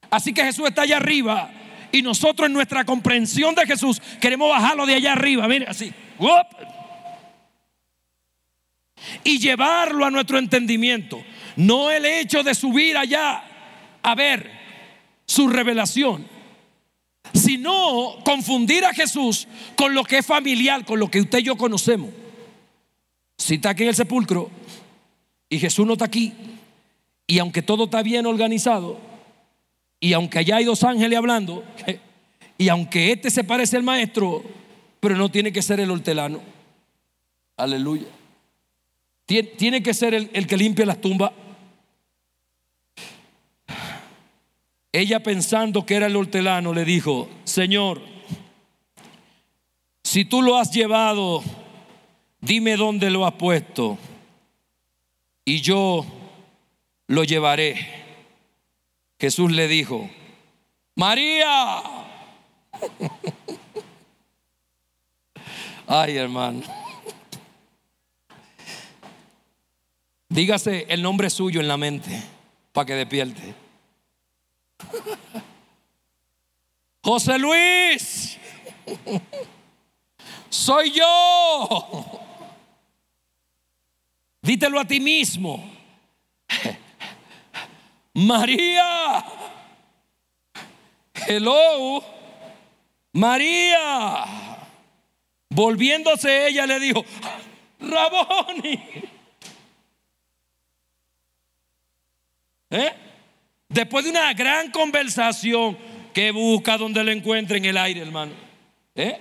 Así 0.08 0.32
que 0.32 0.44
Jesús 0.44 0.68
está 0.68 0.82
allá 0.82 0.98
arriba 0.98 1.50
y 1.90 2.00
nosotros 2.02 2.46
en 2.46 2.52
nuestra 2.52 2.84
comprensión 2.84 3.56
de 3.56 3.66
Jesús 3.66 4.00
queremos 4.20 4.48
bajarlo 4.50 4.86
de 4.86 4.94
allá 4.94 5.14
arriba, 5.14 5.48
mire 5.48 5.66
así. 5.66 5.92
Y 9.24 9.40
llevarlo 9.40 10.06
a 10.06 10.12
nuestro 10.12 10.38
entendimiento. 10.38 11.20
No 11.56 11.90
el 11.90 12.06
hecho 12.06 12.44
de 12.44 12.54
subir 12.54 12.96
allá 12.96 13.42
a 14.00 14.14
ver 14.14 14.48
su 15.26 15.48
revelación 15.48 16.24
sino 17.34 18.16
confundir 18.24 18.84
a 18.84 18.92
Jesús 18.92 19.46
con 19.76 19.94
lo 19.94 20.04
que 20.04 20.18
es 20.18 20.26
familiar, 20.26 20.84
con 20.84 20.98
lo 20.98 21.10
que 21.10 21.20
usted 21.20 21.38
y 21.38 21.44
yo 21.44 21.56
conocemos. 21.56 22.10
Si 23.36 23.54
está 23.54 23.70
aquí 23.70 23.84
en 23.84 23.90
el 23.90 23.94
sepulcro 23.94 24.50
y 25.48 25.58
Jesús 25.58 25.86
no 25.86 25.94
está 25.94 26.04
aquí, 26.04 26.32
y 27.26 27.38
aunque 27.38 27.62
todo 27.62 27.84
está 27.84 28.02
bien 28.02 28.26
organizado, 28.26 28.98
y 30.00 30.12
aunque 30.12 30.38
allá 30.38 30.56
hay 30.56 30.64
dos 30.64 30.82
ángeles 30.84 31.16
hablando, 31.16 31.64
y 32.58 32.68
aunque 32.68 33.12
este 33.12 33.30
se 33.30 33.44
parece 33.44 33.76
al 33.76 33.82
maestro, 33.82 34.42
pero 35.00 35.16
no 35.16 35.30
tiene 35.30 35.52
que 35.52 35.62
ser 35.62 35.80
el 35.80 35.90
hortelano. 35.90 36.40
Aleluya. 37.56 38.06
Tiene 39.26 39.82
que 39.82 39.94
ser 39.94 40.14
el, 40.14 40.28
el 40.32 40.46
que 40.46 40.56
limpia 40.56 40.84
las 40.84 41.00
tumbas. 41.00 41.32
Ella 44.92 45.22
pensando 45.22 45.86
que 45.86 45.94
era 45.94 46.06
el 46.06 46.16
hortelano 46.16 46.72
le 46.74 46.84
dijo, 46.84 47.28
Señor, 47.44 48.00
si 50.02 50.24
tú 50.24 50.42
lo 50.42 50.56
has 50.56 50.72
llevado, 50.72 51.42
dime 52.40 52.76
dónde 52.76 53.10
lo 53.10 53.24
has 53.24 53.34
puesto 53.34 53.96
y 55.44 55.60
yo 55.60 56.04
lo 57.06 57.22
llevaré. 57.22 57.86
Jesús 59.20 59.52
le 59.52 59.68
dijo, 59.68 60.10
María. 60.96 61.82
Ay, 65.86 66.16
hermano. 66.16 66.62
Dígase 70.28 70.86
el 70.88 71.02
nombre 71.02 71.30
suyo 71.30 71.60
en 71.60 71.68
la 71.68 71.76
mente 71.76 72.22
para 72.72 72.86
que 72.86 72.94
despierte. 72.94 73.59
José 77.02 77.38
Luis, 77.38 78.38
soy 80.48 80.92
yo. 80.92 82.20
Dítelo 84.42 84.80
a 84.80 84.84
ti 84.84 85.00
mismo. 85.00 85.70
María. 88.14 89.24
Hello. 91.26 92.02
María. 93.12 94.24
Volviéndose 95.48 96.48
ella 96.48 96.66
le 96.66 96.78
dijo, 96.78 97.04
Raboni. 97.80 98.80
¿Eh? 102.70 103.09
Después 103.70 104.04
de 104.04 104.10
una 104.10 104.34
gran 104.34 104.72
conversación 104.72 105.78
que 106.12 106.32
busca 106.32 106.76
donde 106.76 107.04
lo 107.04 107.12
encuentre 107.12 107.58
en 107.58 107.64
el 107.66 107.76
aire, 107.76 108.00
hermano. 108.00 108.32
¿Eh? 108.96 109.16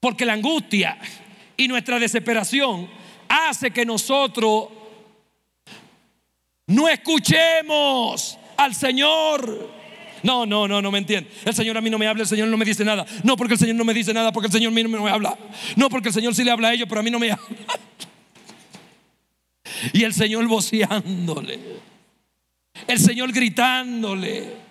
Porque 0.00 0.24
la 0.24 0.32
angustia 0.32 0.98
y 1.58 1.68
nuestra 1.68 1.98
desesperación 1.98 2.88
hace 3.28 3.70
que 3.70 3.84
nosotros 3.84 4.68
no 6.66 6.88
escuchemos 6.88 8.38
al 8.56 8.74
Señor. 8.74 9.70
No, 10.22 10.46
no, 10.46 10.66
no, 10.66 10.80
no 10.80 10.90
me 10.90 10.98
entiende. 10.98 11.30
El 11.44 11.54
Señor 11.54 11.76
a 11.76 11.82
mí 11.82 11.90
no 11.90 11.98
me 11.98 12.06
habla, 12.06 12.22
el 12.22 12.28
Señor 12.28 12.48
no 12.48 12.56
me 12.56 12.64
dice 12.64 12.82
nada. 12.82 13.04
No, 13.24 13.36
porque 13.36 13.54
el 13.54 13.60
Señor 13.60 13.76
no 13.76 13.84
me 13.84 13.92
dice 13.92 14.14
nada, 14.14 14.32
porque 14.32 14.46
el 14.46 14.52
Señor 14.52 14.72
a 14.72 14.74
mí 14.74 14.82
no 14.84 14.88
me 14.88 15.10
habla. 15.10 15.36
No, 15.76 15.90
porque 15.90 16.08
el 16.08 16.14
Señor 16.14 16.34
sí 16.34 16.44
le 16.44 16.50
habla 16.50 16.68
a 16.68 16.72
ellos, 16.72 16.88
pero 16.88 17.02
a 17.02 17.04
mí 17.04 17.10
no 17.10 17.18
me 17.18 17.30
habla. 17.30 17.46
Y 19.92 20.04
el 20.04 20.14
Señor 20.14 20.46
voceándole. 20.46 21.60
El 22.86 22.98
Señor 22.98 23.32
gritándole. 23.32 24.66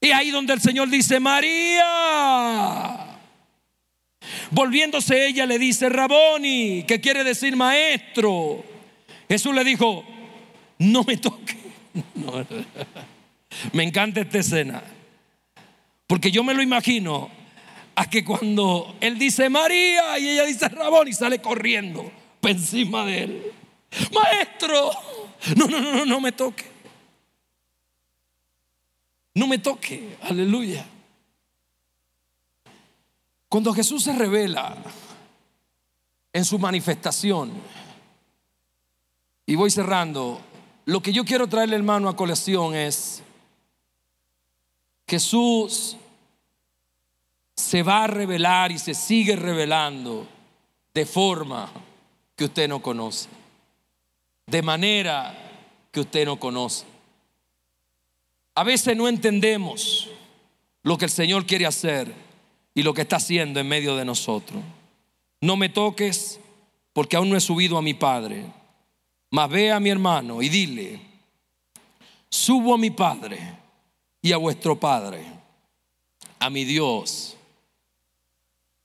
Y 0.00 0.10
ahí 0.10 0.30
donde 0.30 0.52
el 0.52 0.60
Señor 0.60 0.88
dice, 0.90 1.20
María. 1.20 2.98
Volviéndose 4.50 5.26
ella 5.28 5.46
le 5.46 5.58
dice, 5.58 5.88
Raboni, 5.88 6.84
que 6.84 7.00
quiere 7.00 7.24
decir 7.24 7.56
maestro. 7.56 8.64
Jesús 9.28 9.54
le 9.54 9.64
dijo, 9.64 10.04
no 10.78 11.04
me 11.04 11.16
toque. 11.16 11.56
Me 13.72 13.82
encanta 13.82 14.20
esta 14.20 14.38
escena. 14.38 14.82
Porque 16.06 16.30
yo 16.30 16.42
me 16.42 16.54
lo 16.54 16.62
imagino 16.62 17.30
a 17.94 18.08
que 18.08 18.24
cuando 18.24 18.96
él 19.00 19.18
dice 19.18 19.48
María 19.48 20.18
y 20.18 20.30
ella 20.30 20.44
dice 20.44 20.68
Rabón 20.68 21.08
y 21.08 21.12
sale 21.12 21.40
corriendo 21.40 22.10
por 22.40 22.50
encima 22.50 23.06
de 23.06 23.22
él. 23.22 23.52
Maestro, 24.12 24.90
no, 25.56 25.66
no, 25.66 25.80
no, 25.80 25.92
no, 25.92 26.04
no 26.04 26.20
me 26.20 26.32
toque. 26.32 26.70
No 29.34 29.46
me 29.46 29.58
toque, 29.58 30.16
aleluya. 30.22 30.84
Cuando 33.48 33.72
Jesús 33.72 34.04
se 34.04 34.12
revela 34.12 34.76
en 36.32 36.44
su 36.44 36.58
manifestación, 36.58 37.52
y 39.46 39.54
voy 39.54 39.70
cerrando, 39.70 40.40
lo 40.86 41.02
que 41.02 41.12
yo 41.12 41.24
quiero 41.24 41.46
traerle 41.48 41.76
hermano 41.76 42.08
a 42.08 42.16
colección 42.16 42.74
es, 42.74 43.22
Jesús 45.06 45.96
se 47.56 47.82
va 47.82 48.04
a 48.04 48.06
revelar 48.06 48.72
y 48.72 48.78
se 48.78 48.94
sigue 48.94 49.36
revelando 49.36 50.26
de 50.94 51.04
forma 51.04 51.70
que 52.36 52.44
usted 52.44 52.68
no 52.68 52.80
conoce, 52.80 53.28
de 54.46 54.62
manera 54.62 55.34
que 55.90 56.00
usted 56.00 56.24
no 56.24 56.38
conoce. 56.38 56.86
A 58.54 58.64
veces 58.64 58.96
no 58.96 59.08
entendemos 59.08 60.08
lo 60.82 60.98
que 60.98 61.06
el 61.06 61.10
Señor 61.10 61.46
quiere 61.46 61.66
hacer 61.66 62.12
y 62.74 62.82
lo 62.82 62.94
que 62.94 63.02
está 63.02 63.16
haciendo 63.16 63.60
en 63.60 63.68
medio 63.68 63.96
de 63.96 64.04
nosotros. 64.04 64.62
No 65.40 65.56
me 65.56 65.68
toques 65.68 66.40
porque 66.92 67.16
aún 67.16 67.30
no 67.30 67.36
he 67.36 67.40
subido 67.40 67.78
a 67.78 67.82
mi 67.82 67.94
Padre. 67.94 68.46
Mas 69.30 69.48
ve 69.48 69.72
a 69.72 69.80
mi 69.80 69.88
hermano 69.88 70.42
y 70.42 70.48
dile, 70.48 71.00
subo 72.28 72.74
a 72.74 72.78
mi 72.78 72.90
Padre 72.90 73.38
y 74.20 74.32
a 74.32 74.36
vuestro 74.36 74.78
Padre, 74.78 75.24
a 76.38 76.50
mi 76.50 76.64
Dios 76.64 77.36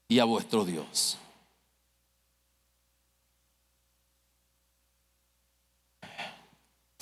y 0.08 0.20
a 0.20 0.24
vuestro 0.24 0.64
Dios. 0.64 1.18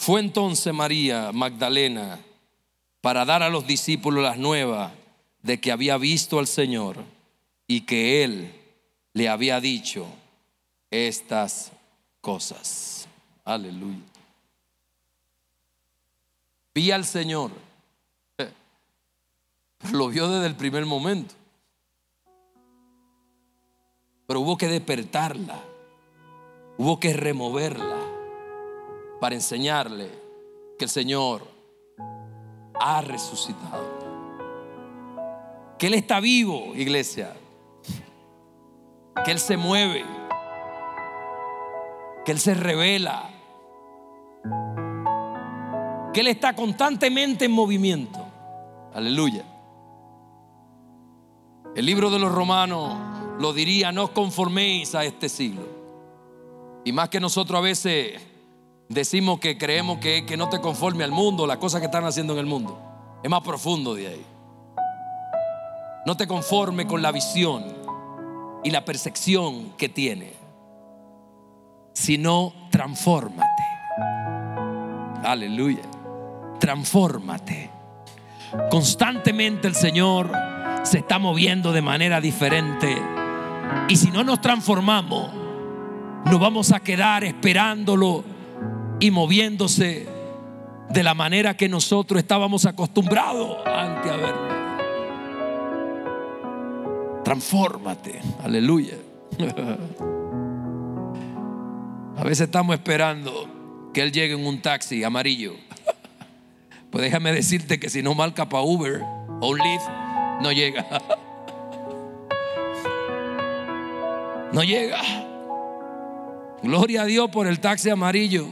Fue 0.05 0.19
entonces 0.19 0.71
María 0.71 1.31
Magdalena 1.31 2.19
para 3.01 3.25
dar 3.25 3.41
a 3.41 3.49
los 3.49 3.65
discípulos 3.65 4.23
las 4.23 4.37
nuevas 4.37 4.91
de 5.41 5.59
que 5.59 5.71
había 5.71 5.97
visto 5.97 6.37
al 6.37 6.45
Señor 6.45 6.97
y 7.65 7.81
que 7.87 8.23
Él 8.23 8.53
le 9.13 9.29
había 9.29 9.59
dicho 9.59 10.05
estas 10.91 11.71
cosas. 12.21 13.07
Aleluya. 13.43 13.97
Vi 16.75 16.91
al 16.91 17.03
Señor. 17.03 17.49
Lo 19.91 20.09
vio 20.09 20.29
desde 20.29 20.45
el 20.45 20.55
primer 20.55 20.85
momento. 20.85 21.33
Pero 24.27 24.41
hubo 24.41 24.55
que 24.55 24.67
despertarla. 24.67 25.59
Hubo 26.77 26.99
que 26.99 27.11
removerla 27.11 28.04
para 29.19 29.35
enseñarle 29.35 30.09
que 30.77 30.85
el 30.85 30.89
Señor 30.89 31.41
ha 32.79 33.01
resucitado. 33.01 33.95
Que 35.77 35.87
Él 35.87 35.93
está 35.93 36.19
vivo, 36.19 36.73
iglesia. 36.75 37.35
Que 39.23 39.31
Él 39.31 39.39
se 39.39 39.57
mueve. 39.57 40.05
Que 42.23 42.31
Él 42.31 42.39
se 42.39 42.53
revela. 42.53 43.29
Que 46.13 46.21
Él 46.21 46.27
está 46.27 46.55
constantemente 46.55 47.45
en 47.45 47.51
movimiento. 47.51 48.19
Aleluya. 48.93 49.43
El 51.75 51.85
libro 51.85 52.09
de 52.09 52.19
los 52.19 52.31
romanos 52.31 52.95
lo 53.37 53.51
diría, 53.51 53.91
no 53.91 54.05
os 54.05 54.09
conforméis 54.11 54.95
a 54.95 55.03
este 55.03 55.27
siglo. 55.27 55.67
Y 56.85 56.93
más 56.93 57.09
que 57.09 57.19
nosotros 57.19 57.57
a 57.57 57.61
veces 57.61 58.21
decimos 58.89 59.39
que 59.39 59.57
creemos 59.57 59.99
que, 59.99 60.25
que 60.25 60.37
no 60.37 60.49
te 60.49 60.61
conforme 60.61 61.03
al 61.03 61.11
mundo, 61.11 61.47
las 61.47 61.57
cosas 61.57 61.81
que 61.81 61.85
están 61.85 62.05
haciendo 62.05 62.33
en 62.33 62.39
el 62.39 62.45
mundo. 62.45 62.79
Es 63.23 63.29
más 63.29 63.41
profundo 63.41 63.95
de 63.95 64.07
ahí. 64.07 64.25
No 66.05 66.15
te 66.15 66.27
conforme 66.27 66.85
con 66.85 67.01
la 67.01 67.11
visión 67.11 67.63
y 68.63 68.69
la 68.69 68.85
percepción 68.85 69.73
que 69.77 69.89
tiene, 69.89 70.33
sino 71.93 72.53
transfórmate. 72.69 73.63
Aleluya. 75.23 75.81
Transfórmate. 76.59 77.71
Constantemente 78.69 79.67
el 79.67 79.75
Señor 79.75 80.31
se 80.83 80.99
está 80.99 81.17
moviendo 81.17 81.71
de 81.73 81.81
manera 81.81 82.21
diferente. 82.21 82.95
Y 83.87 83.95
si 83.95 84.11
no 84.11 84.23
nos 84.23 84.41
transformamos, 84.41 85.31
nos 86.25 86.39
vamos 86.39 86.71
a 86.71 86.79
quedar 86.79 87.23
esperándolo 87.23 88.23
y 89.05 89.11
moviéndose 89.11 90.07
de 90.89 91.03
la 91.03 91.13
manera 91.13 91.55
que 91.55 91.69
nosotros 91.69 92.17
estábamos 92.19 92.65
acostumbrados 92.65 93.57
ante 93.67 94.09
a 94.09 94.17
verlo. 94.17 94.55
Transfórmate. 97.23 98.19
Aleluya. 98.43 98.95
A 102.17 102.23
veces 102.23 102.41
estamos 102.41 102.73
esperando 102.75 103.91
que 103.93 104.01
Él 104.01 104.11
llegue 104.11 104.33
en 104.33 104.45
un 104.45 104.61
taxi 104.61 105.03
amarillo. 105.03 105.53
Pues 106.89 107.03
déjame 107.03 107.31
decirte 107.31 107.79
que 107.79 107.89
si 107.89 108.01
no 108.01 108.15
marca 108.15 108.49
para 108.49 108.63
Uber 108.63 109.03
o 109.41 109.49
un 109.49 109.57
Lyft, 109.57 109.87
no 110.41 110.51
llega. 110.51 110.85
No 114.51 114.63
llega. 114.63 115.01
Gloria 116.63 117.01
a 117.01 117.05
Dios 117.05 117.29
por 117.29 117.45
el 117.45 117.59
taxi 117.59 117.89
amarillo 117.89 118.47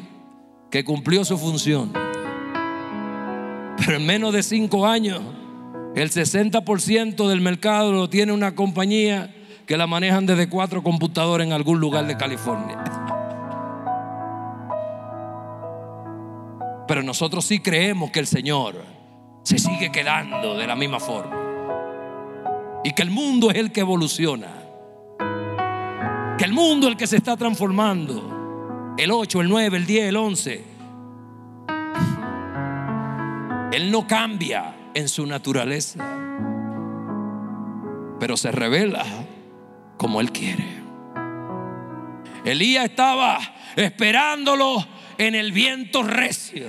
que 0.73 0.83
cumplió 0.83 1.23
su 1.23 1.37
función. 1.37 1.93
Pero 3.77 3.97
en 3.97 4.03
menos 4.07 4.33
de 4.33 4.41
cinco 4.41 4.87
años 4.87 5.21
el 5.93 6.09
60% 6.09 7.27
del 7.27 7.41
mercado 7.41 7.91
lo 7.91 8.09
tiene 8.09 8.31
una 8.31 8.55
compañía 8.55 9.31
que 9.67 9.77
la 9.77 9.85
manejan 9.85 10.25
desde 10.25 10.49
cuatro 10.49 10.81
computadoras 10.81 11.45
en 11.45 11.53
algún 11.53 11.79
lugar 11.79 12.07
de 12.07 12.17
California. 12.17 12.83
Pero 16.87 17.03
nosotros 17.03 17.45
sí 17.45 17.59
creemos 17.59 18.09
que 18.09 18.21
el 18.21 18.25
Señor 18.25 18.83
se 19.43 19.59
sigue 19.59 19.91
quedando 19.91 20.57
de 20.57 20.65
la 20.65 20.75
misma 20.75 20.99
forma. 20.99 21.37
Y 22.83 22.93
que 22.93 23.03
el 23.03 23.11
mundo 23.11 23.51
es 23.51 23.57
el 23.57 23.71
que 23.71 23.81
evoluciona. 23.81 24.47
Que 26.39 26.45
el 26.45 26.51
mundo 26.51 26.87
es 26.87 26.93
el 26.93 26.97
que 26.97 27.05
se 27.05 27.17
está 27.17 27.37
transformando. 27.37 28.32
El 28.97 29.11
8, 29.11 29.41
el 29.41 29.49
9, 29.49 29.77
el 29.77 29.85
10, 29.85 30.09
el 30.09 30.17
11. 30.17 30.63
Él 33.71 33.91
no 33.91 34.07
cambia 34.07 34.75
en 34.93 35.07
su 35.07 35.25
naturaleza. 35.25 35.99
Pero 38.19 38.37
se 38.37 38.51
revela 38.51 39.03
como 39.97 40.21
Él 40.21 40.31
quiere. 40.31 40.83
Elías 42.45 42.85
estaba 42.85 43.39
esperándolo 43.75 44.85
en 45.17 45.33
el 45.33 45.51
viento 45.51 46.03
recio. 46.03 46.67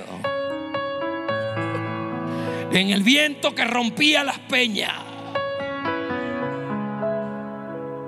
En 2.72 2.90
el 2.90 3.02
viento 3.02 3.54
que 3.54 3.64
rompía 3.64 4.24
las 4.24 4.38
peñas. 4.38 4.94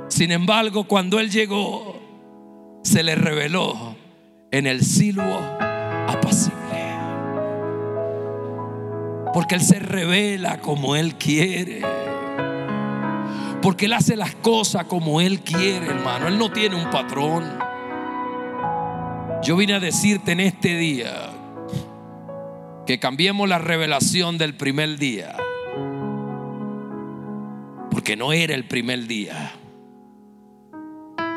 Sin 0.09 0.33
embargo, 0.33 0.85
cuando 0.85 1.21
él 1.21 1.31
llegó, 1.31 2.01
se 2.83 3.03
le 3.03 3.15
reveló 3.15 3.86
en 4.51 4.67
el 4.67 4.83
silbo 4.83 5.39
apacible. 6.09 6.57
Porque 9.33 9.55
Él 9.55 9.61
se 9.61 9.79
revela 9.79 10.61
como 10.61 10.97
Él 10.97 11.17
quiere. 11.17 11.83
Porque 13.61 13.87
Él 13.87 13.93
hace 13.93 14.17
las 14.17 14.35
cosas 14.37 14.85
como 14.85 15.21
Él 15.21 15.41
quiere, 15.41 15.87
hermano. 15.89 16.29
Él 16.29 16.39
no 16.39 16.51
tiene 16.53 16.77
un 16.77 16.91
patrón. 16.91 17.45
Yo 19.43 19.57
vine 19.57 19.75
a 19.75 19.81
decirte 19.81 20.33
en 20.33 20.41
este 20.41 20.77
día 20.77 21.31
que 22.87 22.99
cambiemos 22.99 23.49
la 23.49 23.59
revelación 23.59 24.39
del 24.39 24.55
primer 24.55 24.97
día. 24.99 25.37
Porque 27.91 28.17
no 28.17 28.33
era 28.33 28.55
el 28.55 28.65
primer 28.67 29.07
día. 29.07 29.53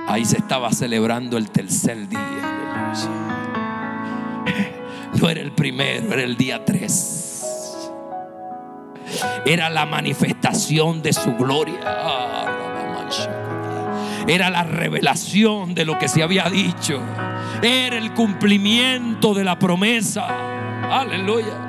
Ahí 0.07 0.25
se 0.25 0.37
estaba 0.37 0.71
celebrando 0.71 1.37
el 1.37 1.49
tercer 1.51 2.07
día. 2.07 2.58
No 5.19 5.29
era 5.29 5.41
el 5.41 5.51
primero, 5.51 6.13
era 6.13 6.23
el 6.23 6.37
día 6.37 6.63
tres. 6.63 7.89
Era 9.45 9.69
la 9.69 9.85
manifestación 9.85 11.01
de 11.01 11.13
su 11.13 11.35
gloria. 11.35 11.79
Era 14.27 14.49
la 14.49 14.63
revelación 14.63 15.73
de 15.73 15.85
lo 15.85 15.97
que 15.97 16.07
se 16.07 16.23
había 16.23 16.49
dicho. 16.49 17.01
Era 17.61 17.97
el 17.97 18.13
cumplimiento 18.13 19.33
de 19.33 19.43
la 19.43 19.57
promesa. 19.57 20.27
Aleluya. 20.89 21.68